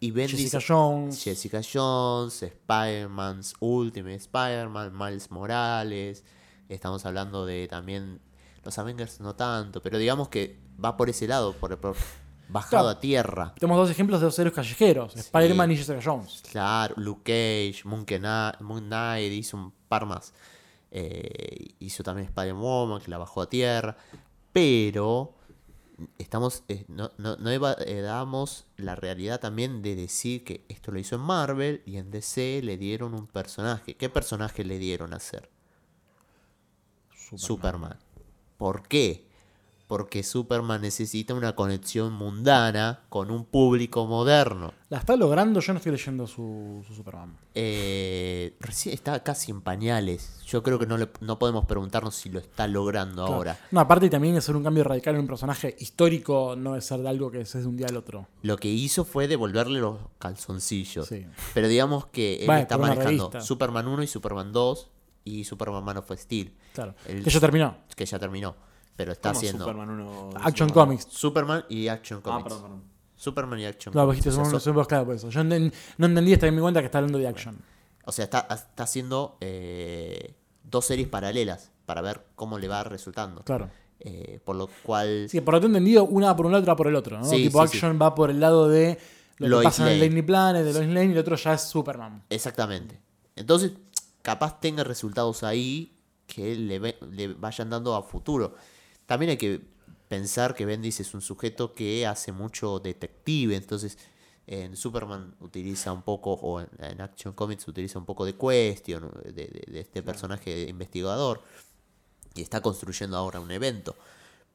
Y 0.00 0.10
Bendis 0.10 0.38
Jessica 0.52 0.58
Jones. 0.66 1.22
Jessica 1.22 1.60
Jones, 1.62 2.42
Spider-Man's 2.42 3.54
Ultimate 3.60 4.16
Spider-Man, 4.16 4.92
Miles 4.96 5.30
Morales. 5.30 6.24
Estamos 6.68 7.04
hablando 7.06 7.46
de 7.46 7.68
también 7.68 8.20
los 8.64 8.78
Avengers 8.78 9.20
no 9.20 9.34
tanto, 9.34 9.80
pero 9.82 9.98
digamos 9.98 10.28
que 10.28 10.58
va 10.82 10.96
por 10.96 11.08
ese 11.08 11.26
lado, 11.28 11.52
por, 11.54 11.78
por- 11.78 11.96
bajado 12.48 12.82
Claro. 12.84 12.88
a 12.88 13.00
tierra. 13.00 13.54
Tenemos 13.58 13.78
dos 13.78 13.90
ejemplos 13.90 14.20
de 14.20 14.26
dos 14.26 14.38
héroes 14.38 14.54
callejeros: 14.54 15.16
Spider-Man 15.16 15.70
y 15.70 15.76
Jessica 15.76 16.00
Jones. 16.04 16.42
Claro, 16.50 16.94
Luke 16.98 17.22
Cage, 17.24 17.82
Moon 17.88 18.04
Kna- 18.04 18.58
Moon 18.60 18.84
Knight, 18.86 19.32
hizo 19.32 19.56
un 19.56 19.72
par 19.88 20.04
más. 20.06 20.32
Eh, 20.92 21.74
hizo 21.80 22.02
también 22.02 22.28
Spider-Woman, 22.28 23.00
que 23.02 23.10
la 23.10 23.18
bajó 23.18 23.42
a 23.42 23.48
tierra. 23.48 23.96
Pero 24.52 25.34
estamos 26.18 26.64
eh, 26.68 26.84
no, 26.88 27.10
no, 27.18 27.36
no 27.36 27.50
eva- 27.50 27.76
eh, 27.86 28.00
damos 28.00 28.66
la 28.76 28.94
realidad 28.94 29.40
también 29.40 29.82
de 29.82 29.94
decir 29.96 30.44
que 30.44 30.64
esto 30.68 30.92
lo 30.92 30.98
hizo 30.98 31.16
en 31.16 31.22
Marvel 31.22 31.82
y 31.86 31.96
en 31.96 32.10
DC 32.10 32.60
le 32.62 32.76
dieron 32.76 33.14
un 33.14 33.26
personaje. 33.26 33.94
¿Qué 33.96 34.08
personaje 34.10 34.64
le 34.64 34.78
dieron 34.78 35.12
a 35.14 35.16
hacer? 35.16 35.48
Superman. 37.36 37.98
¿Por 38.58 38.86
qué? 38.86 39.26
Porque 39.92 40.22
Superman 40.22 40.80
necesita 40.80 41.34
una 41.34 41.54
conexión 41.54 42.14
mundana 42.14 43.00
con 43.10 43.30
un 43.30 43.44
público 43.44 44.06
moderno. 44.06 44.72
La 44.88 44.96
está 44.96 45.16
logrando, 45.16 45.60
yo 45.60 45.74
no 45.74 45.76
estoy 45.76 45.92
leyendo 45.92 46.26
su, 46.26 46.82
su 46.88 46.94
Superman. 46.94 47.36
Eh, 47.54 48.56
recién 48.58 48.94
está 48.94 49.22
casi 49.22 49.50
en 49.50 49.60
pañales. 49.60 50.40
Yo 50.46 50.62
creo 50.62 50.78
que 50.78 50.86
no, 50.86 50.96
le- 50.96 51.10
no 51.20 51.38
podemos 51.38 51.66
preguntarnos 51.66 52.14
si 52.14 52.30
lo 52.30 52.38
está 52.38 52.66
logrando 52.68 53.22
Claro. 53.26 53.34
ahora. 53.36 53.58
No, 53.70 53.80
aparte 53.80 54.08
también 54.08 54.34
es 54.34 54.44
hacer 54.44 54.56
un 54.56 54.64
cambio 54.64 54.82
radical 54.82 55.14
en 55.14 55.20
un 55.20 55.26
personaje 55.26 55.76
histórico, 55.78 56.54
no 56.56 56.74
es 56.74 56.86
ser 56.86 57.00
de 57.00 57.10
algo 57.10 57.30
que 57.30 57.42
es 57.42 57.52
de 57.52 57.66
un 57.66 57.76
día 57.76 57.88
al 57.90 57.96
otro. 57.98 58.26
Lo 58.40 58.56
que 58.56 58.68
hizo 58.68 59.04
fue 59.04 59.28
devolverle 59.28 59.78
los 59.80 59.98
calzoncillos. 60.18 61.06
Sí. 61.06 61.26
Pero 61.52 61.68
digamos 61.68 62.06
que 62.06 62.46
él 62.46 62.50
está 62.50 62.78
manejando. 62.78 63.30
Superman 63.42 63.86
1 63.88 64.02
y 64.04 64.06
Superman 64.06 64.52
2 64.52 64.88
y 65.24 65.44
Superman 65.44 65.84
Man 65.84 65.98
of 65.98 66.10
Steel. 66.16 66.54
Claro. 66.72 66.94
El- 67.06 67.22
Que 67.22 67.28
ya 67.28 67.40
terminó. 67.40 67.76
Que 67.94 68.06
ya 68.06 68.18
terminó. 68.18 68.54
Pero 68.96 69.12
está 69.12 69.30
¿Cómo 69.30 69.38
haciendo 69.38 69.64
Superman 69.64 69.90
uno- 69.90 70.30
Action 70.36 70.68
Superman? 70.68 70.74
Comics. 70.98 71.06
Superman 71.10 71.64
y 71.68 71.88
Action 71.88 72.18
Ah, 72.20 72.22
Comics. 72.22 72.42
perdón, 72.44 72.62
perdón. 72.62 72.82
Superman 73.16 73.58
y 73.60 73.64
Action 73.64 73.92
Claro, 73.92 74.08
Comics. 74.08 74.24
dijiste, 74.24 74.44
somos, 74.44 74.62
somos- 74.62 74.86
claro, 74.88 75.06
por 75.06 75.14
eso. 75.14 75.30
Yo 75.30 75.40
enten- 75.40 75.72
no 75.98 76.06
entendí 76.06 76.32
hasta 76.34 76.46
que 76.46 76.50
me 76.50 76.56
di 76.58 76.62
cuenta 76.62 76.80
que 76.80 76.86
está 76.86 76.98
hablando 76.98 77.18
de 77.18 77.28
Action. 77.28 77.56
O 78.04 78.12
sea, 78.12 78.24
está, 78.24 78.46
está 78.50 78.82
haciendo 78.82 79.36
eh, 79.40 80.34
dos 80.64 80.84
series 80.86 81.08
paralelas 81.08 81.70
para 81.86 82.00
ver 82.00 82.24
cómo 82.34 82.58
le 82.58 82.68
va 82.68 82.82
resultando. 82.84 83.42
Claro. 83.44 83.70
Eh, 84.00 84.40
por 84.44 84.56
lo 84.56 84.68
cual 84.82 85.26
Sí, 85.28 85.40
por 85.40 85.54
lo 85.54 85.60
que 85.60 85.66
he 85.66 85.68
entendido, 85.68 86.04
una 86.04 86.26
va 86.28 86.36
por 86.36 86.46
un 86.46 86.52
lado, 86.52 86.62
otra 86.62 86.74
por 86.74 86.88
el 86.88 86.96
otro. 86.96 87.18
¿no? 87.18 87.24
Sí, 87.24 87.36
tipo, 87.44 87.62
sí, 87.62 87.68
sí. 87.72 87.76
Action 87.78 87.98
va 88.02 88.14
por 88.14 88.30
el 88.30 88.40
lado 88.40 88.68
de 88.68 88.98
lo 89.38 89.46
que 89.46 89.50
Lois 89.50 89.64
pasa 89.66 89.82
en 89.84 89.92
el 89.92 89.98
Lane. 90.00 90.08
Daily 90.08 90.22
Planet, 90.22 90.64
de 90.64 90.72
Lois 90.72 90.88
Lane, 90.88 91.06
y 91.06 91.12
el 91.12 91.18
otro 91.18 91.36
ya 91.36 91.54
es 91.54 91.62
Superman. 91.62 92.24
Exactamente. 92.28 93.00
Entonces, 93.36 93.72
capaz 94.22 94.58
tenga 94.60 94.82
resultados 94.82 95.44
ahí 95.44 95.96
que 96.26 96.56
le, 96.56 96.96
le 97.12 97.28
vayan 97.34 97.70
dando 97.70 97.94
a 97.94 98.02
futuro. 98.02 98.54
También 99.06 99.30
hay 99.30 99.36
que 99.36 99.60
pensar 100.08 100.54
que 100.54 100.64
Bendis 100.66 101.00
es 101.00 101.14
un 101.14 101.20
sujeto 101.22 101.74
que 101.74 102.06
hace 102.06 102.32
mucho 102.32 102.78
detective, 102.78 103.56
entonces 103.56 103.98
en 104.46 104.76
Superman 104.76 105.34
utiliza 105.40 105.92
un 105.92 106.02
poco, 106.02 106.32
o 106.34 106.60
en, 106.60 106.68
en 106.80 107.00
Action 107.00 107.32
Comics 107.32 107.66
utiliza 107.68 107.98
un 107.98 108.04
poco 108.04 108.24
de 108.24 108.36
Question, 108.36 109.10
de, 109.24 109.32
de- 109.32 109.64
de 109.72 109.80
este 109.80 110.02
personaje 110.02 110.68
investigador, 110.68 111.42
y 112.34 112.42
está 112.42 112.60
construyendo 112.60 113.16
ahora 113.16 113.40
un 113.40 113.50
evento. 113.50 113.94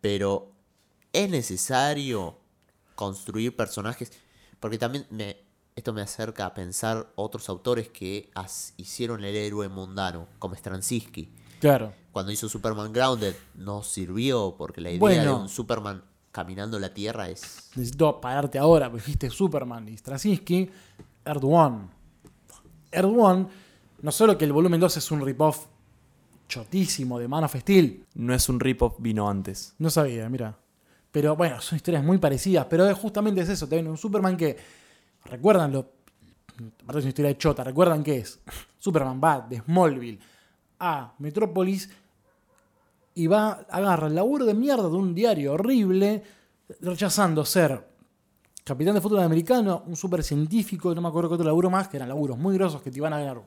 Pero 0.01 0.51
es 1.13 1.29
necesario 1.29 2.37
construir 2.95 3.55
personajes, 3.55 4.11
porque 4.59 4.77
también 4.77 5.05
me, 5.09 5.37
esto 5.75 5.93
me 5.93 6.01
acerca 6.01 6.45
a 6.47 6.53
pensar 6.53 7.11
otros 7.15 7.49
autores 7.49 7.89
que 7.89 8.29
as- 8.35 8.73
hicieron 8.77 9.23
el 9.23 9.35
héroe 9.35 9.69
mundano, 9.69 10.27
como 10.39 10.55
Straczynski. 10.55 11.31
Claro. 11.59 11.93
Cuando 12.11 12.31
hizo 12.31 12.49
Superman 12.49 12.91
Grounded 12.91 13.35
no 13.55 13.83
sirvió, 13.83 14.55
porque 14.57 14.81
la 14.81 14.91
idea 14.91 15.23
de 15.23 15.31
un 15.33 15.49
Superman 15.49 16.03
caminando 16.31 16.79
la 16.79 16.93
Tierra 16.93 17.29
es... 17.29 17.69
Necesito 17.75 18.19
pararte 18.21 18.59
ahora, 18.59 18.89
porque 18.89 19.05
dijiste 19.05 19.29
Superman 19.29 19.87
y 19.87 19.97
Straczynski, 19.97 20.69
Earth 21.25 21.43
One. 21.43 21.87
Earth 22.91 23.13
One, 23.15 23.47
no 24.01 24.11
solo 24.11 24.37
que 24.37 24.45
el 24.45 24.53
volumen 24.53 24.79
2 24.79 24.97
es 24.97 25.11
un 25.11 25.21
rip-off 25.25 25.65
chotísimo 26.47 27.19
de 27.19 27.27
Man 27.27 27.43
of 27.43 27.55
Steel, 27.55 28.05
No 28.15 28.33
es 28.33 28.47
un 28.49 28.59
rip-off, 28.59 28.95
vino 28.99 29.29
antes. 29.29 29.75
no 29.77 29.89
sabía, 29.89 30.29
mira. 30.29 30.57
Pero 31.11 31.35
bueno, 31.35 31.59
son 31.61 31.77
historias 31.77 32.03
muy 32.03 32.17
parecidas. 32.19 32.67
Pero 32.69 32.93
justamente 32.95 33.41
es 33.41 33.49
eso. 33.49 33.67
Te 33.67 33.75
ven 33.77 33.87
un 33.87 33.97
Superman 33.97 34.37
que. 34.37 34.55
Recuerdan 35.25 35.71
lo. 35.71 35.79
Aparte 36.83 36.99
es 36.99 37.05
una 37.05 37.09
historia 37.09 37.29
de 37.29 37.37
chota. 37.37 37.63
Recuerdan 37.63 38.03
que 38.03 38.17
es. 38.19 38.39
Superman 38.77 39.19
va 39.23 39.41
de 39.41 39.59
Smallville 39.61 40.19
a 40.79 41.13
Metrópolis 41.19 41.89
y 43.15 43.27
va, 43.27 43.65
agarra 43.69 44.07
el 44.07 44.15
laburo 44.15 44.45
de 44.45 44.53
mierda 44.53 44.89
de 44.89 44.95
un 44.95 45.15
diario 45.15 45.53
horrible, 45.53 46.23
rechazando 46.81 47.43
ser 47.45 47.87
capitán 48.63 48.93
de 48.93 49.01
fútbol 49.01 49.21
americano, 49.21 49.83
un 49.87 49.95
super 49.95 50.23
científico, 50.23 50.93
no 50.93 51.01
me 51.01 51.07
acuerdo 51.07 51.29
qué 51.29 51.35
otro 51.35 51.47
laburo 51.47 51.69
más, 51.69 51.87
que 51.87 51.97
eran 51.97 52.09
laburos 52.09 52.37
muy 52.37 52.55
grosos 52.55 52.81
que 52.81 52.91
te 52.91 52.97
iban 52.97 53.13
a 53.13 53.19
ganar 53.19 53.41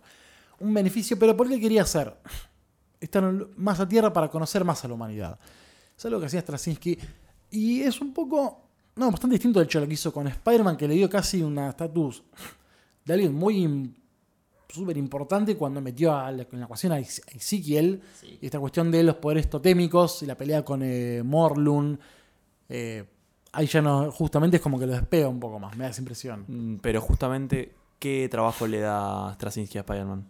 un 0.58 0.74
beneficio, 0.74 1.18
pero 1.18 1.36
porque 1.36 1.54
él 1.54 1.60
quería 1.60 1.82
hacer 1.82 2.16
estar 3.00 3.22
más 3.56 3.80
a 3.80 3.88
tierra 3.88 4.12
para 4.12 4.28
conocer 4.28 4.64
más 4.64 4.84
a 4.84 4.88
la 4.88 4.94
humanidad. 4.94 5.38
Es 5.96 6.04
algo 6.04 6.20
que 6.20 6.26
hacía 6.26 6.40
Straczynski. 6.40 6.98
Y 7.50 7.82
es 7.82 8.00
un 8.00 8.12
poco, 8.12 8.68
no, 8.96 9.10
bastante 9.10 9.34
distinto 9.34 9.58
del 9.58 9.66
hecho 9.66 9.78
de 9.78 9.84
lo 9.84 9.88
que 9.88 9.94
hizo 9.94 10.12
con 10.12 10.26
Spider-Man, 10.26 10.76
que 10.76 10.88
le 10.88 10.94
dio 10.94 11.10
casi 11.10 11.42
una 11.42 11.70
estatus 11.70 12.22
de 13.04 13.12
alguien 13.12 13.34
muy 13.34 13.94
súper 14.72 14.96
importante 14.96 15.56
cuando 15.56 15.80
metió 15.80 16.14
a 16.16 16.30
la, 16.30 16.46
en 16.50 16.58
la 16.60 16.64
ecuación 16.64 16.92
a 16.92 16.98
Ezekiel 16.98 18.00
y 18.40 18.46
esta 18.46 18.58
cuestión 18.60 18.90
de 18.90 19.02
los 19.02 19.16
poderes 19.16 19.48
totémicos 19.50 20.22
y 20.22 20.26
la 20.26 20.36
pelea 20.36 20.64
con 20.64 20.82
eh, 20.82 21.22
Morlun. 21.24 21.98
eh, 22.68 23.04
ahí 23.52 23.66
ya 23.66 23.82
no, 23.82 24.10
justamente 24.12 24.58
es 24.58 24.62
como 24.62 24.78
que 24.78 24.86
lo 24.86 24.92
despega 24.92 25.28
un 25.28 25.40
poco 25.40 25.58
más, 25.58 25.76
me 25.76 25.84
da 25.84 25.90
esa 25.90 26.00
impresión. 26.00 26.44
Mm, 26.46 26.76
Pero 26.80 27.00
justamente, 27.00 27.74
¿qué 27.98 28.28
trabajo 28.30 28.66
le 28.66 28.78
da 28.80 29.32
Straczynski 29.34 29.78
a 29.78 29.80
Spider-Man? 29.80 30.28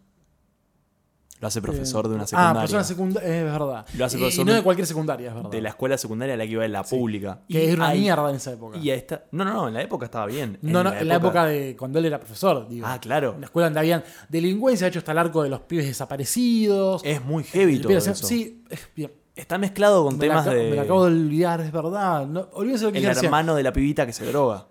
Lo 1.40 1.48
hace 1.48 1.62
profesor 1.62 2.06
de 2.08 2.14
una 2.16 2.24
Ah, 2.24 2.26
secundaria. 2.26 2.52
profesor 2.60 2.78
de 2.80 2.84
secundaria, 2.84 3.28
es 3.38 3.44
verdad. 3.44 3.86
Lo 3.96 4.04
hace 4.04 4.16
y, 4.16 4.20
profesor 4.20 4.42
y 4.42 4.44
no 4.44 4.52
de- 4.52 4.58
de 4.58 4.62
cualquier 4.62 4.86
secundaria, 4.86 5.28
es 5.30 5.34
verdad. 5.34 5.50
de 5.50 5.60
la 5.62 5.68
escuela 5.70 5.96
secundaria 5.98 6.34
a 6.34 6.36
la 6.36 6.44
que 6.44 6.50
iba 6.52 6.64
en 6.66 6.72
la 6.72 6.82
pública. 6.84 7.40
que 7.48 7.64
Y 7.64 7.68
era 7.70 7.74
una 7.84 7.94
mierda 7.94 8.28
en 8.30 8.36
esa 8.36 8.52
época. 8.52 8.76
Y 8.78 8.90
está. 8.90 9.24
No, 9.32 9.44
no, 9.44 9.52
no, 9.54 9.68
en 9.68 9.74
la 9.74 9.82
época 9.82 10.04
estaba 10.04 10.26
bien. 10.26 10.58
no, 10.62 10.84
no, 10.84 10.92
en 10.92 11.08
la 11.08 11.14
época 11.16 11.46
de 11.46 11.74
cuando 11.78 11.98
él 11.98 12.04
era 12.04 12.18
profesor, 12.18 12.68
digo. 12.68 12.86
Ah, 12.86 12.98
claro. 13.00 13.32
En 13.34 13.40
la 13.40 13.46
escuela 13.46 13.66
donde 13.66 13.80
habían 13.80 14.04
delincuencia, 14.28 14.84
de 14.84 14.88
hecho 14.90 14.98
está 14.98 15.12
el 15.12 15.18
arco 15.18 15.42
de 15.42 15.48
los 15.48 15.60
pibes 15.62 15.86
desaparecidos. 15.86 17.02
Es 17.04 17.24
muy 17.24 17.44
heavy 17.44 17.78
todo 17.80 17.92
eso. 17.96 18.14
Sí, 18.14 18.64
es 18.68 18.80
bien. 18.94 19.12
Está 19.34 19.56
mezclado 19.56 20.04
con 20.04 20.18
Me 20.18 20.26
la, 20.26 20.34
temas 20.42 20.46
de. 20.54 20.70
me 20.70 20.76
la 20.76 20.82
acabo 20.82 21.06
de 21.06 21.12
olvidar, 21.12 21.60
es 21.62 21.72
verdad. 21.72 22.26
No, 22.26 22.48
lo 22.52 22.92
que 22.92 22.98
el 22.98 23.04
hermano 23.06 23.54
de 23.54 23.62
la 23.62 23.72
pibita 23.72 24.04
que 24.04 24.12
se 24.12 24.26
droga. 24.26 24.66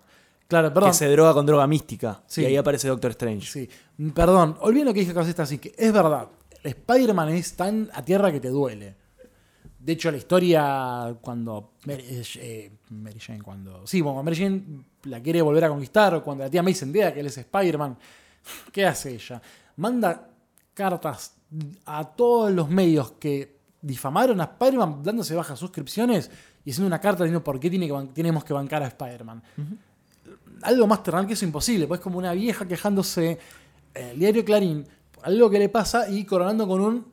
Claro, 0.46 0.72
perdón. 0.72 0.90
Que 0.90 0.94
se 0.96 1.08
droga 1.08 1.32
con 1.32 1.46
droga 1.46 1.66
mística. 1.66 2.22
Sí. 2.26 2.42
Y 2.42 2.46
ahí 2.46 2.56
aparece 2.56 2.86
Doctor 2.88 3.10
Strange. 3.12 3.46
Sí, 3.50 3.68
perdón, 4.14 4.56
olviden 4.60 4.86
lo 4.86 4.94
que 4.94 5.00
dije 5.00 5.14
casi 5.14 5.32
así, 5.40 5.58
que 5.58 5.74
es 5.76 5.92
verdad. 5.92 6.28
Spider-Man 6.62 7.30
es 7.30 7.54
tan 7.54 7.88
a 7.92 8.02
tierra 8.02 8.30
que 8.30 8.40
te 8.40 8.48
duele. 8.48 8.96
De 9.78 9.92
hecho, 9.92 10.10
la 10.10 10.18
historia 10.18 11.16
cuando 11.22 11.72
Mary, 11.86 12.04
eh, 12.06 12.22
eh, 12.36 12.72
Mary 12.90 13.18
Jane, 13.18 13.42
cuando. 13.42 13.86
Sí, 13.86 14.02
cuando 14.02 14.22
Mary 14.22 14.36
Jane 14.36 14.62
la 15.04 15.20
quiere 15.20 15.40
volver 15.40 15.64
a 15.64 15.68
conquistar, 15.68 16.14
o 16.14 16.22
cuando 16.22 16.44
la 16.44 16.50
tía 16.50 16.62
May 16.62 16.74
se 16.74 16.84
entera 16.84 17.14
que 17.14 17.20
él 17.20 17.26
es 17.26 17.38
Spider-Man, 17.38 17.96
¿qué 18.72 18.86
hace 18.86 19.14
ella? 19.14 19.40
Manda 19.76 20.28
cartas 20.74 21.34
a 21.86 22.04
todos 22.04 22.52
los 22.52 22.68
medios 22.68 23.12
que 23.12 23.58
difamaron 23.80 24.40
a 24.40 24.44
Spider-Man, 24.44 25.02
dándose 25.02 25.34
bajas 25.34 25.58
suscripciones 25.58 26.30
y 26.64 26.70
haciendo 26.70 26.86
una 26.86 27.00
carta 27.00 27.24
diciendo 27.24 27.42
por 27.42 27.58
qué 27.58 27.70
tiene 27.70 27.88
que 27.88 28.08
tenemos 28.12 28.44
que 28.44 28.52
bancar 28.52 28.82
a 28.82 28.88
Spider-Man 28.88 29.42
algo 30.62 30.86
más 30.86 31.02
terrenal 31.02 31.26
que 31.26 31.34
eso 31.34 31.44
imposible. 31.44 31.86
Pues 31.86 32.00
como 32.00 32.18
una 32.18 32.32
vieja 32.32 32.66
quejándose 32.66 33.38
en 33.94 34.08
el 34.08 34.18
diario 34.18 34.44
Clarín 34.44 34.86
algo 35.22 35.50
que 35.50 35.58
le 35.58 35.68
pasa 35.68 36.08
y 36.10 36.24
coronando 36.24 36.66
con 36.68 36.80
un 36.80 37.06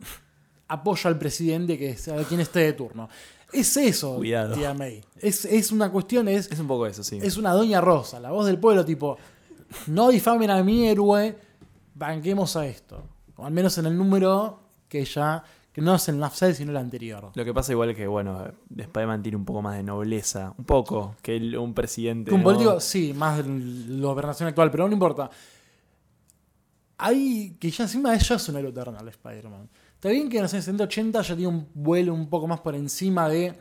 apoyo 0.67 1.07
al 1.09 1.17
presidente 1.17 1.77
que 1.77 1.95
sea 1.97 2.21
quien 2.23 2.39
esté 2.41 2.59
de 2.59 2.73
turno. 2.73 3.07
Es 3.53 3.77
eso, 3.77 4.15
Cuidado. 4.17 4.53
tía 4.55 4.73
May. 4.73 5.01
Es, 5.21 5.45
es 5.45 5.71
una 5.71 5.89
cuestión, 5.91 6.27
es, 6.27 6.51
Es 6.51 6.59
un 6.59 6.67
poco 6.67 6.85
eso, 6.85 7.03
sí. 7.03 7.19
es 7.21 7.37
una 7.37 7.53
doña 7.53 7.79
rosa, 7.79 8.19
la 8.19 8.31
voz 8.31 8.45
del 8.45 8.59
pueblo, 8.59 8.83
tipo, 8.83 9.17
no 9.87 10.09
difamen 10.09 10.49
a 10.51 10.61
mi 10.63 10.85
héroe, 10.87 11.37
banquemos 11.95 12.55
a 12.57 12.65
esto. 12.67 13.01
O 13.37 13.45
al 13.45 13.53
menos 13.53 13.77
en 13.77 13.85
el 13.85 13.97
número 13.97 14.59
que 14.89 15.05
ya, 15.05 15.43
que 15.71 15.79
no 15.81 15.95
es 15.95 16.09
el 16.09 16.17
Nafsel, 16.19 16.55
sino 16.55 16.71
el 16.71 16.77
anterior. 16.77 17.31
Lo 17.35 17.45
que 17.45 17.53
pasa 17.53 17.71
igual 17.71 17.91
es 17.91 17.95
que, 17.95 18.07
bueno, 18.07 18.51
Spider-Man 18.75 19.21
tiene 19.23 19.37
un 19.37 19.45
poco 19.45 19.61
más 19.61 19.77
de 19.77 19.83
nobleza. 19.83 20.53
Un 20.57 20.65
poco. 20.65 21.15
Que 21.21 21.37
el- 21.37 21.57
un 21.57 21.73
presidente. 21.73 22.29
Que 22.29 22.35
un 22.35 22.41
¿no? 22.41 22.45
político, 22.45 22.79
sí, 22.81 23.13
más 23.13 23.37
de 23.37 23.43
la 23.47 24.07
gobernación 24.07 24.49
actual, 24.49 24.71
pero 24.71 24.87
no 24.87 24.93
importa. 24.93 25.29
Hay 26.97 27.55
que 27.59 27.69
ya 27.69 27.83
encima 27.83 28.15
ella 28.15 28.35
es 28.35 28.49
un 28.49 28.57
héroe 28.57 28.71
eternal, 28.71 29.07
Spider-Man. 29.07 29.69
Está 29.95 30.09
bien 30.09 30.29
que 30.29 30.37
en 30.37 30.43
los 30.43 30.53
años 30.53 30.65
70, 30.65 30.83
80 30.85 31.21
ya 31.21 31.35
tiene 31.35 31.47
un 31.47 31.67
vuelo 31.73 32.13
un 32.13 32.29
poco 32.29 32.47
más 32.47 32.59
por 32.59 32.75
encima 32.75 33.29
de 33.29 33.53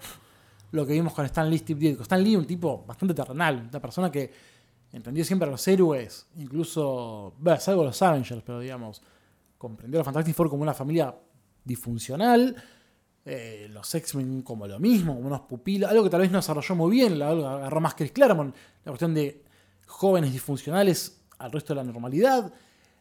lo 0.73 0.87
que 0.87 0.95
vimos 0.95 1.13
con 1.13 1.25
Stan 1.27 1.49
Lee, 1.49 1.59
Steve 1.59 1.81
Ditko. 1.81 2.03
Stan 2.03 2.23
Lee, 2.23 2.37
un 2.37 2.47
tipo 2.47 2.85
bastante 2.87 3.15
terrenal, 3.15 3.69
una 3.71 3.81
persona 3.81 4.11
que 4.11 4.31
entendió 4.93 5.25
siempre 5.25 5.49
a 5.49 5.51
los 5.51 5.67
héroes, 5.69 6.27
incluso, 6.37 7.35
bueno, 7.39 7.61
salvo 7.61 7.85
los 7.85 8.01
Avengers, 8.03 8.43
pero 8.45 8.61
digamos, 8.61 9.03
comprendió 9.59 9.99
a 9.99 10.01
los 10.01 10.05
Fantastic 10.07 10.35
Four 10.35 10.49
como 10.49 10.63
una 10.63 10.75
familia 10.75 11.15
disfuncional, 11.65 12.57
eh, 13.25 13.67
los 13.71 13.95
X-Men 13.95 14.43
como 14.43 14.67
lo 14.67 14.79
mismo, 14.79 15.15
como 15.15 15.27
unos 15.27 15.41
pupilos, 15.43 15.91
algo 15.91 16.05
que 16.05 16.11
tal 16.11 16.21
vez 16.21 16.31
no 16.31 16.39
desarrolló 16.39 16.75
muy 16.75 16.93
bien, 16.93 17.21
algo 17.21 17.47
agarró 17.47 17.81
más 17.81 17.95
Chris 17.95 18.13
Claremont, 18.13 18.55
la 18.85 18.93
cuestión 18.93 19.13
de 19.13 19.43
jóvenes 19.87 20.33
disfuncionales 20.33 21.21
al 21.39 21.53
resto 21.53 21.75
de 21.75 21.79
la 21.79 21.85
normalidad. 21.85 22.53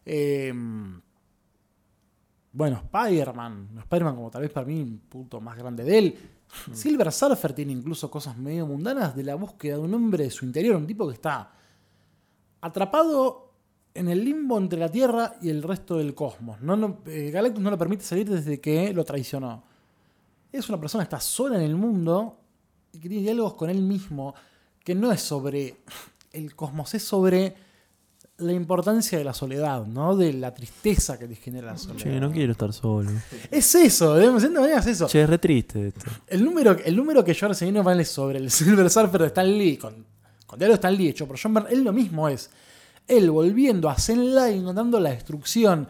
Eh, 0.05 0.53
bueno, 2.51 2.81
Spider-Man, 2.85 3.69
Spider-Man 3.79 4.15
como 4.15 4.31
tal 4.31 4.41
vez 4.43 4.51
para 4.51 4.65
mí 4.65 4.81
un 4.81 4.99
punto 4.99 5.41
más 5.41 5.57
grande 5.57 5.83
de 5.83 5.97
él. 5.97 6.15
Silver 6.71 7.11
Surfer 7.11 7.53
tiene 7.53 7.73
incluso 7.73 8.09
cosas 8.09 8.37
medio 8.37 8.65
mundanas 8.65 9.15
de 9.15 9.23
la 9.23 9.35
búsqueda 9.35 9.75
de 9.75 9.81
un 9.81 9.93
hombre 9.93 10.23
de 10.25 10.29
su 10.31 10.45
interior, 10.45 10.75
un 10.77 10.87
tipo 10.87 11.05
que 11.07 11.15
está 11.15 11.51
atrapado 12.61 13.51
en 13.93 14.07
el 14.09 14.23
limbo 14.23 14.57
entre 14.57 14.79
la 14.79 14.89
Tierra 14.89 15.35
y 15.41 15.49
el 15.49 15.63
resto 15.63 15.97
del 15.97 16.13
cosmos. 16.15 16.61
No, 16.61 16.75
no- 16.75 16.99
eh, 17.07 17.29
Galactus 17.31 17.61
no 17.61 17.71
lo 17.71 17.77
permite 17.77 18.03
salir 18.03 18.29
desde 18.29 18.59
que 18.61 18.93
lo 18.93 19.03
traicionó. 19.03 19.63
Es 20.51 20.69
una 20.69 20.79
persona 20.79 21.03
que 21.03 21.07
está 21.15 21.19
sola 21.19 21.57
en 21.57 21.63
el 21.63 21.75
mundo 21.75 22.39
y 22.93 22.99
que 22.99 23.09
tiene 23.09 23.23
diálogos 23.23 23.55
con 23.55 23.69
él 23.69 23.81
mismo, 23.81 24.33
que 24.83 24.95
no 24.95 25.11
es 25.11 25.21
sobre 25.21 25.77
el 26.31 26.55
cosmos, 26.55 26.93
es 26.93 27.03
sobre 27.03 27.55
la 28.37 28.51
importancia 28.51 29.17
de 29.17 29.23
la 29.23 29.33
soledad, 29.33 29.85
¿no? 29.85 30.15
De 30.15 30.33
la 30.33 30.53
tristeza 30.53 31.17
que 31.17 31.27
te 31.27 31.35
genera 31.35 31.67
la 31.71 31.77
soledad. 31.77 32.03
Che, 32.03 32.19
no 32.19 32.31
quiero 32.31 32.51
estar 32.51 32.73
solo. 32.73 33.09
Es 33.49 33.75
eso, 33.75 34.15
de 34.15 34.39
cierta 34.39 34.59
manera 34.59 34.79
es 34.79 34.87
eso. 34.87 35.07
Che, 35.07 35.21
es 35.21 35.29
re 35.29 35.37
triste 35.37 35.87
esto. 35.87 36.05
El 36.27 36.43
número, 36.43 36.77
el 36.83 36.95
número 36.95 37.23
que 37.23 37.33
yo 37.33 37.47
recién 37.47 37.81
vale 37.83 38.03
sobre 38.03 38.39
el 38.39 38.51
Silver 38.51 38.89
Surfer 38.89 39.21
de 39.21 39.27
Stan 39.27 39.47
Lee, 39.47 39.77
con, 39.77 40.05
con 40.45 40.59
de 40.59 40.71
Stan 40.73 40.95
Lee 40.95 41.09
hecho 41.09 41.27
por 41.27 41.39
John 41.41 41.53
Byrne, 41.53 41.69
él 41.71 41.83
lo 41.83 41.93
mismo 41.93 42.27
es. 42.27 42.49
Él 43.07 43.31
volviendo 43.31 43.89
a 43.89 43.95
Zenla 43.97 44.49
y 44.49 44.57
encontrando 44.57 44.99
la 44.99 45.11
destrucción 45.11 45.87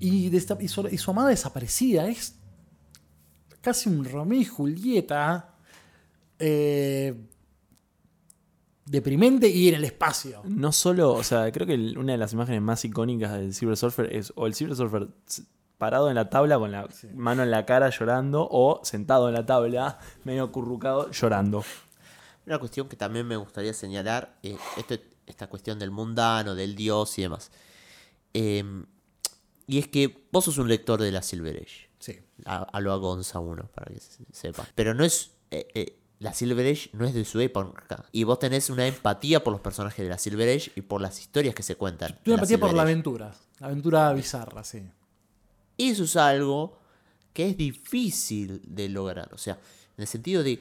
y, 0.00 0.34
y 0.34 0.68
su, 0.68 0.88
y 0.90 0.98
su 0.98 1.10
amada 1.10 1.28
desaparecida. 1.28 2.08
Es 2.08 2.34
casi 3.60 3.88
un 3.88 4.04
Romeo 4.04 4.40
y 4.40 4.44
Julieta 4.44 5.54
eh, 6.38 7.14
deprimente 8.86 9.48
y 9.48 9.68
en 9.68 9.74
el 9.76 9.84
espacio. 9.84 10.42
No 10.44 10.72
solo, 10.72 11.12
o 11.12 11.22
sea, 11.22 11.50
creo 11.52 11.66
que 11.66 11.74
una 11.98 12.12
de 12.12 12.18
las 12.18 12.32
imágenes 12.32 12.60
más 12.62 12.84
icónicas 12.84 13.32
del 13.32 13.54
Silver 13.54 13.76
Surfer 13.76 14.14
es 14.14 14.32
o 14.36 14.46
el 14.46 14.54
Silver 14.54 14.76
Surfer 14.76 15.08
parado 15.78 16.08
en 16.08 16.14
la 16.14 16.30
tabla 16.30 16.58
con 16.58 16.70
la 16.70 16.88
mano 17.14 17.42
en 17.42 17.50
la 17.50 17.66
cara 17.66 17.90
llorando 17.90 18.46
o 18.50 18.80
sentado 18.84 19.28
en 19.28 19.34
la 19.34 19.44
tabla 19.46 19.98
medio 20.24 20.44
acurrucado 20.44 21.10
llorando. 21.10 21.64
Una 22.46 22.58
cuestión 22.58 22.88
que 22.88 22.96
también 22.96 23.26
me 23.26 23.36
gustaría 23.36 23.72
señalar, 23.72 24.36
eh, 24.42 24.56
esto- 24.76 24.96
esta 25.26 25.46
cuestión 25.48 25.78
del 25.78 25.90
mundano, 25.90 26.54
del 26.54 26.74
dios 26.74 27.18
y 27.18 27.22
demás. 27.22 27.50
Eh, 28.34 28.62
y 29.66 29.78
es 29.78 29.88
que 29.88 30.26
vos 30.30 30.44
sos 30.44 30.58
un 30.58 30.68
lector 30.68 31.00
de 31.00 31.10
la 31.10 31.22
Silver 31.22 31.56
Age. 31.56 31.88
Sí. 31.98 32.18
A, 32.44 32.56
a 32.64 32.80
lo 32.80 32.92
Agonza 32.92 33.38
1, 33.40 33.66
para 33.74 33.92
que 33.92 33.98
se- 34.00 34.24
sepa. 34.30 34.66
Pero 34.74 34.92
no 34.92 35.04
es. 35.04 35.30
eh, 35.50 35.66
eh, 35.74 35.98
la 36.20 36.32
Silver 36.32 36.66
Age 36.70 36.90
no 36.92 37.04
es 37.04 37.14
de 37.14 37.24
su 37.24 37.40
época. 37.40 38.04
Y 38.12 38.24
vos 38.24 38.38
tenés 38.38 38.70
una 38.70 38.86
empatía 38.86 39.42
por 39.44 39.52
los 39.52 39.60
personajes 39.60 40.02
de 40.04 40.08
la 40.10 40.18
Silver 40.18 40.48
Age 40.56 40.72
y 40.76 40.80
por 40.82 41.00
las 41.00 41.20
historias 41.20 41.54
que 41.54 41.62
se 41.62 41.76
cuentan. 41.76 42.18
La 42.24 42.34
empatía 42.34 42.58
por 42.58 42.68
Silver 42.70 42.74
la 42.76 42.82
Age. 42.82 42.92
aventura. 42.92 43.34
La 43.60 43.66
aventura 43.66 44.12
bizarra, 44.12 44.64
sí. 44.64 44.82
Y 45.76 45.90
eso 45.90 46.04
es 46.04 46.16
algo 46.16 46.78
que 47.32 47.48
es 47.50 47.56
difícil 47.56 48.60
de 48.64 48.88
lograr. 48.88 49.32
O 49.34 49.38
sea, 49.38 49.54
en 49.96 50.02
el 50.02 50.06
sentido 50.06 50.42
de. 50.42 50.60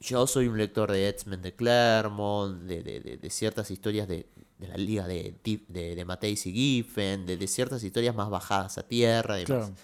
Yo 0.00 0.26
soy 0.28 0.46
un 0.46 0.56
lector 0.56 0.92
de 0.92 1.08
X-Men 1.08 1.42
de 1.42 1.54
Claremont, 1.56 2.62
de, 2.62 2.82
de- 2.84 3.00
de- 3.00 3.16
de 3.16 3.30
ciertas 3.30 3.68
historias 3.72 4.06
de, 4.06 4.26
de 4.58 4.68
la 4.68 4.76
liga 4.76 5.08
de, 5.08 5.34
de, 5.42 5.96
de 5.96 6.04
Mateis 6.04 6.46
y 6.46 6.52
Giffen, 6.52 7.26
de, 7.26 7.36
de 7.36 7.48
ciertas 7.48 7.82
historias 7.82 8.14
más 8.14 8.30
bajadas 8.30 8.78
a 8.78 8.84
tierra 8.86 9.40
y 9.40 9.44
demás. 9.44 9.66
Claro. 9.70 9.80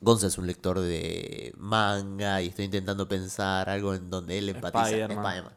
Gonza 0.00 0.28
es 0.28 0.38
un 0.38 0.46
lector 0.46 0.80
de 0.80 1.52
manga 1.58 2.40
y 2.40 2.48
estoy 2.48 2.64
intentando 2.66 3.06
pensar 3.06 3.68
algo 3.68 3.94
en 3.94 4.08
donde 4.10 4.38
él 4.38 4.48
empatiza. 4.48 4.88
Spider-Man. 4.88 5.26
Spider-Man. 5.26 5.52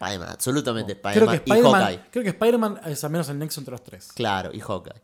Spider-Man, 0.00 0.28
absolutamente 0.30 1.00
Creo 1.00 1.30
Spider-Man. 1.30 1.40
que 1.40 1.50
y 1.50 1.62
Hawkeye. 1.62 2.10
creo 2.10 2.22
que 2.24 2.30
Spider-Man 2.30 2.80
es 2.86 3.04
al 3.04 3.10
menos 3.10 3.28
el 3.28 3.38
nexo 3.38 3.60
entre 3.60 3.72
los 3.72 3.82
tres. 3.82 4.12
Claro, 4.12 4.50
y 4.52 4.60
Hawkeye. 4.60 5.02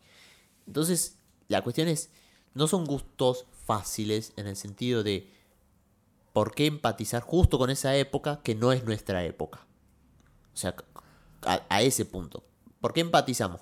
Entonces, 0.66 1.16
la 1.48 1.62
cuestión 1.62 1.88
es, 1.88 2.10
no 2.54 2.66
son 2.66 2.84
gustos 2.84 3.46
fáciles 3.66 4.32
en 4.36 4.46
el 4.46 4.56
sentido 4.56 5.02
de, 5.02 5.30
¿por 6.32 6.54
qué 6.54 6.66
empatizar 6.66 7.22
justo 7.22 7.58
con 7.58 7.70
esa 7.70 7.94
época 7.96 8.40
que 8.42 8.54
no 8.54 8.72
es 8.72 8.84
nuestra 8.84 9.24
época? 9.24 9.60
O 10.54 10.56
sea, 10.56 10.74
a, 11.42 11.62
a 11.68 11.82
ese 11.82 12.04
punto. 12.04 12.44
¿Por 12.80 12.92
qué 12.92 13.00
empatizamos 13.00 13.60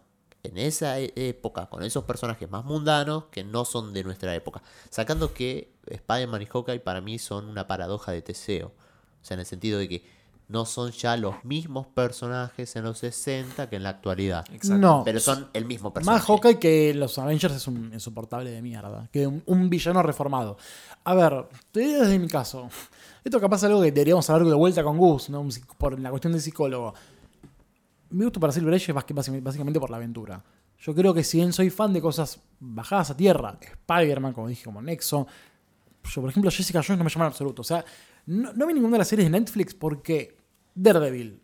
en 0.49 0.59
esa 0.59 0.99
e- 0.99 1.13
época 1.17 1.67
con 1.67 1.83
esos 1.83 2.05
personajes 2.05 2.51
más 2.51 2.65
mundanos 2.65 3.25
que 3.31 3.45
no 3.45 3.65
son 3.65 3.93
de 3.93 4.05
nuestra 4.05 4.35
época? 4.35 4.63
Sacando 4.91 5.33
que 5.33 5.73
Spider-Man 5.87 6.43
y 6.43 6.47
Hawkeye 6.47 6.81
para 6.81 7.01
mí 7.01 7.19
son 7.19 7.49
una 7.49 7.67
paradoja 7.67 8.13
de 8.13 8.23
Teseo. 8.23 8.69
O 8.69 9.25
sea, 9.25 9.35
en 9.35 9.41
el 9.41 9.47
sentido 9.47 9.79
de 9.79 9.89
que 9.89 10.19
no 10.49 10.65
son 10.65 10.91
ya 10.93 11.17
los 11.17 11.45
mismos 11.45 11.87
personajes 11.87 12.75
en 12.75 12.85
los 12.85 12.99
60 12.99 13.69
que 13.69 13.77
en 13.77 13.83
la 13.83 13.91
actualidad. 13.91 14.47
No. 14.65 15.03
Pero 15.05 15.21
son 15.21 15.49
el 15.53 15.67
mismo 15.67 15.93
personaje. 15.93 16.19
Más 16.19 16.27
Hawkeye 16.27 16.59
que 16.59 16.95
los 16.95 17.19
Avengers 17.19 17.55
es 17.55 17.69
un 17.69 17.93
insoportable 17.93 18.51
de 18.51 18.63
mierda. 18.63 19.09
Que 19.13 19.27
un, 19.27 19.43
un 19.45 19.69
villano 19.69 20.03
reformado. 20.03 20.57
A 21.05 21.15
ver, 21.15 21.49
te 21.71 21.81
digo 21.81 22.01
desde 22.01 22.19
mi 22.19 22.29
caso. 22.29 22.69
Esto 23.23 23.41
capaz 23.41 23.59
es 23.59 23.65
algo 23.65 23.83
que 23.83 23.93
deberíamos 23.93 24.29
hablar 24.31 24.49
de 24.49 24.55
vuelta 24.55 24.83
con 24.83 24.97
Gus, 24.97 25.29
¿no? 25.29 25.47
Por 25.77 26.01
la 26.01 26.09
cuestión 26.11 26.33
del 26.33 26.41
psicólogo. 26.41 26.95
Mi 28.11 28.25
gusto 28.25 28.41
para 28.41 28.53
Silver 28.53 28.75
Age 28.75 28.93
es 28.93 29.43
básicamente 29.43 29.79
por 29.79 29.91
la 29.91 29.97
aventura. 29.97 30.43
Yo 30.79 30.95
creo 30.95 31.13
que 31.13 31.25
si 31.25 31.39
bien 31.39 31.53
soy 31.53 31.71
fan 31.71 31.93
de 31.93 32.01
cosas 32.01 32.41
bajadas 32.61 33.11
a 33.11 33.17
tierra, 33.17 33.59
Spider-Man, 33.61 34.33
como 34.33 34.49
dije, 34.49 34.65
como 34.65 34.81
Nexo, 34.81 35.27
yo, 36.05 36.21
por 36.21 36.31
ejemplo, 36.31 36.51
Jessica 36.51 36.83
Jones 36.83 36.99
no 36.99 37.05
me 37.05 37.11
llama 37.11 37.27
en 37.27 37.33
absoluto. 37.33 37.63
O 37.63 37.65
sea, 37.65 37.85
no, 38.27 38.67
vi 38.67 38.75
ninguna 38.75 38.93
de 38.93 38.99
las 38.99 39.09
series 39.09 39.31
de 39.31 39.39
Netflix 39.39 39.75
porque 39.75 40.37
Daredevil, 40.75 41.43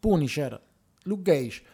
Punisher, 0.00 0.60
Luke 1.04 1.22
Cage 1.24 1.64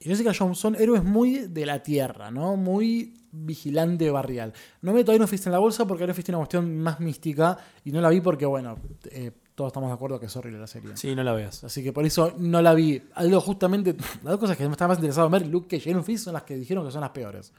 y 0.00 0.04
Jessica 0.04 0.32
Jones 0.36 0.58
son 0.58 0.74
héroes 0.76 1.04
muy 1.04 1.48
de 1.48 1.66
la 1.66 1.82
tierra, 1.82 2.30
¿no? 2.30 2.56
Muy 2.56 3.14
vigilante 3.30 4.10
barrial. 4.10 4.52
No 4.80 4.92
meto 4.92 5.12
Iron 5.12 5.28
Fist 5.28 5.46
en 5.46 5.52
la 5.52 5.58
bolsa 5.58 5.86
porque 5.86 6.04
Iron 6.04 6.14
Fist 6.14 6.28
es 6.28 6.30
una 6.30 6.38
cuestión 6.38 6.78
más 6.78 7.00
mística 7.00 7.58
y 7.84 7.92
no 7.92 8.00
la 8.00 8.08
vi 8.08 8.20
porque, 8.20 8.46
bueno, 8.46 8.78
eh, 9.10 9.32
todos 9.58 9.70
estamos 9.70 9.90
de 9.90 9.94
acuerdo 9.94 10.20
que 10.20 10.26
es 10.26 10.36
horrible 10.36 10.60
la 10.60 10.68
serie. 10.68 10.96
Sí, 10.96 11.16
no 11.16 11.24
la 11.24 11.32
veas. 11.32 11.64
Así 11.64 11.82
que 11.82 11.92
por 11.92 12.06
eso 12.06 12.32
no 12.38 12.62
la 12.62 12.74
vi. 12.74 13.02
Algo 13.14 13.40
justamente, 13.40 13.94
las 14.22 14.30
dos 14.32 14.38
cosas 14.38 14.56
que 14.56 14.64
me 14.64 14.70
estaba 14.70 14.88
más 14.90 14.98
interesado 14.98 15.26
en 15.26 15.32
ver, 15.32 15.46
Luke 15.48 15.66
Cage 15.76 15.88
y 15.88 15.90
Iron 15.90 16.04
Fist, 16.04 16.24
son 16.26 16.34
las 16.34 16.44
que 16.44 16.54
dijeron 16.54 16.86
que 16.86 16.92
son 16.92 17.00
las 17.00 17.10
peores. 17.10 17.52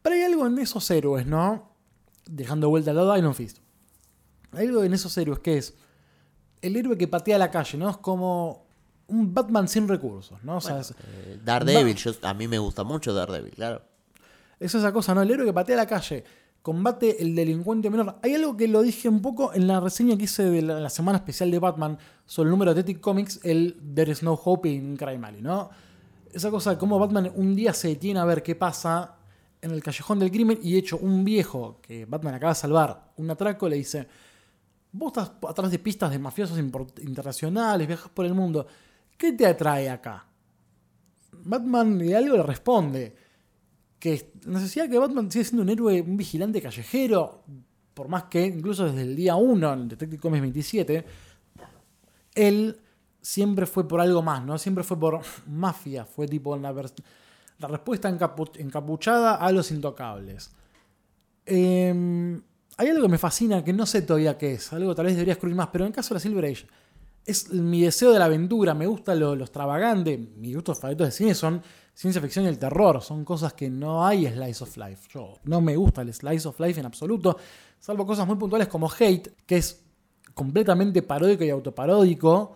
Pero 0.00 0.16
hay 0.16 0.22
algo 0.22 0.46
en 0.46 0.58
esos 0.58 0.90
héroes, 0.90 1.26
¿no? 1.26 1.70
Dejando 2.24 2.70
vuelta 2.70 2.92
al 2.92 2.96
lado 2.96 3.12
a 3.12 3.18
Iron 3.18 3.34
Fist. 3.34 3.58
Hay 4.52 4.68
algo 4.68 4.82
en 4.84 4.94
esos 4.94 5.14
héroes 5.18 5.40
que 5.40 5.58
es 5.58 5.74
el 6.62 6.74
héroe 6.76 6.96
que 6.96 7.08
patea 7.08 7.36
la 7.36 7.50
calle, 7.50 7.76
¿no? 7.76 7.90
Es 7.90 7.98
como 7.98 8.64
un 9.08 9.34
Batman 9.34 9.68
sin 9.68 9.86
recursos, 9.86 10.42
¿no? 10.44 10.56
O 10.56 10.60
sea, 10.62 10.80
es- 10.80 10.92
Eh, 10.92 11.38
Daredevil, 11.44 11.94
yo, 11.94 12.12
a 12.22 12.32
mí 12.32 12.48
me 12.48 12.58
gusta 12.58 12.84
mucho 12.84 13.12
Daredevil, 13.12 13.52
claro. 13.52 13.82
Es 14.58 14.74
esa 14.74 14.90
cosa, 14.92 15.14
¿no? 15.14 15.20
El 15.22 15.30
héroe 15.30 15.44
que 15.44 15.52
patea 15.52 15.76
la 15.76 15.86
calle, 15.86 16.24
combate 16.66 17.22
el 17.22 17.36
delincuente 17.36 17.90
menor. 17.90 18.18
Hay 18.24 18.34
algo 18.34 18.56
que 18.56 18.66
lo 18.66 18.82
dije 18.82 19.08
un 19.08 19.22
poco 19.22 19.54
en 19.54 19.68
la 19.68 19.78
reseña 19.78 20.16
que 20.16 20.24
hice 20.24 20.42
de 20.42 20.62
la, 20.62 20.90
semana 20.90 21.18
especial 21.18 21.48
de 21.48 21.60
Batman 21.60 21.96
sobre 22.24 22.48
el 22.48 22.50
número 22.50 22.74
de 22.74 22.82
Detective 22.82 23.00
Comics, 23.00 23.38
el 23.44 23.80
There 23.94 24.10
is 24.10 24.24
no 24.24 24.32
hope 24.32 24.68
in 24.68 24.96
Crime 24.96 25.24
Alley, 25.24 25.42
¿no? 25.42 25.70
Esa 26.32 26.50
cosa 26.50 26.70
de 26.70 26.76
cómo 26.76 26.98
Batman 26.98 27.30
un 27.36 27.54
día 27.54 27.72
se 27.72 27.86
detiene 27.86 28.18
a 28.18 28.24
ver 28.24 28.42
qué 28.42 28.56
pasa 28.56 29.14
en 29.62 29.70
el 29.70 29.80
callejón 29.80 30.18
del 30.18 30.32
crimen 30.32 30.58
y 30.60 30.72
de 30.72 30.78
hecho 30.78 30.98
un 30.98 31.24
viejo 31.24 31.78
que 31.80 32.04
Batman 32.04 32.34
acaba 32.34 32.52
de 32.52 32.58
salvar, 32.58 33.12
un 33.16 33.30
atraco, 33.30 33.68
le 33.68 33.76
dice, 33.76 34.08
vos 34.90 35.12
estás 35.12 35.30
atrás 35.48 35.70
de 35.70 35.78
pistas 35.78 36.10
de 36.10 36.18
mafiosos 36.18 36.58
internacionales, 36.58 37.86
viajas 37.86 38.10
por 38.10 38.26
el 38.26 38.34
mundo, 38.34 38.66
¿qué 39.16 39.34
te 39.34 39.46
atrae 39.46 39.88
acá? 39.88 40.26
Batman 41.30 41.96
de 41.96 42.16
algo 42.16 42.36
le 42.36 42.42
responde 42.42 43.25
que 43.98 44.32
la 44.44 44.88
que 44.88 44.98
Batman 44.98 45.30
sigue 45.30 45.44
siendo 45.44 45.62
un 45.62 45.68
héroe, 45.68 46.00
un 46.02 46.16
vigilante 46.16 46.60
callejero, 46.60 47.42
por 47.94 48.08
más 48.08 48.24
que 48.24 48.44
incluso 48.46 48.84
desde 48.84 49.02
el 49.02 49.16
día 49.16 49.36
1 49.36 49.72
en 49.72 49.88
Detective 49.88 50.20
Comics 50.20 50.42
27, 50.42 51.04
él 52.34 52.80
siempre 53.20 53.66
fue 53.66 53.88
por 53.88 54.00
algo 54.00 54.22
más, 54.22 54.44
¿no? 54.44 54.58
Siempre 54.58 54.84
fue 54.84 54.98
por 54.98 55.20
mafia, 55.46 56.04
fue 56.04 56.28
tipo 56.28 56.56
la, 56.56 56.72
respuesta 56.72 58.10
encapu- 58.10 58.58
encapuchada 58.58 59.36
a 59.36 59.50
los 59.50 59.70
intocables. 59.70 60.50
Eh, 61.46 62.40
hay 62.76 62.88
algo 62.88 63.02
que 63.02 63.08
me 63.08 63.18
fascina, 63.18 63.64
que 63.64 63.72
no 63.72 63.86
sé 63.86 64.02
todavía 64.02 64.36
qué 64.36 64.52
es, 64.54 64.72
algo 64.72 64.94
tal 64.94 65.06
vez 65.06 65.14
debería 65.14 65.34
descubrir 65.34 65.56
más, 65.56 65.68
pero 65.68 65.84
en 65.84 65.88
el 65.88 65.94
caso 65.94 66.10
de 66.10 66.16
la 66.16 66.20
Silver 66.20 66.44
Age, 66.44 66.66
es 67.24 67.50
mi 67.50 67.82
deseo 67.82 68.12
de 68.12 68.18
la 68.18 68.26
aventura, 68.26 68.74
me 68.74 68.86
gusta 68.86 69.14
lo, 69.14 69.34
lo 69.34 69.44
extravagante, 69.44 70.18
mis 70.18 70.54
gustos 70.54 70.78
favoritos 70.78 71.08
de 71.08 71.12
cine 71.12 71.34
son 71.34 71.62
ciencia 71.96 72.20
ficción 72.20 72.44
y 72.44 72.48
el 72.48 72.58
terror, 72.58 73.02
son 73.02 73.24
cosas 73.24 73.54
que 73.54 73.70
no 73.70 74.06
hay 74.06 74.26
slice 74.26 74.62
of 74.62 74.76
life. 74.76 75.08
Yo 75.10 75.38
no 75.44 75.62
me 75.62 75.74
gusta 75.76 76.02
el 76.02 76.12
slice 76.12 76.46
of 76.46 76.60
life 76.60 76.78
en 76.78 76.84
absoluto, 76.84 77.38
salvo 77.80 78.06
cosas 78.06 78.26
muy 78.26 78.36
puntuales 78.36 78.68
como 78.68 78.90
Hate, 78.90 79.34
que 79.46 79.56
es 79.56 79.82
completamente 80.34 81.00
paródico 81.00 81.42
y 81.44 81.48
autoparódico, 81.50 82.54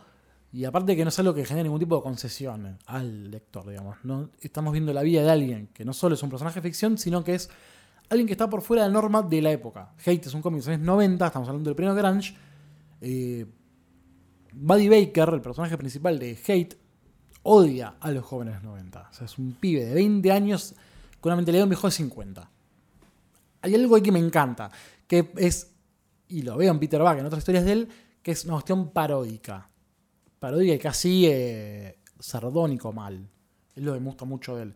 y 0.53 0.65
aparte 0.65 0.95
que 0.95 1.05
no 1.05 1.09
es 1.09 1.19
algo 1.19 1.33
que 1.33 1.47
genere 1.47 1.65
ningún 1.65 1.81
tipo 1.81 1.97
de 1.97 2.03
concesión 2.03 2.79
al 2.85 3.31
lector, 3.31 3.67
digamos. 3.67 3.97
No 4.03 4.31
estamos 4.41 4.73
viendo 4.73 4.93
la 4.93 5.03
vida 5.03 5.23
de 5.23 5.31
alguien 5.31 5.69
que 5.69 5.87
no 5.87 5.95
solo 5.95 6.17
es 6.17 6.23
un 6.23 6.29
personaje 6.29 6.61
de 6.61 6.69
ficción, 6.69 6.99
sino 6.99 7.25
que 7.25 7.35
es 7.35 7.49
alguien 8.11 8.27
que 8.27 8.33
está 8.35 8.51
por 8.51 8.61
fuera 8.61 8.83
de 8.83 8.89
la 8.91 8.93
norma 8.93 9.23
de 9.23 9.41
la 9.41 9.53
época. 9.53 9.95
Hate 10.05 10.27
es 10.27 10.35
un 10.35 10.43
cómic 10.43 10.61
de 10.61 10.67
los 10.67 10.77
años 10.77 10.87
90, 10.87 11.27
estamos 11.27 11.49
hablando 11.49 11.71
del 11.71 11.77
premio 11.77 11.95
Grunge. 11.95 12.37
Eh, 13.01 13.47
Buddy 14.53 14.89
Baker, 14.89 15.31
el 15.33 15.41
personaje 15.41 15.79
principal 15.79 16.19
de 16.19 16.37
Hate, 16.47 16.77
odia 17.43 17.95
a 18.01 18.11
los 18.11 18.25
jóvenes 18.25 18.63
90. 18.63 19.09
O 19.11 19.15
sea, 19.15 19.25
es 19.27 19.39
un 19.39 19.53
pibe 19.53 19.85
de 19.85 19.95
20 19.95 20.33
años 20.33 20.75
con 21.21 21.31
una 21.31 21.37
mentalidad 21.37 21.61
de 21.61 21.65
un 21.65 21.71
viejo 21.71 21.87
de 21.87 21.93
50. 21.93 22.51
Hay 23.63 23.75
algo 23.75 23.97
ahí 23.97 24.03
que 24.03 24.13
me 24.13 24.19
encanta, 24.19 24.71
que 25.07 25.33
es, 25.37 25.71
y 26.29 26.43
lo 26.43 26.57
veo 26.57 26.71
en 26.71 26.79
Peter 26.79 27.01
Buck, 27.01 27.19
en 27.19 27.27
otras 27.27 27.41
historias 27.41 27.65
de 27.65 27.73
él, 27.73 27.89
que 28.23 28.33
es 28.33 28.45
una 28.45 28.55
cuestión 28.55 28.91
paródica. 28.91 29.69
Paródica 30.39 30.75
y 30.75 30.79
casi 30.79 31.27
eh, 31.27 31.99
sardónico 32.19 32.93
mal. 32.93 33.29
Es 33.75 33.83
lo 33.83 33.93
que 33.93 34.01
me 34.01 34.07
gusta 34.07 34.25
mucho 34.25 34.57
de 34.57 34.65
él. 34.65 34.75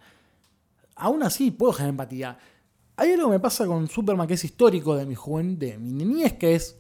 Aún 0.96 1.22
así, 1.22 1.50
puedo 1.50 1.72
generar 1.72 1.90
empatía. 1.90 2.38
Hay 2.96 3.12
algo 3.12 3.26
que 3.26 3.32
me 3.32 3.40
pasa 3.40 3.66
con 3.66 3.88
Superman 3.88 4.28
que 4.28 4.34
es 4.34 4.44
histórico 4.44 4.94
de 4.94 5.06
mi 5.06 5.14
juventud, 5.14 5.58
de 5.58 5.78
mi 5.78 5.92
niñez, 5.92 6.34
que 6.34 6.54
es 6.54 6.76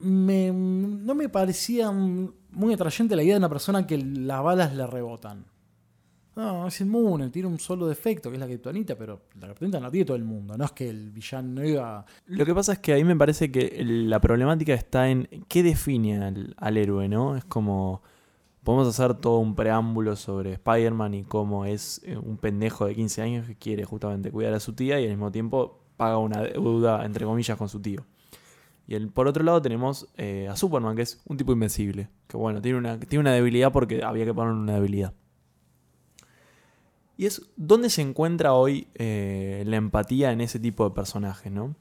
me- 0.00 0.52
no 0.52 1.14
me 1.14 1.28
parecía 1.28 1.90
muy 1.92 2.74
atrayente 2.74 3.14
la 3.16 3.22
idea 3.22 3.34
de 3.34 3.38
una 3.38 3.48
persona 3.48 3.86
que 3.86 3.98
las 3.98 4.42
balas 4.42 4.74
le 4.74 4.86
rebotan. 4.86 5.44
No, 6.36 6.68
es 6.68 6.80
inmune, 6.80 7.28
tiene 7.28 7.48
un 7.48 7.58
solo 7.58 7.86
defecto, 7.88 8.30
que 8.30 8.36
es 8.36 8.40
la 8.40 8.46
kriptonita, 8.46 8.96
pero 8.96 9.22
la 9.40 9.48
kriptonita 9.48 9.80
no 9.80 9.90
tiene 9.90 10.04
todo 10.06 10.16
el 10.16 10.24
mundo. 10.24 10.56
No 10.56 10.64
es 10.64 10.72
que 10.72 10.88
el 10.88 11.10
villano 11.10 11.64
iba. 11.64 12.06
Lo 12.26 12.46
que 12.46 12.54
pasa 12.54 12.72
es 12.74 12.78
que 12.78 12.92
ahí 12.92 13.04
me 13.04 13.16
parece 13.16 13.50
que 13.50 13.82
la 13.84 14.20
problemática 14.20 14.72
está 14.72 15.08
en 15.10 15.28
qué 15.48 15.62
define 15.62 16.22
al, 16.22 16.54
al 16.56 16.76
héroe, 16.76 17.08
¿no? 17.08 17.36
Es 17.36 17.44
como. 17.44 18.02
Podemos 18.62 18.88
hacer 18.88 19.14
todo 19.14 19.38
un 19.38 19.54
preámbulo 19.54 20.16
sobre 20.16 20.52
Spider-Man 20.52 21.14
y 21.14 21.24
cómo 21.24 21.64
es 21.64 22.02
eh, 22.04 22.16
un 22.18 22.36
pendejo 22.36 22.84
de 22.86 22.94
15 22.94 23.22
años 23.22 23.46
que 23.46 23.56
quiere 23.56 23.84
justamente 23.84 24.30
cuidar 24.30 24.52
a 24.52 24.60
su 24.60 24.74
tía 24.74 25.00
y 25.00 25.04
al 25.04 25.10
mismo 25.10 25.32
tiempo 25.32 25.80
paga 25.96 26.18
una 26.18 26.42
deuda, 26.42 27.04
entre 27.06 27.24
comillas, 27.24 27.56
con 27.56 27.70
su 27.70 27.80
tío. 27.80 28.04
Y 28.90 28.96
el- 28.96 29.08
por 29.08 29.28
otro 29.28 29.44
lado 29.44 29.62
tenemos 29.62 30.08
eh, 30.16 30.48
a 30.50 30.56
Superman, 30.56 30.96
que 30.96 31.02
es 31.02 31.20
un 31.24 31.36
tipo 31.36 31.52
invencible. 31.52 32.08
Que 32.26 32.36
bueno, 32.36 32.60
tiene 32.60 32.76
una, 32.76 32.98
tiene 32.98 33.20
una 33.20 33.32
debilidad 33.32 33.70
porque 33.72 34.02
había 34.02 34.24
que 34.24 34.34
ponerle 34.34 34.58
una 34.60 34.74
debilidad. 34.74 35.14
Y 37.16 37.26
es 37.26 37.42
dónde 37.56 37.90
se 37.90 38.02
encuentra 38.02 38.54
hoy 38.54 38.88
eh, 38.94 39.62
la 39.66 39.76
empatía 39.76 40.32
en 40.32 40.40
ese 40.40 40.58
tipo 40.58 40.88
de 40.88 40.94
personajes, 40.94 41.52
¿no? 41.52 41.76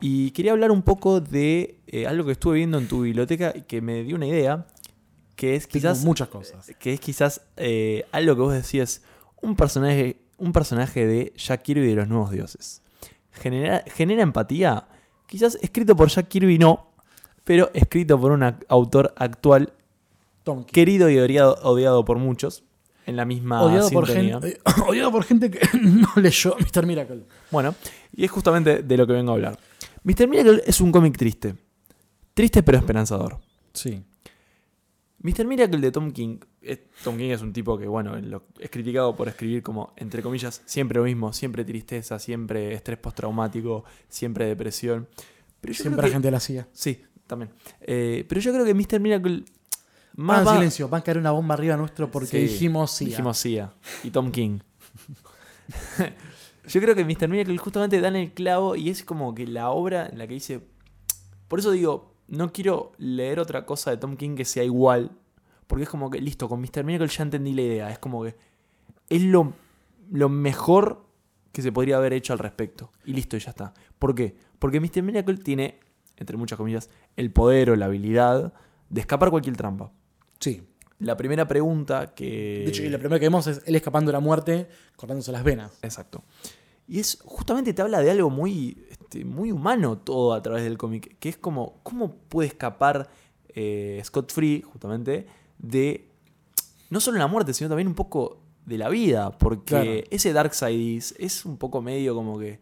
Y 0.00 0.32
quería 0.32 0.52
hablar 0.52 0.70
un 0.70 0.82
poco 0.82 1.20
de 1.20 1.78
eh, 1.86 2.06
algo 2.06 2.26
que 2.26 2.32
estuve 2.32 2.56
viendo 2.56 2.76
en 2.78 2.88
tu 2.88 3.02
biblioteca 3.02 3.52
y 3.56 3.62
que 3.62 3.80
me 3.80 4.02
dio 4.02 4.16
una 4.16 4.26
idea, 4.26 4.66
que 5.36 5.54
es 5.56 5.66
Tengo 5.68 5.72
quizás 5.80 6.04
muchas 6.04 6.28
cosas. 6.28 6.70
que 6.78 6.92
es 6.92 7.00
quizás 7.00 7.40
eh, 7.56 8.04
algo 8.12 8.34
que 8.34 8.40
vos 8.42 8.52
decías, 8.52 9.02
un 9.40 9.54
personaje, 9.56 10.16
un 10.36 10.52
personaje 10.52 11.06
de 11.06 11.32
Jack 11.36 11.62
Kirby 11.62 11.86
de 11.86 11.94
los 11.94 12.08
Nuevos 12.08 12.32
Dioses. 12.32 12.82
Genera, 13.32 13.82
genera 13.86 14.22
empatía, 14.22 14.88
quizás 15.26 15.58
escrito 15.62 15.96
por 15.96 16.08
Jack 16.08 16.28
Kirby 16.28 16.58
no, 16.58 16.90
pero 17.44 17.70
escrito 17.74 18.20
por 18.20 18.32
un 18.32 18.42
autor 18.68 19.14
actual 19.16 19.72
querido 20.70 21.10
y 21.10 21.18
odiado, 21.18 21.56
odiado 21.62 22.04
por 22.04 22.18
muchos, 22.18 22.64
en 23.06 23.16
la 23.16 23.24
misma 23.24 23.62
odiado, 23.62 23.90
por 23.90 24.06
sintonía. 24.06 24.40
gente, 24.40 24.58
eh, 24.58 24.82
odiado 24.88 25.12
por 25.12 25.24
gente 25.24 25.50
que 25.50 25.60
no 25.78 26.08
leyó 26.16 26.56
Mr. 26.58 26.86
Miracle. 26.86 27.24
Bueno, 27.50 27.74
y 28.14 28.24
es 28.24 28.30
justamente 28.30 28.82
de 28.82 28.96
lo 28.96 29.06
que 29.06 29.12
vengo 29.12 29.32
a 29.32 29.34
hablar. 29.34 29.58
Mr. 30.02 30.28
Miracle 30.28 30.62
es 30.66 30.80
un 30.80 30.92
cómic 30.92 31.16
triste. 31.16 31.54
Triste 32.34 32.62
pero 32.62 32.78
esperanzador. 32.78 33.38
Sí. 33.72 34.02
Mr. 35.18 35.46
Miracle 35.46 35.80
de 35.80 35.92
Tom 35.92 36.12
King. 36.12 36.38
Tom 37.02 37.16
King 37.16 37.30
es 37.30 37.42
un 37.42 37.52
tipo 37.52 37.76
que, 37.78 37.86
bueno, 37.86 38.16
lo- 38.20 38.44
es 38.58 38.70
criticado 38.70 39.14
por 39.16 39.28
escribir 39.28 39.62
como, 39.62 39.92
entre 39.96 40.22
comillas, 40.22 40.62
siempre 40.64 40.98
lo 40.98 41.04
mismo, 41.04 41.32
siempre 41.32 41.64
tristeza, 41.64 42.18
siempre 42.18 42.72
estrés 42.74 42.98
postraumático, 42.98 43.84
siempre 44.08 44.46
depresión. 44.46 45.08
Pero 45.60 45.74
Siempre 45.74 46.06
que- 46.06 46.12
gente 46.12 46.30
la 46.30 46.36
hacía. 46.36 46.68
Sí, 46.72 47.02
también. 47.26 47.50
Eh, 47.80 48.24
pero 48.28 48.40
yo 48.40 48.52
creo 48.52 48.64
que 48.64 48.74
Mr. 48.74 49.00
Miracle. 49.00 49.44
Más 50.16 50.38
Más 50.44 50.46
va- 50.46 50.54
silencio, 50.54 50.88
va 50.88 50.98
a 50.98 51.02
caer 51.02 51.18
una 51.18 51.32
bomba 51.32 51.54
arriba 51.54 51.76
nuestro 51.76 52.08
porque 52.10 52.28
Sí, 52.28 52.38
dijimos 52.38 52.92
sí. 52.92 53.06
Dijimos 53.06 53.36
Sia 53.38 53.72
y 54.04 54.10
Tom 54.10 54.30
King. 54.30 54.60
Yo 56.68 56.80
creo 56.80 56.94
que 56.94 57.04
Mr. 57.04 57.28
Miracle 57.28 57.58
justamente 57.58 58.00
dan 58.00 58.16
el 58.16 58.32
clavo 58.32 58.76
y 58.76 58.88
es 58.90 59.04
como 59.04 59.34
que 59.34 59.46
la 59.46 59.70
obra 59.70 60.06
en 60.06 60.18
la 60.18 60.26
que 60.26 60.34
dice. 60.34 60.60
Por 61.48 61.58
eso 61.58 61.70
digo, 61.72 62.14
no 62.28 62.52
quiero 62.52 62.92
leer 62.98 63.38
otra 63.38 63.66
cosa 63.66 63.90
de 63.90 63.96
Tom 63.98 64.16
King 64.16 64.34
que 64.34 64.44
sea 64.44 64.64
igual. 64.64 65.10
Porque 65.66 65.84
es 65.84 65.88
como 65.88 66.10
que, 66.10 66.20
listo, 66.20 66.48
con 66.48 66.60
Mr. 66.60 66.84
Miracle 66.84 67.08
ya 67.08 67.22
entendí 67.22 67.52
la 67.52 67.62
idea. 67.62 67.90
Es 67.90 67.98
como 67.98 68.24
que 68.24 68.36
es 69.08 69.22
lo, 69.22 69.54
lo 70.10 70.28
mejor 70.28 71.04
que 71.52 71.62
se 71.62 71.72
podría 71.72 71.96
haber 71.96 72.12
hecho 72.12 72.32
al 72.32 72.38
respecto. 72.38 72.90
Y 73.04 73.12
listo, 73.12 73.36
y 73.36 73.40
ya 73.40 73.50
está. 73.50 73.74
¿Por 73.98 74.14
qué? 74.14 74.36
Porque 74.58 74.80
Mr. 74.80 75.02
Miracle 75.02 75.36
tiene, 75.38 75.80
entre 76.16 76.36
muchas 76.36 76.58
comillas, 76.58 76.90
el 77.16 77.30
poder 77.32 77.70
o 77.70 77.76
la 77.76 77.86
habilidad 77.86 78.52
de 78.90 79.00
escapar 79.00 79.30
cualquier 79.30 79.56
trampa. 79.56 79.92
Sí. 80.40 80.62
La 80.98 81.16
primera 81.16 81.46
pregunta 81.46 82.14
que... 82.14 82.62
De 82.64 82.68
hecho, 82.68 82.82
y 82.82 82.88
lo 82.88 82.98
primero 82.98 83.18
que 83.18 83.26
vemos 83.26 83.46
es 83.46 83.62
él 83.66 83.74
escapando 83.76 84.10
de 84.10 84.14
la 84.14 84.20
muerte, 84.20 84.68
cortándose 84.96 85.32
las 85.32 85.44
venas. 85.44 85.78
Exacto. 85.82 86.24
Y 86.86 87.00
es 87.00 87.18
justamente 87.24 87.72
te 87.72 87.82
habla 87.82 88.00
de 88.00 88.10
algo 88.10 88.30
muy, 88.30 88.86
este, 88.90 89.24
muy 89.24 89.50
humano 89.52 89.98
todo 89.98 90.34
a 90.34 90.42
través 90.42 90.64
del 90.64 90.76
cómic, 90.76 91.18
que 91.18 91.30
es 91.30 91.38
como, 91.38 91.80
¿cómo 91.82 92.14
puede 92.14 92.48
escapar 92.48 93.08
eh, 93.48 94.00
Scott 94.04 94.32
Free, 94.32 94.62
justamente, 94.62 95.26
de 95.68 96.08
no 96.90 97.00
solo 97.00 97.18
la 97.18 97.26
muerte, 97.26 97.52
sino 97.54 97.68
también 97.68 97.88
un 97.88 97.94
poco 97.94 98.38
de 98.66 98.78
la 98.78 98.88
vida? 98.88 99.30
Porque 99.36 99.64
Claro. 99.64 99.90
ese 100.10 100.32
Darkseid 100.32 100.98
es, 100.98 101.14
es 101.18 101.44
un 101.44 101.56
poco 101.56 101.82
medio 101.82 102.14
como 102.14 102.38
que, 102.38 102.60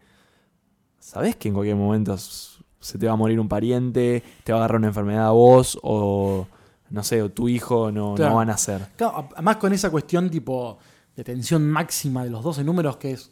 ¿sabes 0.98 1.36
que 1.36 1.48
en 1.48 1.54
cualquier 1.54 1.76
momento 1.76 2.16
se 2.16 2.98
te 2.98 3.06
va 3.06 3.12
a 3.12 3.16
morir 3.16 3.38
un 3.40 3.48
pariente, 3.48 4.22
te 4.44 4.52
va 4.52 4.58
a 4.58 4.60
agarrar 4.62 4.78
una 4.78 4.88
enfermedad 4.88 5.26
a 5.26 5.30
vos, 5.30 5.78
o 5.82 6.46
no 6.90 7.02
sé, 7.04 7.22
o 7.22 7.30
tu 7.30 7.48
hijo 7.48 7.90
no, 7.92 8.14
Claro. 8.14 8.30
no 8.30 8.36
va 8.36 8.42
a 8.42 8.46
nacer? 8.46 8.88
Claro, 8.96 9.28
además 9.34 9.56
con 9.56 9.72
esa 9.72 9.90
cuestión 9.90 10.30
tipo 10.30 10.78
de 11.16 11.24
tensión 11.24 11.68
máxima 11.68 12.24
de 12.24 12.30
los 12.30 12.42
12 12.42 12.64
números 12.64 12.96
que 12.96 13.12
es, 13.12 13.30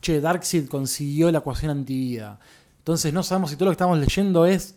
che, 0.00 0.20
Darkseid 0.20 0.68
consiguió 0.68 1.30
la 1.30 1.38
ecuación 1.38 1.70
antivida. 1.70 2.38
Entonces 2.78 3.12
no 3.14 3.22
sabemos 3.22 3.50
si 3.50 3.56
todo 3.56 3.66
lo 3.66 3.70
que 3.70 3.74
estamos 3.74 3.98
leyendo 3.98 4.44
es, 4.46 4.76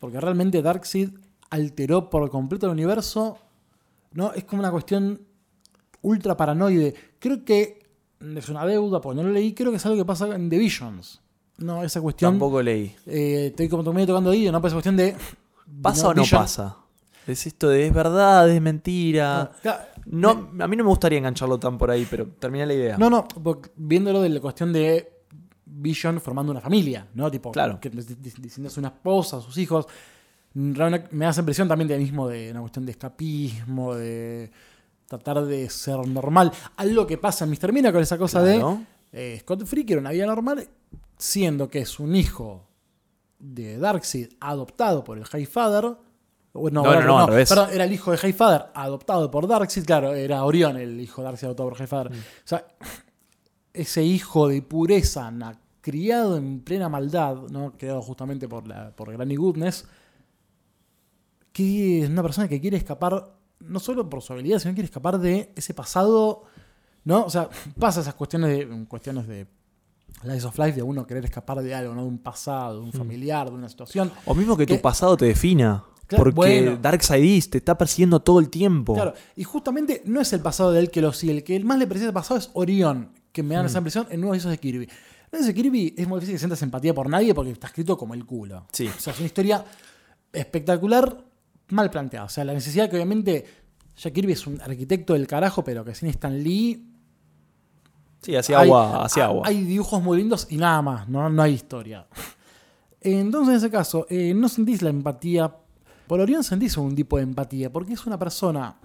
porque 0.00 0.20
realmente 0.20 0.60
Darkseid 0.60 1.10
alteró 1.50 2.10
por 2.10 2.28
completo 2.30 2.66
el 2.66 2.72
universo, 2.72 3.38
¿no? 4.12 4.32
Es 4.32 4.44
como 4.44 4.60
una 4.60 4.70
cuestión 4.70 5.20
ultra 6.02 6.36
paranoide. 6.36 6.94
Creo 7.18 7.44
que 7.44 7.78
es 8.36 8.48
una 8.48 8.64
deuda, 8.66 9.00
porque 9.00 9.20
no 9.22 9.28
lo 9.28 9.32
leí, 9.34 9.54
creo 9.54 9.70
que 9.70 9.76
es 9.76 9.86
algo 9.86 9.98
que 9.98 10.04
pasa 10.04 10.34
en 10.34 10.48
The 10.50 10.58
Visions. 10.58 11.20
No, 11.58 11.82
esa 11.82 12.00
cuestión... 12.00 12.32
Tampoco 12.32 12.62
leí. 12.62 12.94
eh, 13.06 13.46
estoy 13.48 13.68
como 13.68 13.92
medio 13.92 14.06
tocando 14.08 14.30
ahí, 14.30 14.44
¿no? 14.50 14.60
Pero 14.60 14.68
esa 14.68 14.74
cuestión 14.76 14.96
de... 14.96 15.16
¿Pasa 15.82 16.04
no, 16.04 16.08
o 16.10 16.14
no 16.14 16.22
Vision- 16.22 16.38
pasa? 16.38 16.76
Es 17.26 17.46
esto 17.46 17.68
de 17.68 17.86
es 17.86 17.92
verdad, 17.92 18.48
es 18.48 18.60
mentira. 18.62 19.50
Claro, 19.60 19.82
No, 20.06 20.50
a 20.60 20.66
mí 20.68 20.76
no 20.76 20.84
me 20.84 20.88
gustaría 20.88 21.18
engancharlo 21.18 21.58
tan 21.58 21.76
por 21.76 21.90
ahí, 21.90 22.06
pero 22.10 22.26
termina 22.38 22.64
la 22.64 22.72
idea. 22.74 22.96
No, 22.96 23.10
no, 23.10 23.28
viéndolo 23.76 24.22
de 24.22 24.30
la 24.30 24.40
cuestión 24.40 24.72
de 24.72 25.12
Vision 25.66 26.20
formando 26.22 26.50
una 26.52 26.60
familia, 26.62 27.06
¿no? 27.14 27.30
Tipo, 27.30 27.52
Claro. 27.52 27.78
que, 27.80 27.92
dis- 27.92 28.16
diciéndose 28.38 28.80
una 28.80 28.88
esposa, 28.88 29.40
sus 29.42 29.58
hijos. 29.58 29.86
Me 30.58 31.26
hace 31.26 31.40
impresión 31.40 31.68
también 31.68 31.86
de 31.86 31.98
mismo 31.98 32.26
de 32.26 32.50
una 32.50 32.60
cuestión 32.60 32.84
de 32.84 32.92
escapismo, 32.92 33.94
de 33.94 34.50
tratar 35.06 35.44
de 35.44 35.70
ser 35.70 36.06
normal. 36.06 36.52
Algo 36.76 37.06
que 37.06 37.16
pasa 37.16 37.44
en 37.44 37.50
Mr. 37.50 37.72
Miracle, 37.72 38.00
esa 38.00 38.18
cosa 38.18 38.42
Claro. 38.42 38.80
de 39.12 39.34
eh, 39.34 39.38
Scott 39.40 39.64
Free, 39.64 39.84
que 39.84 39.92
era 39.92 40.00
una 40.00 40.10
vida 40.10 40.26
normal, 40.26 40.68
siendo 41.16 41.70
que 41.70 41.80
es 41.80 42.00
un 42.00 42.16
hijo 42.16 42.66
de 43.38 43.78
Darkseid 43.78 44.30
adoptado 44.40 45.04
por 45.04 45.16
el 45.18 45.24
High 45.24 45.46
Father. 45.46 45.96
No, 46.54 46.70
no, 46.70 47.02
no. 47.02 47.26
Perdón, 47.26 47.70
era 47.72 47.84
el 47.84 47.92
hijo 47.92 48.10
de 48.10 48.16
High 48.16 48.32
Father 48.32 48.66
adoptado 48.74 49.30
por 49.30 49.46
Darkseid. 49.46 49.84
Claro, 49.84 50.12
era 50.12 50.44
Orión 50.44 50.76
el 50.76 51.00
hijo 51.00 51.22
de 51.22 51.26
Darkseid 51.26 51.46
adoptado 51.46 51.68
por 51.68 51.78
High 51.78 51.86
Father. 51.86 52.12
Mm. 52.12 52.18
O 52.18 52.22
sea, 52.44 52.66
ese 53.72 54.02
hijo 54.02 54.48
de 54.48 54.60
pureza, 54.62 55.32
criado 55.80 56.36
en 56.36 56.60
plena 56.60 56.88
maldad, 56.88 57.36
¿no? 57.50 57.72
criado 57.78 58.02
justamente 58.02 58.48
por, 58.48 58.66
la, 58.66 58.90
por 58.90 59.12
Granny 59.12 59.36
Goodness, 59.36 59.86
que 61.58 62.02
es 62.04 62.08
una 62.08 62.22
persona 62.22 62.46
que 62.46 62.60
quiere 62.60 62.76
escapar, 62.76 63.34
no 63.60 63.80
solo 63.80 64.08
por 64.08 64.22
su 64.22 64.32
habilidad, 64.32 64.60
sino 64.60 64.70
que 64.70 64.76
quiere 64.76 64.86
escapar 64.86 65.18
de 65.18 65.52
ese 65.56 65.74
pasado, 65.74 66.44
¿no? 67.04 67.24
O 67.24 67.30
sea, 67.30 67.48
pasa 67.78 68.00
esas 68.00 68.14
cuestiones 68.14 68.50
de, 68.50 68.86
cuestiones 68.86 69.26
de 69.26 69.46
Lies 70.22 70.44
of 70.44 70.56
Life, 70.56 70.72
de 70.72 70.82
uno 70.82 71.04
querer 71.04 71.24
escapar 71.24 71.60
de 71.60 71.74
algo, 71.74 71.94
¿no? 71.94 72.02
De 72.02 72.08
un 72.08 72.18
pasado, 72.18 72.78
de 72.78 72.84
un 72.84 72.92
familiar, 72.92 73.48
de 73.48 73.54
una 73.54 73.68
situación. 73.68 74.12
O 74.24 74.34
mismo 74.34 74.56
que 74.56 74.66
Que- 74.66 74.76
tu 74.76 74.82
pasado 74.82 75.16
te 75.16 75.26
defina. 75.26 75.84
Claro, 76.06 76.24
porque 76.24 76.36
bueno. 76.36 76.78
Darkseid 76.80 77.50
te 77.50 77.58
está 77.58 77.76
persiguiendo 77.76 78.20
todo 78.20 78.38
el 78.38 78.48
tiempo. 78.48 78.94
Claro, 78.94 79.12
y 79.36 79.44
justamente 79.44 80.02
no 80.06 80.20
es 80.20 80.32
el 80.32 80.40
pasado 80.40 80.72
de 80.72 80.80
él 80.80 80.90
que 80.90 81.02
lo 81.02 81.12
sigue, 81.12 81.32
el 81.32 81.44
que 81.44 81.58
más 81.60 81.76
le 81.78 81.84
el 81.84 82.12
pasado 82.12 82.38
es 82.38 82.50
Orión, 82.54 83.10
que 83.32 83.42
me 83.42 83.56
dan 83.56 83.66
esa 83.66 83.78
impresión 83.78 84.06
en 84.10 84.22
de 84.22 84.36
esos 84.36 84.50
de 84.50 84.58
Kirby. 84.58 84.88
En 85.32 85.40
ese 85.40 85.52
Kirby 85.52 85.94
es 85.98 86.08
muy 86.08 86.18
difícil 86.20 86.36
que 86.36 86.38
sientas 86.38 86.62
empatía 86.62 86.94
por 86.94 87.10
nadie 87.10 87.34
porque 87.34 87.50
está 87.50 87.66
escrito 87.66 87.98
como 87.98 88.14
el 88.14 88.24
culo. 88.24 88.66
Sí. 88.72 88.86
O 88.86 89.00
sea, 89.00 89.12
es 89.12 89.18
una 89.18 89.26
historia 89.26 89.64
espectacular, 90.32 91.24
mal 91.70 91.90
planteada. 91.90 92.26
O 92.26 92.28
sea, 92.28 92.44
la 92.44 92.54
necesidad 92.54 92.88
que 92.88 92.96
obviamente 92.96 93.44
Jack 93.96 94.12
Kirby 94.14 94.32
es 94.32 94.46
un 94.46 94.60
arquitecto 94.60 95.12
del 95.14 95.26
carajo, 95.26 95.62
pero 95.64 95.84
que 95.84 95.94
sin 95.94 96.08
Stan 96.08 96.42
Lee 96.42 96.84
Sí, 98.22 98.34
hacia 98.34 98.58
hay- 98.58 98.68
agua, 98.68 99.04
hacia 99.04 99.24
hay- 99.24 99.30
agua. 99.30 99.42
Hay 99.48 99.62
dibujos 99.64 100.02
muy 100.02 100.18
lindos 100.18 100.46
y 100.50 100.56
nada 100.56 100.82
más, 100.82 101.08
no, 101.08 101.28
no 101.30 101.42
hay 101.42 101.54
historia. 101.54 102.06
Entonces, 103.00 103.50
en 103.52 103.56
ese 103.58 103.70
caso, 103.70 104.06
eh, 104.10 104.34
no 104.34 104.48
sentís 104.48 104.82
la 104.82 104.90
empatía. 104.90 105.54
Por 106.06 106.20
Orión 106.20 106.42
sentís 106.42 106.76
un 106.76 106.94
tipo 106.94 107.16
de 107.16 107.22
empatía, 107.22 107.70
porque 107.72 107.92
es 107.92 108.06
una 108.06 108.18
persona 108.18 108.76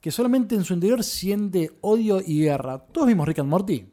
que 0.00 0.10
solamente 0.10 0.54
en 0.54 0.64
su 0.64 0.74
interior 0.74 1.02
siente 1.04 1.72
odio 1.82 2.20
y 2.24 2.42
guerra. 2.44 2.78
¿Todos 2.78 3.08
vimos 3.08 3.26
Rick 3.26 3.40
and 3.40 3.48
Morty? 3.50 3.86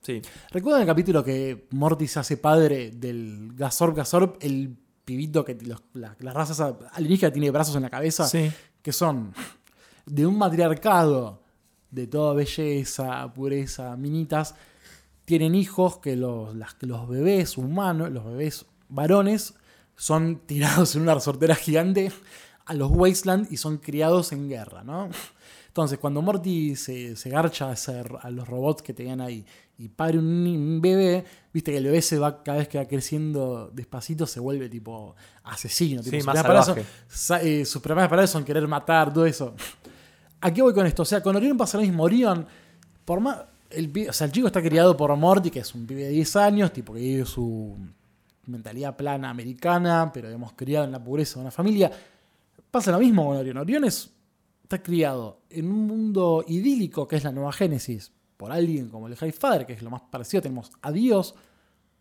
Sí. 0.00 0.22
¿Recuerdan 0.50 0.82
el 0.82 0.86
capítulo 0.86 1.22
que 1.24 1.66
Morty 1.72 2.06
se 2.06 2.20
hace 2.20 2.36
padre 2.36 2.92
del 2.92 3.50
Gazorb 3.54 3.94
Gazorb, 3.96 4.36
el 4.40 4.76
pibito 5.08 5.42
que 5.44 5.54
los- 5.62 5.82
la, 5.94 6.14
la 6.20 6.32
raza 6.34 6.76
alienígena 6.92 7.32
tiene 7.32 7.50
brazos 7.50 7.74
en 7.76 7.82
la 7.82 7.90
cabeza? 7.90 8.26
Sí. 8.28 8.50
que 8.82 8.92
son 8.92 9.32
de 10.06 10.26
un 10.26 10.36
matriarcado 10.38 11.42
de 11.90 12.06
toda 12.06 12.34
belleza, 12.34 13.32
pureza, 13.32 13.96
minitas, 13.96 14.54
tienen 15.24 15.54
hijos 15.54 15.98
que 15.98 16.14
los, 16.16 16.54
las- 16.54 16.74
que 16.74 16.86
los 16.86 17.08
bebés 17.08 17.56
humanos, 17.56 18.10
los 18.10 18.24
bebés 18.26 18.66
varones, 18.90 19.54
son 19.96 20.40
tirados 20.46 20.94
en 20.94 21.02
una 21.02 21.14
resortera 21.14 21.54
gigante 21.54 22.12
a 22.66 22.74
los 22.74 22.90
Wasteland 22.90 23.50
y 23.50 23.56
son 23.56 23.78
criados 23.78 24.32
en 24.32 24.48
guerra, 24.48 24.84
¿no? 24.84 25.08
Entonces, 25.68 25.98
cuando 25.98 26.22
Morty 26.22 26.76
se, 26.76 27.16
se 27.16 27.30
garcha 27.30 27.68
a, 27.68 27.72
hacer, 27.72 28.12
a 28.20 28.30
los 28.30 28.46
robots 28.48 28.82
que 28.82 28.92
tenían 28.94 29.20
ahí 29.20 29.44
y 29.78 29.88
pare 29.88 30.18
un, 30.18 30.80
bebé, 30.82 31.24
viste 31.52 31.70
que 31.70 31.78
el 31.78 31.84
bebé 31.84 32.02
se 32.02 32.18
va 32.18 32.42
cada 32.42 32.58
vez 32.58 32.68
que 32.68 32.78
va 32.78 32.84
creciendo 32.86 33.70
despacito, 33.72 34.26
se 34.26 34.40
vuelve 34.40 34.68
tipo 34.68 35.14
asesino. 35.44 36.02
tipo, 36.02 36.10
Sí, 36.16 36.20
sus 36.20 36.26
más 36.26 36.42
salvaje. 36.42 36.84
son- 37.08 37.38
eh, 37.42 37.64
sus 37.64 37.80
primeras 37.80 38.08
palabras 38.08 38.30
son 38.30 38.44
querer 38.44 38.66
matar, 38.66 39.12
todo 39.12 39.24
eso. 39.24 39.54
¿A 40.40 40.52
qué 40.52 40.62
voy 40.62 40.74
con 40.74 40.84
esto? 40.86 41.02
O 41.02 41.04
sea, 41.04 41.22
con 41.22 41.34
Orión 41.36 41.56
pasa 41.56 41.78
lo 41.78 41.82
mismo. 41.84 42.02
Orión, 42.02 42.46
por 43.04 43.20
más. 43.20 43.38
El, 43.70 43.92
o 44.08 44.12
sea, 44.12 44.26
el 44.26 44.32
chico 44.32 44.46
está 44.46 44.62
criado 44.62 44.96
por 44.96 45.14
Morty, 45.16 45.50
que 45.50 45.60
es 45.60 45.74
un 45.74 45.86
pibe 45.86 46.04
de 46.04 46.08
10 46.10 46.36
años, 46.36 46.72
tipo 46.72 46.94
que 46.94 47.00
vive 47.00 47.24
su 47.26 47.76
mentalidad 48.46 48.96
plana 48.96 49.28
americana, 49.30 50.10
pero 50.12 50.28
hemos 50.30 50.54
criado 50.54 50.86
en 50.86 50.92
la 50.92 51.02
pobreza 51.04 51.34
de 51.34 51.40
una 51.42 51.50
familia. 51.50 51.90
Pasa 52.70 52.90
lo 52.92 52.98
mismo 52.98 53.26
con 53.26 53.36
Orión. 53.36 53.58
Orión 53.58 53.84
es- 53.84 54.10
está 54.62 54.82
criado 54.82 55.40
en 55.50 55.70
un 55.70 55.86
mundo 55.86 56.44
idílico, 56.48 57.06
que 57.06 57.16
es 57.16 57.24
la 57.24 57.32
Nueva 57.32 57.52
Génesis, 57.52 58.10
por 58.38 58.50
alguien 58.52 58.88
como 58.88 59.06
el 59.08 59.16
High 59.16 59.32
Father, 59.32 59.66
que 59.66 59.74
es 59.74 59.82
lo 59.82 59.90
más 59.90 60.00
parecido, 60.10 60.40
tenemos 60.42 60.70
a 60.80 60.90
Dios, 60.90 61.34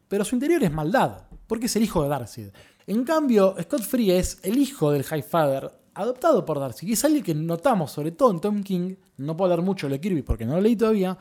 pero 0.07 0.23
su 0.23 0.35
interior 0.35 0.63
es 0.63 0.71
maldad, 0.71 1.23
porque 1.47 1.65
es 1.65 1.75
el 1.75 1.83
hijo 1.83 2.01
de 2.03 2.07
Darcy. 2.09 2.49
En 2.85 3.03
cambio, 3.03 3.53
Scott 3.61 3.81
Free 3.81 4.11
es 4.11 4.39
el 4.43 4.57
hijo 4.57 4.91
del 4.91 5.03
High 5.03 5.23
Father, 5.23 5.69
adoptado 5.93 6.45
por 6.45 6.59
Darcy, 6.59 6.85
que 6.85 6.93
es 6.93 7.03
alguien 7.03 7.23
que 7.23 7.35
notamos, 7.35 7.91
sobre 7.91 8.11
todo 8.11 8.31
en 8.31 8.39
Tom 8.39 8.63
King, 8.63 8.95
no 9.17 9.35
puedo 9.35 9.51
hablar 9.51 9.65
mucho 9.65 9.89
de 9.89 9.99
Kirby 9.99 10.21
porque 10.21 10.45
no 10.45 10.53
lo 10.55 10.61
leí 10.61 10.75
todavía, 10.77 11.17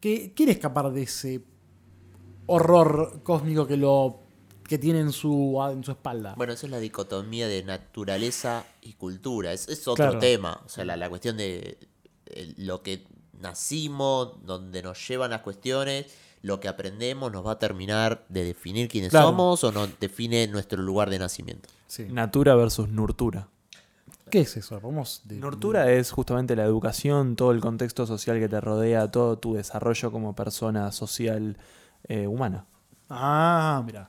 que 0.00 0.32
quiere 0.34 0.52
escapar 0.52 0.90
de 0.90 1.02
ese 1.02 1.44
horror 2.46 3.20
cósmico 3.22 3.66
que 3.66 3.76
lo 3.76 4.20
que 4.68 4.78
tiene 4.78 5.00
en 5.00 5.12
su, 5.12 5.60
en 5.70 5.84
su 5.84 5.90
espalda. 5.92 6.34
Bueno, 6.36 6.54
eso 6.54 6.66
es 6.66 6.72
la 6.72 6.78
dicotomía 6.80 7.46
de 7.46 7.62
naturaleza 7.62 8.64
y 8.80 8.94
cultura. 8.94 9.52
Es, 9.52 9.68
es 9.68 9.86
otro 9.86 10.04
Claro. 10.06 10.18
tema. 10.18 10.60
O 10.64 10.68
sea, 10.68 10.84
la, 10.84 10.96
la 10.96 11.08
cuestión 11.10 11.36
de 11.36 11.78
eh, 12.26 12.54
lo 12.56 12.82
que 12.82 13.04
nacimos, 13.42 14.44
donde 14.46 14.82
nos 14.82 15.06
llevan 15.06 15.30
las 15.30 15.42
cuestiones, 15.42 16.06
lo 16.42 16.58
que 16.60 16.68
aprendemos 16.68 17.30
nos 17.30 17.46
va 17.46 17.52
a 17.52 17.58
terminar 17.58 18.24
de 18.28 18.44
definir 18.44 18.88
quiénes 18.88 19.10
Claro. 19.10 19.26
somos 19.28 19.62
o 19.64 19.70
nos 19.72 19.90
define 20.00 20.46
nuestro 20.48 20.82
lugar 20.82 21.10
de 21.10 21.18
nacimiento. 21.18 21.68
Sí. 21.86 22.06
Natura 22.10 22.54
versus 22.54 22.88
nurtura. 22.88 23.48
¿Qué 24.30 24.40
es 24.40 24.56
eso? 24.56 24.80
Vamos 24.80 25.20
de- 25.24 25.36
Nurtura 25.36 25.92
es 25.92 26.10
justamente 26.10 26.56
la 26.56 26.64
educación, 26.64 27.36
todo 27.36 27.50
el 27.52 27.60
contexto 27.60 28.06
social 28.06 28.38
que 28.40 28.48
te 28.48 28.60
rodea, 28.60 29.10
todo 29.10 29.38
tu 29.38 29.54
desarrollo 29.54 30.10
como 30.10 30.34
persona 30.34 30.90
social 30.90 31.58
eh, 32.08 32.26
humana. 32.26 32.64
Ah, 33.10 33.82
mira. 33.84 34.08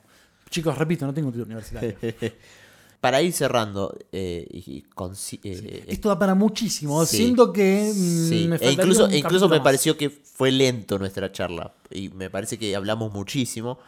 Chicos, 0.50 0.76
repito, 0.78 1.06
no 1.06 1.12
tengo 1.12 1.28
título 1.30 1.44
universitario. 1.44 1.96
Para 3.04 3.20
ir 3.20 3.34
cerrando, 3.34 3.94
eh, 4.12 4.46
y 4.50 4.82
conci- 4.96 5.38
eh, 5.44 5.84
Esto 5.88 6.08
da 6.08 6.18
para 6.18 6.34
muchísimo. 6.34 7.04
Sí. 7.04 7.18
Siento 7.18 7.52
que 7.52 7.92
mm, 7.94 8.28
Sí, 8.30 8.46
me 8.48 8.56
e 8.56 8.72
incluso, 8.72 9.06
e 9.10 9.18
incluso 9.18 9.46
me 9.46 9.56
más. 9.58 9.64
pareció 9.64 9.94
que 9.98 10.08
fue 10.08 10.50
lento 10.50 10.98
nuestra 10.98 11.30
charla. 11.30 11.74
Y 11.90 12.08
me 12.08 12.30
parece 12.30 12.58
que 12.58 12.74
hablamos 12.74 13.12
muchísimo. 13.12 13.78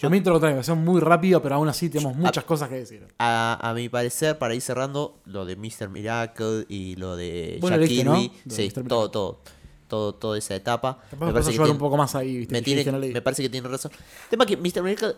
a 0.00 0.08
mí 0.08 0.20
lo 0.20 0.38
traigo, 0.38 0.62
son 0.62 0.84
muy 0.84 1.00
rápido, 1.00 1.42
pero 1.42 1.56
aún 1.56 1.68
así 1.68 1.88
tenemos 1.88 2.14
muchas 2.16 2.44
cosas 2.44 2.68
que 2.68 2.76
decir. 2.76 3.04
A, 3.18 3.58
a 3.68 3.74
mi 3.74 3.88
parecer, 3.88 4.38
para 4.38 4.54
ir 4.54 4.60
cerrando, 4.60 5.18
lo 5.26 5.44
de 5.44 5.56
Mr. 5.56 5.88
Miracle 5.88 6.64
y 6.68 6.94
lo 6.94 7.16
de 7.16 7.58
Bueno, 7.60 7.78
de 7.78 7.88
sí, 7.88 8.70
todo, 8.86 9.10
todo, 9.10 9.40
todo, 9.88 10.14
toda 10.14 10.38
esa 10.38 10.54
etapa. 10.54 10.98
Capaz 11.10 11.26
me 11.26 11.30
a 11.32 11.34
que 11.42 11.50
llevar 11.50 11.60
un 11.62 11.66
tiene- 11.66 11.78
poco 11.80 11.96
más 11.96 12.14
ahí, 12.14 12.36
¿viste? 12.38 12.52
me, 12.54 12.62
tiene- 12.62 12.84
no 13.12 13.22
parece 13.24 13.42
que 13.42 13.48
tiene 13.48 13.66
razón. 13.66 13.90
El 13.92 14.30
tema 14.30 14.46
que 14.46 14.56
Mr. 14.56 14.82
Miracle 14.84 15.14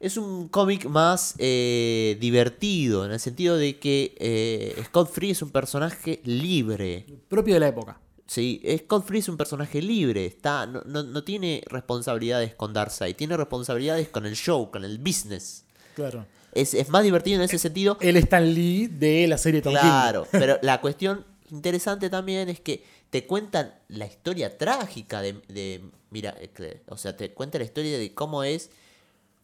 es 0.00 0.16
un 0.16 0.48
cómic 0.48 0.86
más 0.86 1.34
eh, 1.38 2.16
divertido, 2.20 3.04
en 3.04 3.12
el 3.12 3.20
sentido 3.20 3.56
de 3.56 3.78
que 3.78 4.14
eh, 4.18 4.82
Scott 4.86 5.10
Free 5.10 5.30
es 5.30 5.42
un 5.42 5.50
personaje 5.50 6.20
libre. 6.24 7.06
Propio 7.28 7.54
de 7.54 7.60
la 7.60 7.68
época. 7.68 8.00
Sí, 8.26 8.60
Scott 8.84 9.06
Free 9.06 9.20
es 9.20 9.28
un 9.28 9.36
personaje 9.36 9.80
libre, 9.80 10.26
está, 10.26 10.66
no, 10.66 10.82
no, 10.84 11.02
no 11.02 11.24
tiene 11.24 11.62
responsabilidades 11.66 12.54
con 12.54 12.72
Darkseid, 12.72 13.14
tiene 13.14 13.36
responsabilidades 13.36 14.08
con 14.08 14.26
el 14.26 14.34
show, 14.34 14.70
con 14.70 14.84
el 14.84 14.98
business. 14.98 15.64
Claro. 15.94 16.26
Es, 16.52 16.74
es 16.74 16.88
más 16.88 17.04
divertido 17.04 17.36
en 17.36 17.42
ese 17.42 17.58
sentido. 17.58 17.98
Él 18.00 18.16
es 18.16 18.24
Stan 18.24 18.54
Lee 18.54 18.88
de 18.88 19.26
la 19.28 19.38
serie 19.38 19.62
Tom 19.62 19.74
King. 19.74 19.80
Claro, 19.80 20.26
pero 20.32 20.58
la 20.62 20.80
cuestión 20.80 21.24
interesante 21.50 22.10
también 22.10 22.48
es 22.48 22.60
que 22.60 22.82
te 23.10 23.26
cuentan 23.26 23.74
la 23.88 24.06
historia 24.06 24.58
trágica 24.58 25.20
de, 25.20 25.34
de 25.48 25.82
mira, 26.10 26.34
eh, 26.38 26.82
o 26.88 26.96
sea, 26.96 27.16
te 27.16 27.32
cuenta 27.32 27.58
la 27.58 27.64
historia 27.64 27.98
de 27.98 28.14
cómo 28.14 28.42
es, 28.42 28.70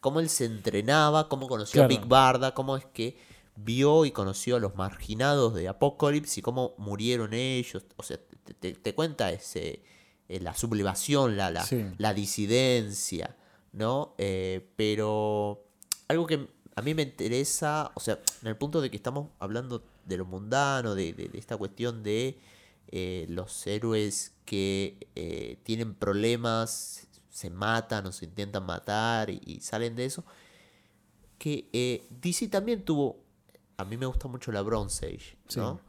cómo 0.02 0.20
él 0.20 0.28
se 0.28 0.44
entrenaba, 0.44 1.30
cómo 1.30 1.48
conoció 1.48 1.84
a. 1.84 1.86
Big 1.86 2.04
Barda, 2.06 2.52
cómo 2.52 2.76
es 2.76 2.84
que 2.84 3.16
vio 3.56 4.04
y 4.04 4.10
conoció 4.10 4.56
a 4.56 4.60
los 4.60 4.74
marginados 4.76 5.54
de 5.54 5.68
Apocalypse 5.68 6.40
y 6.40 6.42
cómo 6.42 6.74
murieron 6.76 7.32
ellos, 7.32 7.84
o 7.96 8.02
sea, 8.02 8.18
te, 8.44 8.52
te- 8.54 8.72
te 8.74 8.94
cuenta 8.94 9.30
ese 9.30 9.82
eh, 10.28 10.40
la 10.40 10.54
sublevación, 10.54 11.36
la, 11.36 11.50
la, 11.50 11.64
Sí. 11.64 11.84
la 11.98 12.12
disidencia, 12.14 13.36
¿no? 13.72 14.14
Eh, 14.18 14.68
pero 14.76 15.64
algo 16.08 16.26
que 16.26 16.48
a 16.74 16.82
mí 16.82 16.94
me 16.94 17.02
interesa, 17.02 17.92
o 17.94 18.00
sea, 18.00 18.18
en 18.40 18.48
el 18.48 18.56
punto 18.56 18.80
de 18.80 18.90
que 18.90 18.96
estamos 18.96 19.28
hablando 19.38 19.82
de 20.06 20.16
lo 20.16 20.24
mundano, 20.24 20.94
de, 20.94 21.12
de- 21.12 21.28
de 21.28 21.38
esta 21.38 21.56
cuestión 21.56 22.02
de 22.02 22.38
eh, 22.94 23.26
los 23.28 23.66
héroes 23.66 24.32
que 24.44 24.96
tienen 25.64 25.94
problemas, 25.94 27.06
se 27.32 27.50
matan 27.50 28.06
o 28.06 28.12
se 28.12 28.26
intentan 28.26 28.64
matar 28.64 29.28
y, 29.30 29.40
y 29.44 29.60
salen 29.60 29.96
de 29.96 30.04
eso, 30.04 30.24
que 31.38 31.68
eh, 31.72 32.06
DC 32.20 32.46
también 32.48 32.84
tuvo, 32.84 33.24
a 33.76 33.84
mí 33.84 33.96
me 33.96 34.06
gusta 34.06 34.28
mucho 34.28 34.52
la 34.52 34.62
Bronze 34.62 35.06
Age, 35.06 35.36
¿no? 35.56 35.80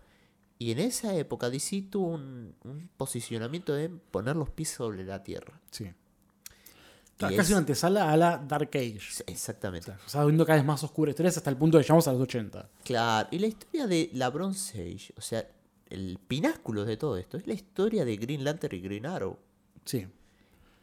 Y 0.58 0.72
en 0.72 0.80
esa 0.80 1.14
época 1.16 1.50
DC 1.50 1.84
tuvo 1.92 2.08
un, 2.12 2.56
un 2.64 2.90
posicionamiento 2.98 3.74
de 3.74 3.90
poner 3.90 4.36
los 4.36 4.50
pies 4.50 4.70
sobre 4.70 5.04
la 5.04 5.22
tierra. 5.22 5.60
Sí. 5.70 5.84
Y 5.86 7.20
Casi 7.20 7.36
es- 7.36 7.50
una 7.50 7.58
antesala 7.60 8.12
a 8.12 8.18
la 8.18 8.38
Dark 8.38 8.70
Age. 8.74 9.24
Exactamente. 9.28 9.92
O 9.92 10.10
sea, 10.10 10.24
viendo 10.26 10.46
cada 10.46 10.58
vez 10.58 10.66
más 10.66 10.84
oscuras 10.84 11.12
historias 11.14 11.38
hasta 11.38 11.50
el 11.50 11.58
punto 11.58 11.78
de 11.78 11.84
que 11.84 11.88
llegamos 11.88 12.08
a 12.08 12.14
los 12.14 12.22
80. 12.22 12.70
Claro, 12.84 13.28
y 13.32 13.40
la 13.40 13.48
historia 13.48 13.86
de 13.88 14.10
la 14.14 14.30
Bronze 14.30 14.82
Age, 14.82 15.14
o 15.18 15.22
sea, 15.22 15.46
el 15.90 16.18
pináculo 16.28 16.86
de 16.86 16.98
todo 16.98 17.18
esto, 17.18 17.38
es 17.38 17.46
la 17.46 17.54
historia 17.54 18.04
de 18.06 18.16
Green 18.18 18.44
Lantern 18.44 18.76
y 18.76 18.80
Green 18.80 19.06
Arrow. 19.06 19.38
Sí. 19.86 20.08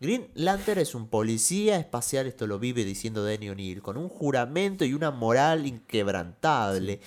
Green 0.00 0.28
Lantern 0.34 0.80
es 0.80 0.94
un 0.94 1.08
policía 1.08 1.76
espacial, 1.78 2.26
esto 2.26 2.46
lo 2.46 2.58
vive 2.58 2.84
diciendo 2.84 3.22
Danny 3.22 3.50
O'Neill, 3.50 3.82
con 3.82 3.98
un 3.98 4.08
juramento 4.08 4.84
y 4.86 4.94
una 4.94 5.10
moral 5.10 5.66
inquebrantable. 5.66 7.00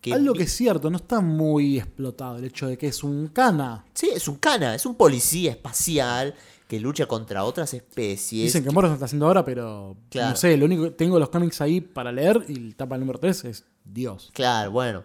Que 0.00 0.12
Algo 0.14 0.32
que 0.34 0.44
es 0.44 0.52
cierto, 0.52 0.90
no 0.90 0.96
está 0.96 1.20
muy 1.20 1.78
explotado 1.78 2.38
el 2.38 2.44
hecho 2.44 2.66
de 2.66 2.76
que 2.76 2.88
es 2.88 3.04
un 3.04 3.28
cana. 3.28 3.84
Sí, 3.94 4.10
es 4.12 4.26
un 4.26 4.36
cana, 4.36 4.74
es 4.74 4.84
un 4.86 4.94
policía 4.96 5.52
espacial 5.52 6.34
que 6.66 6.80
lucha 6.80 7.06
contra 7.06 7.44
otras 7.44 7.72
especies. 7.74 8.44
Dicen 8.44 8.64
que 8.64 8.70
Morrison 8.70 8.94
está 8.94 9.04
haciendo 9.04 9.26
ahora, 9.26 9.44
pero 9.44 9.96
Claro. 10.08 10.30
no 10.30 10.36
sé, 10.36 10.56
lo 10.56 10.64
único 10.64 10.84
que 10.84 10.90
tengo 10.92 11.18
los 11.18 11.28
cómics 11.28 11.60
ahí 11.60 11.80
para 11.80 12.10
leer 12.10 12.44
y 12.48 12.56
el 12.56 12.74
tapa 12.76 12.96
número 12.96 13.18
3 13.20 13.44
es 13.44 13.64
Dios. 13.84 14.30
Claro, 14.32 14.70
bueno. 14.72 15.04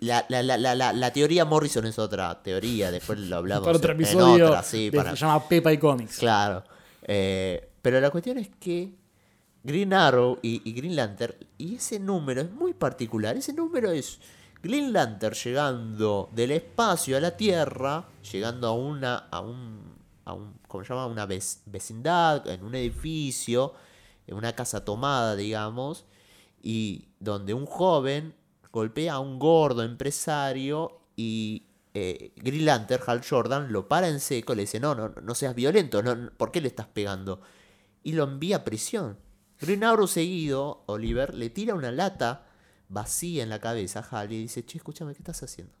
La, 0.00 0.24
la, 0.28 0.42
la, 0.42 0.92
la, 0.92 1.12
teoría 1.12 1.44
Morrison 1.44 1.86
es 1.86 1.98
otra 1.98 2.42
teoría, 2.42 2.90
después 2.90 3.18
lo 3.18 3.36
hablamos 3.36 3.64
para 3.64 3.76
otro 3.78 3.92
en- 3.92 4.00
episodio 4.00 4.36
en 4.36 4.42
otra, 4.50 4.62
sí, 4.62 4.90
de- 4.90 4.96
para- 4.96 5.10
se 5.10 5.16
llama 5.16 5.48
Pepa 5.48 5.72
y 5.72 5.78
Comics. 5.78 6.18
Claro. 6.18 6.64
Eh, 7.02 7.68
pero 7.82 8.00
la 8.00 8.10
cuestión 8.10 8.38
es 8.38 8.48
que 8.60 8.94
Green 9.64 9.92
Arrow 9.92 10.38
y, 10.42 10.62
y 10.68 10.72
Green 10.72 10.96
Lantern, 10.96 11.34
y 11.58 11.76
ese 11.76 11.98
número 12.00 12.40
es 12.42 12.50
muy 12.50 12.74
particular. 12.74 13.36
Ese 13.36 13.52
número 13.52 13.90
es 13.90 14.18
Green 14.62 14.92
Lantern 14.92 15.34
llegando 15.34 16.28
del 16.32 16.50
espacio 16.52 17.16
a 17.16 17.20
la 17.20 17.36
Tierra, 17.36 18.04
llegando 18.32 18.68
a 18.68 18.72
una, 18.72 19.16
a 19.30 19.40
un, 19.40 19.80
a 20.24 20.32
un 20.32 20.54
¿cómo 20.68 20.84
se 20.84 20.88
llama? 20.90 21.06
Una 21.06 21.26
vec- 21.26 21.58
vecindad, 21.66 22.46
en 22.48 22.64
un 22.64 22.74
edificio, 22.74 23.74
en 24.26 24.36
una 24.36 24.52
casa 24.54 24.84
tomada, 24.84 25.34
digamos, 25.36 26.04
y 26.62 27.08
donde 27.18 27.54
un 27.54 27.66
joven 27.66 28.34
golpea 28.72 29.14
a 29.14 29.20
un 29.20 29.38
gordo 29.38 29.82
empresario 29.82 31.02
y 31.14 31.66
eh, 31.94 32.32
Green 32.36 32.64
Lantern, 32.64 33.02
Hal 33.06 33.22
Jordan, 33.28 33.70
lo 33.70 33.86
para 33.86 34.08
en 34.08 34.18
seco, 34.18 34.54
le 34.54 34.62
dice, 34.62 34.80
no, 34.80 34.94
no, 34.94 35.10
no 35.10 35.34
seas 35.34 35.54
violento, 35.54 36.02
no, 36.02 36.14
no, 36.16 36.30
¿por 36.32 36.50
qué 36.50 36.60
le 36.60 36.68
estás 36.68 36.86
pegando? 36.86 37.40
Y 38.02 38.12
lo 38.12 38.24
envía 38.24 38.56
a 38.56 38.64
prisión. 38.64 39.18
Green 39.60 39.84
Arrow 39.84 40.08
seguido, 40.08 40.84
Oliver, 40.86 41.34
le 41.34 41.50
tira 41.50 41.74
una 41.74 41.92
lata 41.92 42.46
vacía 42.88 43.42
en 43.42 43.50
la 43.50 43.60
cabeza 43.60 44.00
a 44.00 44.20
Hal 44.20 44.32
y 44.32 44.38
dice, 44.38 44.64
che, 44.64 44.78
escúchame, 44.78 45.12
¿qué 45.14 45.20
estás 45.20 45.42
haciendo? 45.42 45.74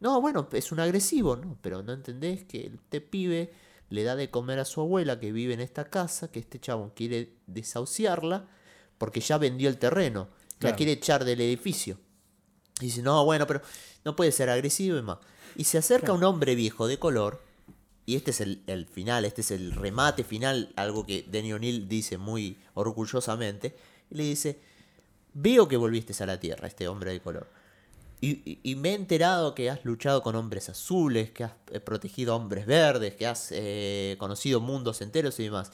No, 0.00 0.20
bueno, 0.20 0.48
es 0.52 0.70
un 0.70 0.80
agresivo, 0.80 1.36
¿no? 1.36 1.58
Pero 1.62 1.82
no 1.82 1.92
entendés 1.92 2.44
que 2.44 2.72
este 2.74 3.00
pibe 3.00 3.52
le 3.88 4.02
da 4.02 4.16
de 4.16 4.30
comer 4.30 4.58
a 4.58 4.64
su 4.64 4.80
abuela 4.80 5.18
que 5.18 5.32
vive 5.32 5.54
en 5.54 5.60
esta 5.60 5.84
casa, 5.86 6.30
que 6.30 6.40
este 6.40 6.60
chabón 6.60 6.90
quiere 6.90 7.38
desahuciarla 7.46 8.48
porque 8.98 9.20
ya 9.20 9.38
vendió 9.38 9.68
el 9.68 9.78
terreno, 9.78 10.28
la 10.60 10.76
quiere 10.76 10.92
echar 10.92 11.24
del 11.24 11.40
edificio. 11.40 11.98
Y 12.80 12.86
dice, 12.86 13.02
no, 13.02 13.24
bueno, 13.24 13.46
pero 13.46 13.62
no 14.04 14.16
puede 14.16 14.32
ser 14.32 14.50
agresivo 14.50 14.98
y 14.98 15.02
más. 15.02 15.18
Y 15.56 15.64
se 15.64 15.78
acerca 15.78 16.12
un 16.12 16.24
hombre 16.24 16.54
viejo 16.54 16.86
de 16.88 16.98
color, 16.98 17.40
y 18.06 18.16
este 18.16 18.32
es 18.32 18.40
el, 18.40 18.62
el 18.66 18.86
final, 18.86 19.24
este 19.24 19.40
es 19.42 19.50
el 19.52 19.72
remate 19.72 20.24
final, 20.24 20.72
algo 20.76 21.06
que 21.06 21.24
Danny 21.30 21.52
O'Neill 21.52 21.88
dice 21.88 22.18
muy 22.18 22.58
orgullosamente, 22.74 23.76
y 24.10 24.16
le 24.16 24.24
dice, 24.24 24.58
veo 25.34 25.68
que 25.68 25.76
volviste 25.76 26.20
a 26.22 26.26
la 26.26 26.40
Tierra, 26.40 26.66
este 26.66 26.88
hombre 26.88 27.12
de 27.12 27.20
color. 27.20 27.48
Y, 28.20 28.30
y- 28.50 28.60
y 28.62 28.74
me 28.76 28.90
he 28.90 28.94
enterado 28.94 29.54
que 29.54 29.70
has 29.70 29.84
luchado 29.84 30.22
con 30.22 30.34
hombres 30.34 30.68
azules, 30.68 31.30
que 31.30 31.44
has 31.44 31.52
eh, 31.70 31.78
protegido 31.80 32.32
a 32.32 32.36
hombres 32.36 32.66
verdes, 32.66 33.14
que 33.14 33.26
has 33.26 33.48
eh, 33.52 34.16
conocido 34.18 34.60
mundos 34.60 35.00
enteros 35.02 35.38
y 35.40 35.44
demás. 35.44 35.70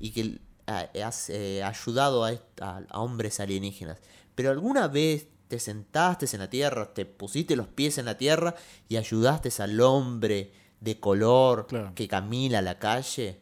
Y 0.00 0.10
que 0.10 0.38
ah, 0.66 0.88
has 1.04 1.30
eh, 1.30 1.62
ayudado 1.62 2.24
a- 2.24 2.34
a 2.60 3.00
hombres 3.00 3.38
alienígenas. 3.40 3.98
Pero 4.34 4.50
alguna 4.50 4.88
vez 4.88 5.28
te 5.52 5.58
sentaste 5.58 6.24
en 6.32 6.38
la 6.38 6.48
tierra, 6.48 6.94
te 6.94 7.04
pusiste 7.04 7.56
los 7.56 7.66
pies 7.68 7.98
en 7.98 8.06
la 8.06 8.16
tierra 8.16 8.54
y 8.88 8.96
ayudaste 8.96 9.50
al 9.62 9.78
hombre 9.82 10.50
de 10.80 10.98
color 10.98 11.66
Claro. 11.66 11.92
que 11.94 12.08
camina 12.08 12.60
a 12.60 12.62
la 12.62 12.78
calle. 12.78 13.38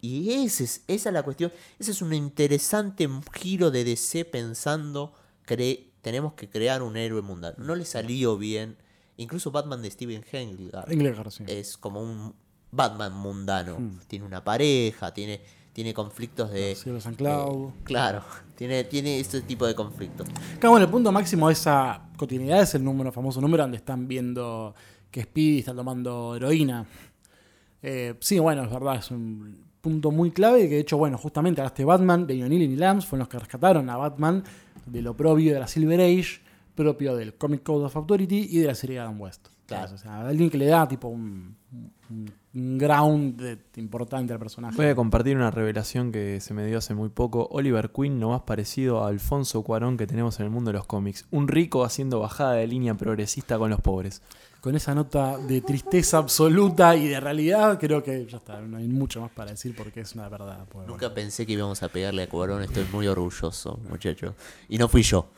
Y 0.00 0.30
ese 0.30 0.62
es, 0.62 0.84
esa 0.86 1.08
es 1.08 1.12
la 1.12 1.24
cuestión. 1.24 1.52
Ese 1.80 1.90
es 1.90 2.02
un 2.02 2.14
interesante 2.14 3.08
giro 3.34 3.72
de 3.72 3.82
DC 3.82 4.26
pensando 4.26 5.12
que 5.44 5.90
tenemos 6.02 6.34
que 6.34 6.48
crear 6.48 6.84
un 6.84 6.96
héroe 6.96 7.20
mundano. 7.20 7.56
No 7.58 7.74
le 7.74 7.84
salió 7.84 8.38
bien. 8.38 8.76
Incluso 9.16 9.50
Batman 9.50 9.82
de 9.82 9.90
Steven 9.90 10.22
sí. 11.32 11.42
es 11.48 11.76
como 11.76 12.00
un 12.00 12.32
Batman 12.70 13.12
mundano. 13.12 13.76
Tiene 14.06 14.24
una 14.24 14.44
pareja, 14.44 15.12
tiene, 15.12 15.40
tiene 15.78 15.94
conflictos 15.94 16.50
de... 16.50 16.74
Cielo 16.74 17.00
San 17.00 17.14
Clau. 17.14 17.68
eh, 17.68 17.82
claro, 17.84 18.24
tiene, 18.56 18.82
tiene 18.82 19.20
este 19.20 19.42
tipo 19.42 19.64
de 19.64 19.76
conflictos. 19.76 20.26
Claro, 20.58 20.70
bueno, 20.70 20.86
el 20.86 20.90
punto 20.90 21.12
máximo 21.12 21.46
de 21.46 21.52
esa 21.52 22.02
cotidianidad 22.16 22.62
es 22.62 22.74
el 22.74 22.82
número, 22.82 23.12
famoso 23.12 23.40
número 23.40 23.62
donde 23.62 23.76
están 23.76 24.08
viendo 24.08 24.74
que 25.12 25.22
Speedy 25.22 25.60
está 25.60 25.72
tomando 25.72 26.34
heroína. 26.34 26.84
Eh, 27.80 28.16
sí, 28.18 28.40
bueno, 28.40 28.64
es 28.64 28.70
verdad, 28.72 28.96
es 28.96 29.08
un 29.12 29.66
punto 29.80 30.10
muy 30.10 30.32
clave 30.32 30.68
que 30.68 30.74
de 30.74 30.80
hecho, 30.80 30.98
bueno, 30.98 31.16
justamente 31.16 31.60
ahora 31.60 31.68
este 31.68 31.84
Batman 31.84 32.26
de 32.26 32.42
O'Neill 32.42 32.76
y 32.76 32.82
Adams 32.82 33.06
fueron 33.06 33.20
los 33.20 33.28
que 33.28 33.38
rescataron 33.38 33.88
a 33.88 33.96
Batman 33.96 34.42
de 34.84 35.00
lo 35.00 35.16
propio 35.16 35.54
de 35.54 35.60
la 35.60 35.68
Silver 35.68 36.00
Age, 36.00 36.40
propio 36.74 37.14
del 37.14 37.34
Comic 37.36 37.62
Code 37.62 37.84
of 37.84 37.94
Authority 37.94 38.48
y 38.50 38.58
de 38.58 38.66
la 38.66 38.74
serie 38.74 38.96
de 38.96 39.02
Adam 39.02 39.20
West. 39.20 39.46
Claro. 39.68 39.94
O 39.94 39.98
sea, 39.98 40.26
alguien 40.26 40.48
que 40.50 40.58
le 40.58 40.66
da 40.66 40.88
tipo 40.88 41.08
un, 41.08 41.54
un- 42.10 42.32
un 42.54 42.78
ground 42.78 43.40
importante 43.76 44.32
al 44.32 44.38
personaje. 44.40 44.74
Voy 44.76 44.86
a 44.86 44.94
compartir 44.96 45.36
una 45.36 45.50
revelación 45.50 46.10
que 46.10 46.40
se 46.40 46.54
me 46.54 46.64
dio 46.66 46.78
hace 46.78 46.94
muy 46.94 47.10
poco. 47.10 47.46
Oliver 47.52 47.90
Queen 47.92 48.18
no 48.18 48.30
más 48.30 48.40
parecido 48.42 49.04
a 49.04 49.08
Alfonso 49.08 49.62
Cuarón 49.62 49.96
que 49.96 50.06
tenemos 50.06 50.40
en 50.40 50.46
el 50.46 50.50
mundo 50.50 50.72
de 50.72 50.78
los 50.78 50.86
cómics. 50.86 51.26
Un 51.30 51.46
rico 51.46 51.84
haciendo 51.84 52.18
bajada 52.18 52.54
de 52.54 52.66
línea 52.66 52.94
progresista 52.94 53.58
con 53.58 53.70
los 53.70 53.80
pobres. 53.80 54.22
Con 54.60 54.74
esa 54.74 54.92
nota 54.94 55.36
de 55.38 55.60
tristeza 55.60 56.18
absoluta 56.18 56.96
y 56.96 57.06
de 57.06 57.20
realidad, 57.20 57.78
creo 57.78 58.02
que 58.02 58.26
ya 58.26 58.38
está, 58.38 58.60
no 58.60 58.78
hay 58.78 58.88
mucho 58.88 59.20
más 59.20 59.30
para 59.30 59.52
decir 59.52 59.72
porque 59.76 60.00
es 60.00 60.14
una 60.14 60.28
verdad. 60.28 60.60
pues, 60.64 60.72
bueno. 60.72 60.88
Nunca 60.92 61.14
pensé 61.14 61.46
que 61.46 61.52
íbamos 61.52 61.80
a 61.84 61.88
pegarle 61.90 62.22
a 62.24 62.28
Cuarón, 62.28 62.62
estoy 62.62 62.84
muy 62.92 63.06
orgulloso, 63.06 63.78
muchacho. 63.88 64.34
Y 64.68 64.78
no 64.78 64.88
fui 64.88 65.02
yo. 65.02 65.28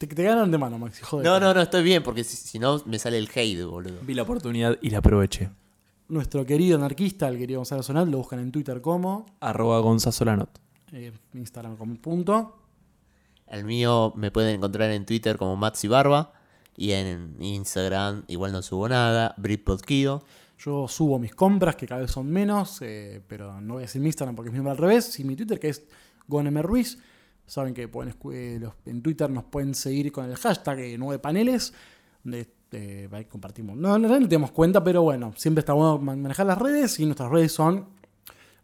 Te, 0.00 0.06
te 0.06 0.22
ganaron 0.22 0.50
de 0.50 0.56
mano, 0.56 0.78
Maxi, 0.78 1.02
joder. 1.02 1.26
No, 1.26 1.38
no, 1.38 1.52
no, 1.52 1.60
estoy 1.60 1.82
bien, 1.82 2.02
porque 2.02 2.24
si, 2.24 2.34
si 2.34 2.58
no 2.58 2.82
me 2.86 2.98
sale 2.98 3.18
el 3.18 3.28
hate, 3.34 3.64
boludo. 3.64 3.98
Vi 4.00 4.14
la 4.14 4.22
oportunidad 4.22 4.78
y 4.80 4.88
la 4.88 4.98
aproveché. 4.98 5.50
nuestro 6.08 6.46
querido 6.46 6.78
anarquista, 6.78 7.28
el 7.28 7.36
querido 7.36 7.60
Gonzalo 7.60 7.82
Sonat, 7.82 8.08
lo 8.08 8.16
buscan 8.16 8.38
en 8.38 8.50
Twitter 8.50 8.80
como, 8.80 9.26
Arroba 9.40 9.78
Gonzasolanot. 9.80 10.48
eh, 10.92 11.12
Instagram 11.34 11.76
como 11.76 11.96
punto. 11.96 12.56
El 13.46 13.64
mío 13.64 14.14
me 14.16 14.30
pueden 14.30 14.54
encontrar 14.54 14.90
en 14.90 15.04
Twitter 15.04 15.36
como 15.36 15.54
Maxi 15.56 15.86
Barba. 15.86 16.32
Y 16.76 16.92
en 16.92 17.36
Instagram 17.40 18.24
igual 18.28 18.52
no 18.52 18.62
subo 18.62 18.88
nada. 18.88 19.34
Britpod 19.36 19.80
Kido. 19.82 20.24
Yo 20.58 20.88
subo 20.88 21.18
mis 21.18 21.34
compras, 21.34 21.76
que 21.76 21.86
cada 21.86 22.00
vez 22.00 22.10
son 22.10 22.30
menos, 22.30 22.78
eh, 22.80 23.20
pero 23.28 23.60
no 23.60 23.74
voy 23.74 23.82
a 23.82 23.86
decir 23.86 24.00
mi 24.00 24.08
Instagram 24.08 24.34
porque 24.34 24.48
es 24.48 24.52
mi 24.52 24.58
nombre 24.58 24.70
al 24.72 24.78
revés. 24.78 25.18
Y 25.20 25.24
mi 25.24 25.36
Twitter, 25.36 25.58
que 25.60 25.68
es 25.68 25.82
Gonm 26.26 26.56
Ruiz. 26.62 26.98
Saben 27.50 27.74
que 27.74 27.88
pueden, 27.88 28.14
eh, 28.32 28.60
en 28.86 29.02
Twitter 29.02 29.28
nos 29.28 29.42
pueden 29.42 29.74
seguir 29.74 30.12
con 30.12 30.24
el 30.26 30.36
hashtag 30.36 30.78
eh, 30.78 30.96
9 30.96 31.18
paneles. 31.18 31.74
Donde 32.22 32.48
eh, 32.70 33.08
ahí 33.10 33.24
compartimos. 33.24 33.76
No, 33.76 33.98
no, 33.98 34.06
no 34.08 34.28
tenemos 34.28 34.52
cuenta, 34.52 34.84
pero 34.84 35.02
bueno, 35.02 35.32
siempre 35.36 35.58
está 35.58 35.72
bueno 35.72 35.98
man- 35.98 36.22
manejar 36.22 36.46
las 36.46 36.58
redes. 36.58 37.00
Y 37.00 37.06
nuestras 37.06 37.28
redes 37.28 37.50
son 37.50 37.86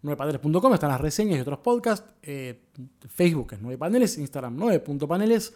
9paneles.com, 0.05 0.73
están 0.75 0.91
las 0.91 1.01
reseñas 1.01 1.37
y 1.39 1.41
otros 1.41 1.59
podcasts. 1.59 2.15
Eh, 2.23 2.63
Facebook 3.09 3.55
es 3.55 3.61
9 3.61 3.77
paneles, 3.77 4.19
Instagram 4.19 4.57
9.paneles. 4.57 5.53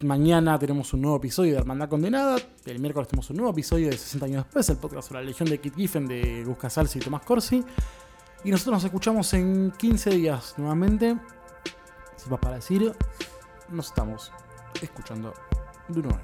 Mañana 0.00 0.58
tenemos 0.58 0.92
un 0.92 1.00
nuevo 1.00 1.16
episodio 1.16 1.52
de 1.54 1.58
Hermandad 1.60 1.88
Condenada. 1.88 2.36
El 2.66 2.78
miércoles 2.78 3.08
tenemos 3.08 3.30
un 3.30 3.36
nuevo 3.36 3.52
episodio 3.52 3.86
de 3.88 3.96
60 3.96 4.26
años 4.26 4.44
después, 4.44 4.68
el 4.68 4.76
podcast 4.76 5.08
sobre 5.08 5.20
la 5.22 5.26
legión 5.28 5.48
de 5.48 5.58
Kit 5.60 5.74
Giffen 5.76 6.06
de 6.06 6.44
Gus 6.44 6.58
Casals 6.58 6.94
y 6.96 6.98
Tomás 6.98 7.22
Corsi. 7.22 7.64
Y 8.44 8.50
nosotros 8.50 8.74
nos 8.74 8.84
escuchamos 8.84 9.32
en 9.32 9.72
15 9.78 10.10
días 10.10 10.54
nuevamente. 10.58 11.16
Sin 12.20 12.32
más 12.32 12.40
para 12.40 12.56
decir, 12.56 12.94
nos 13.70 13.86
estamos 13.86 14.30
escuchando 14.82 15.32
de 15.88 16.02
nuevo. 16.02 16.20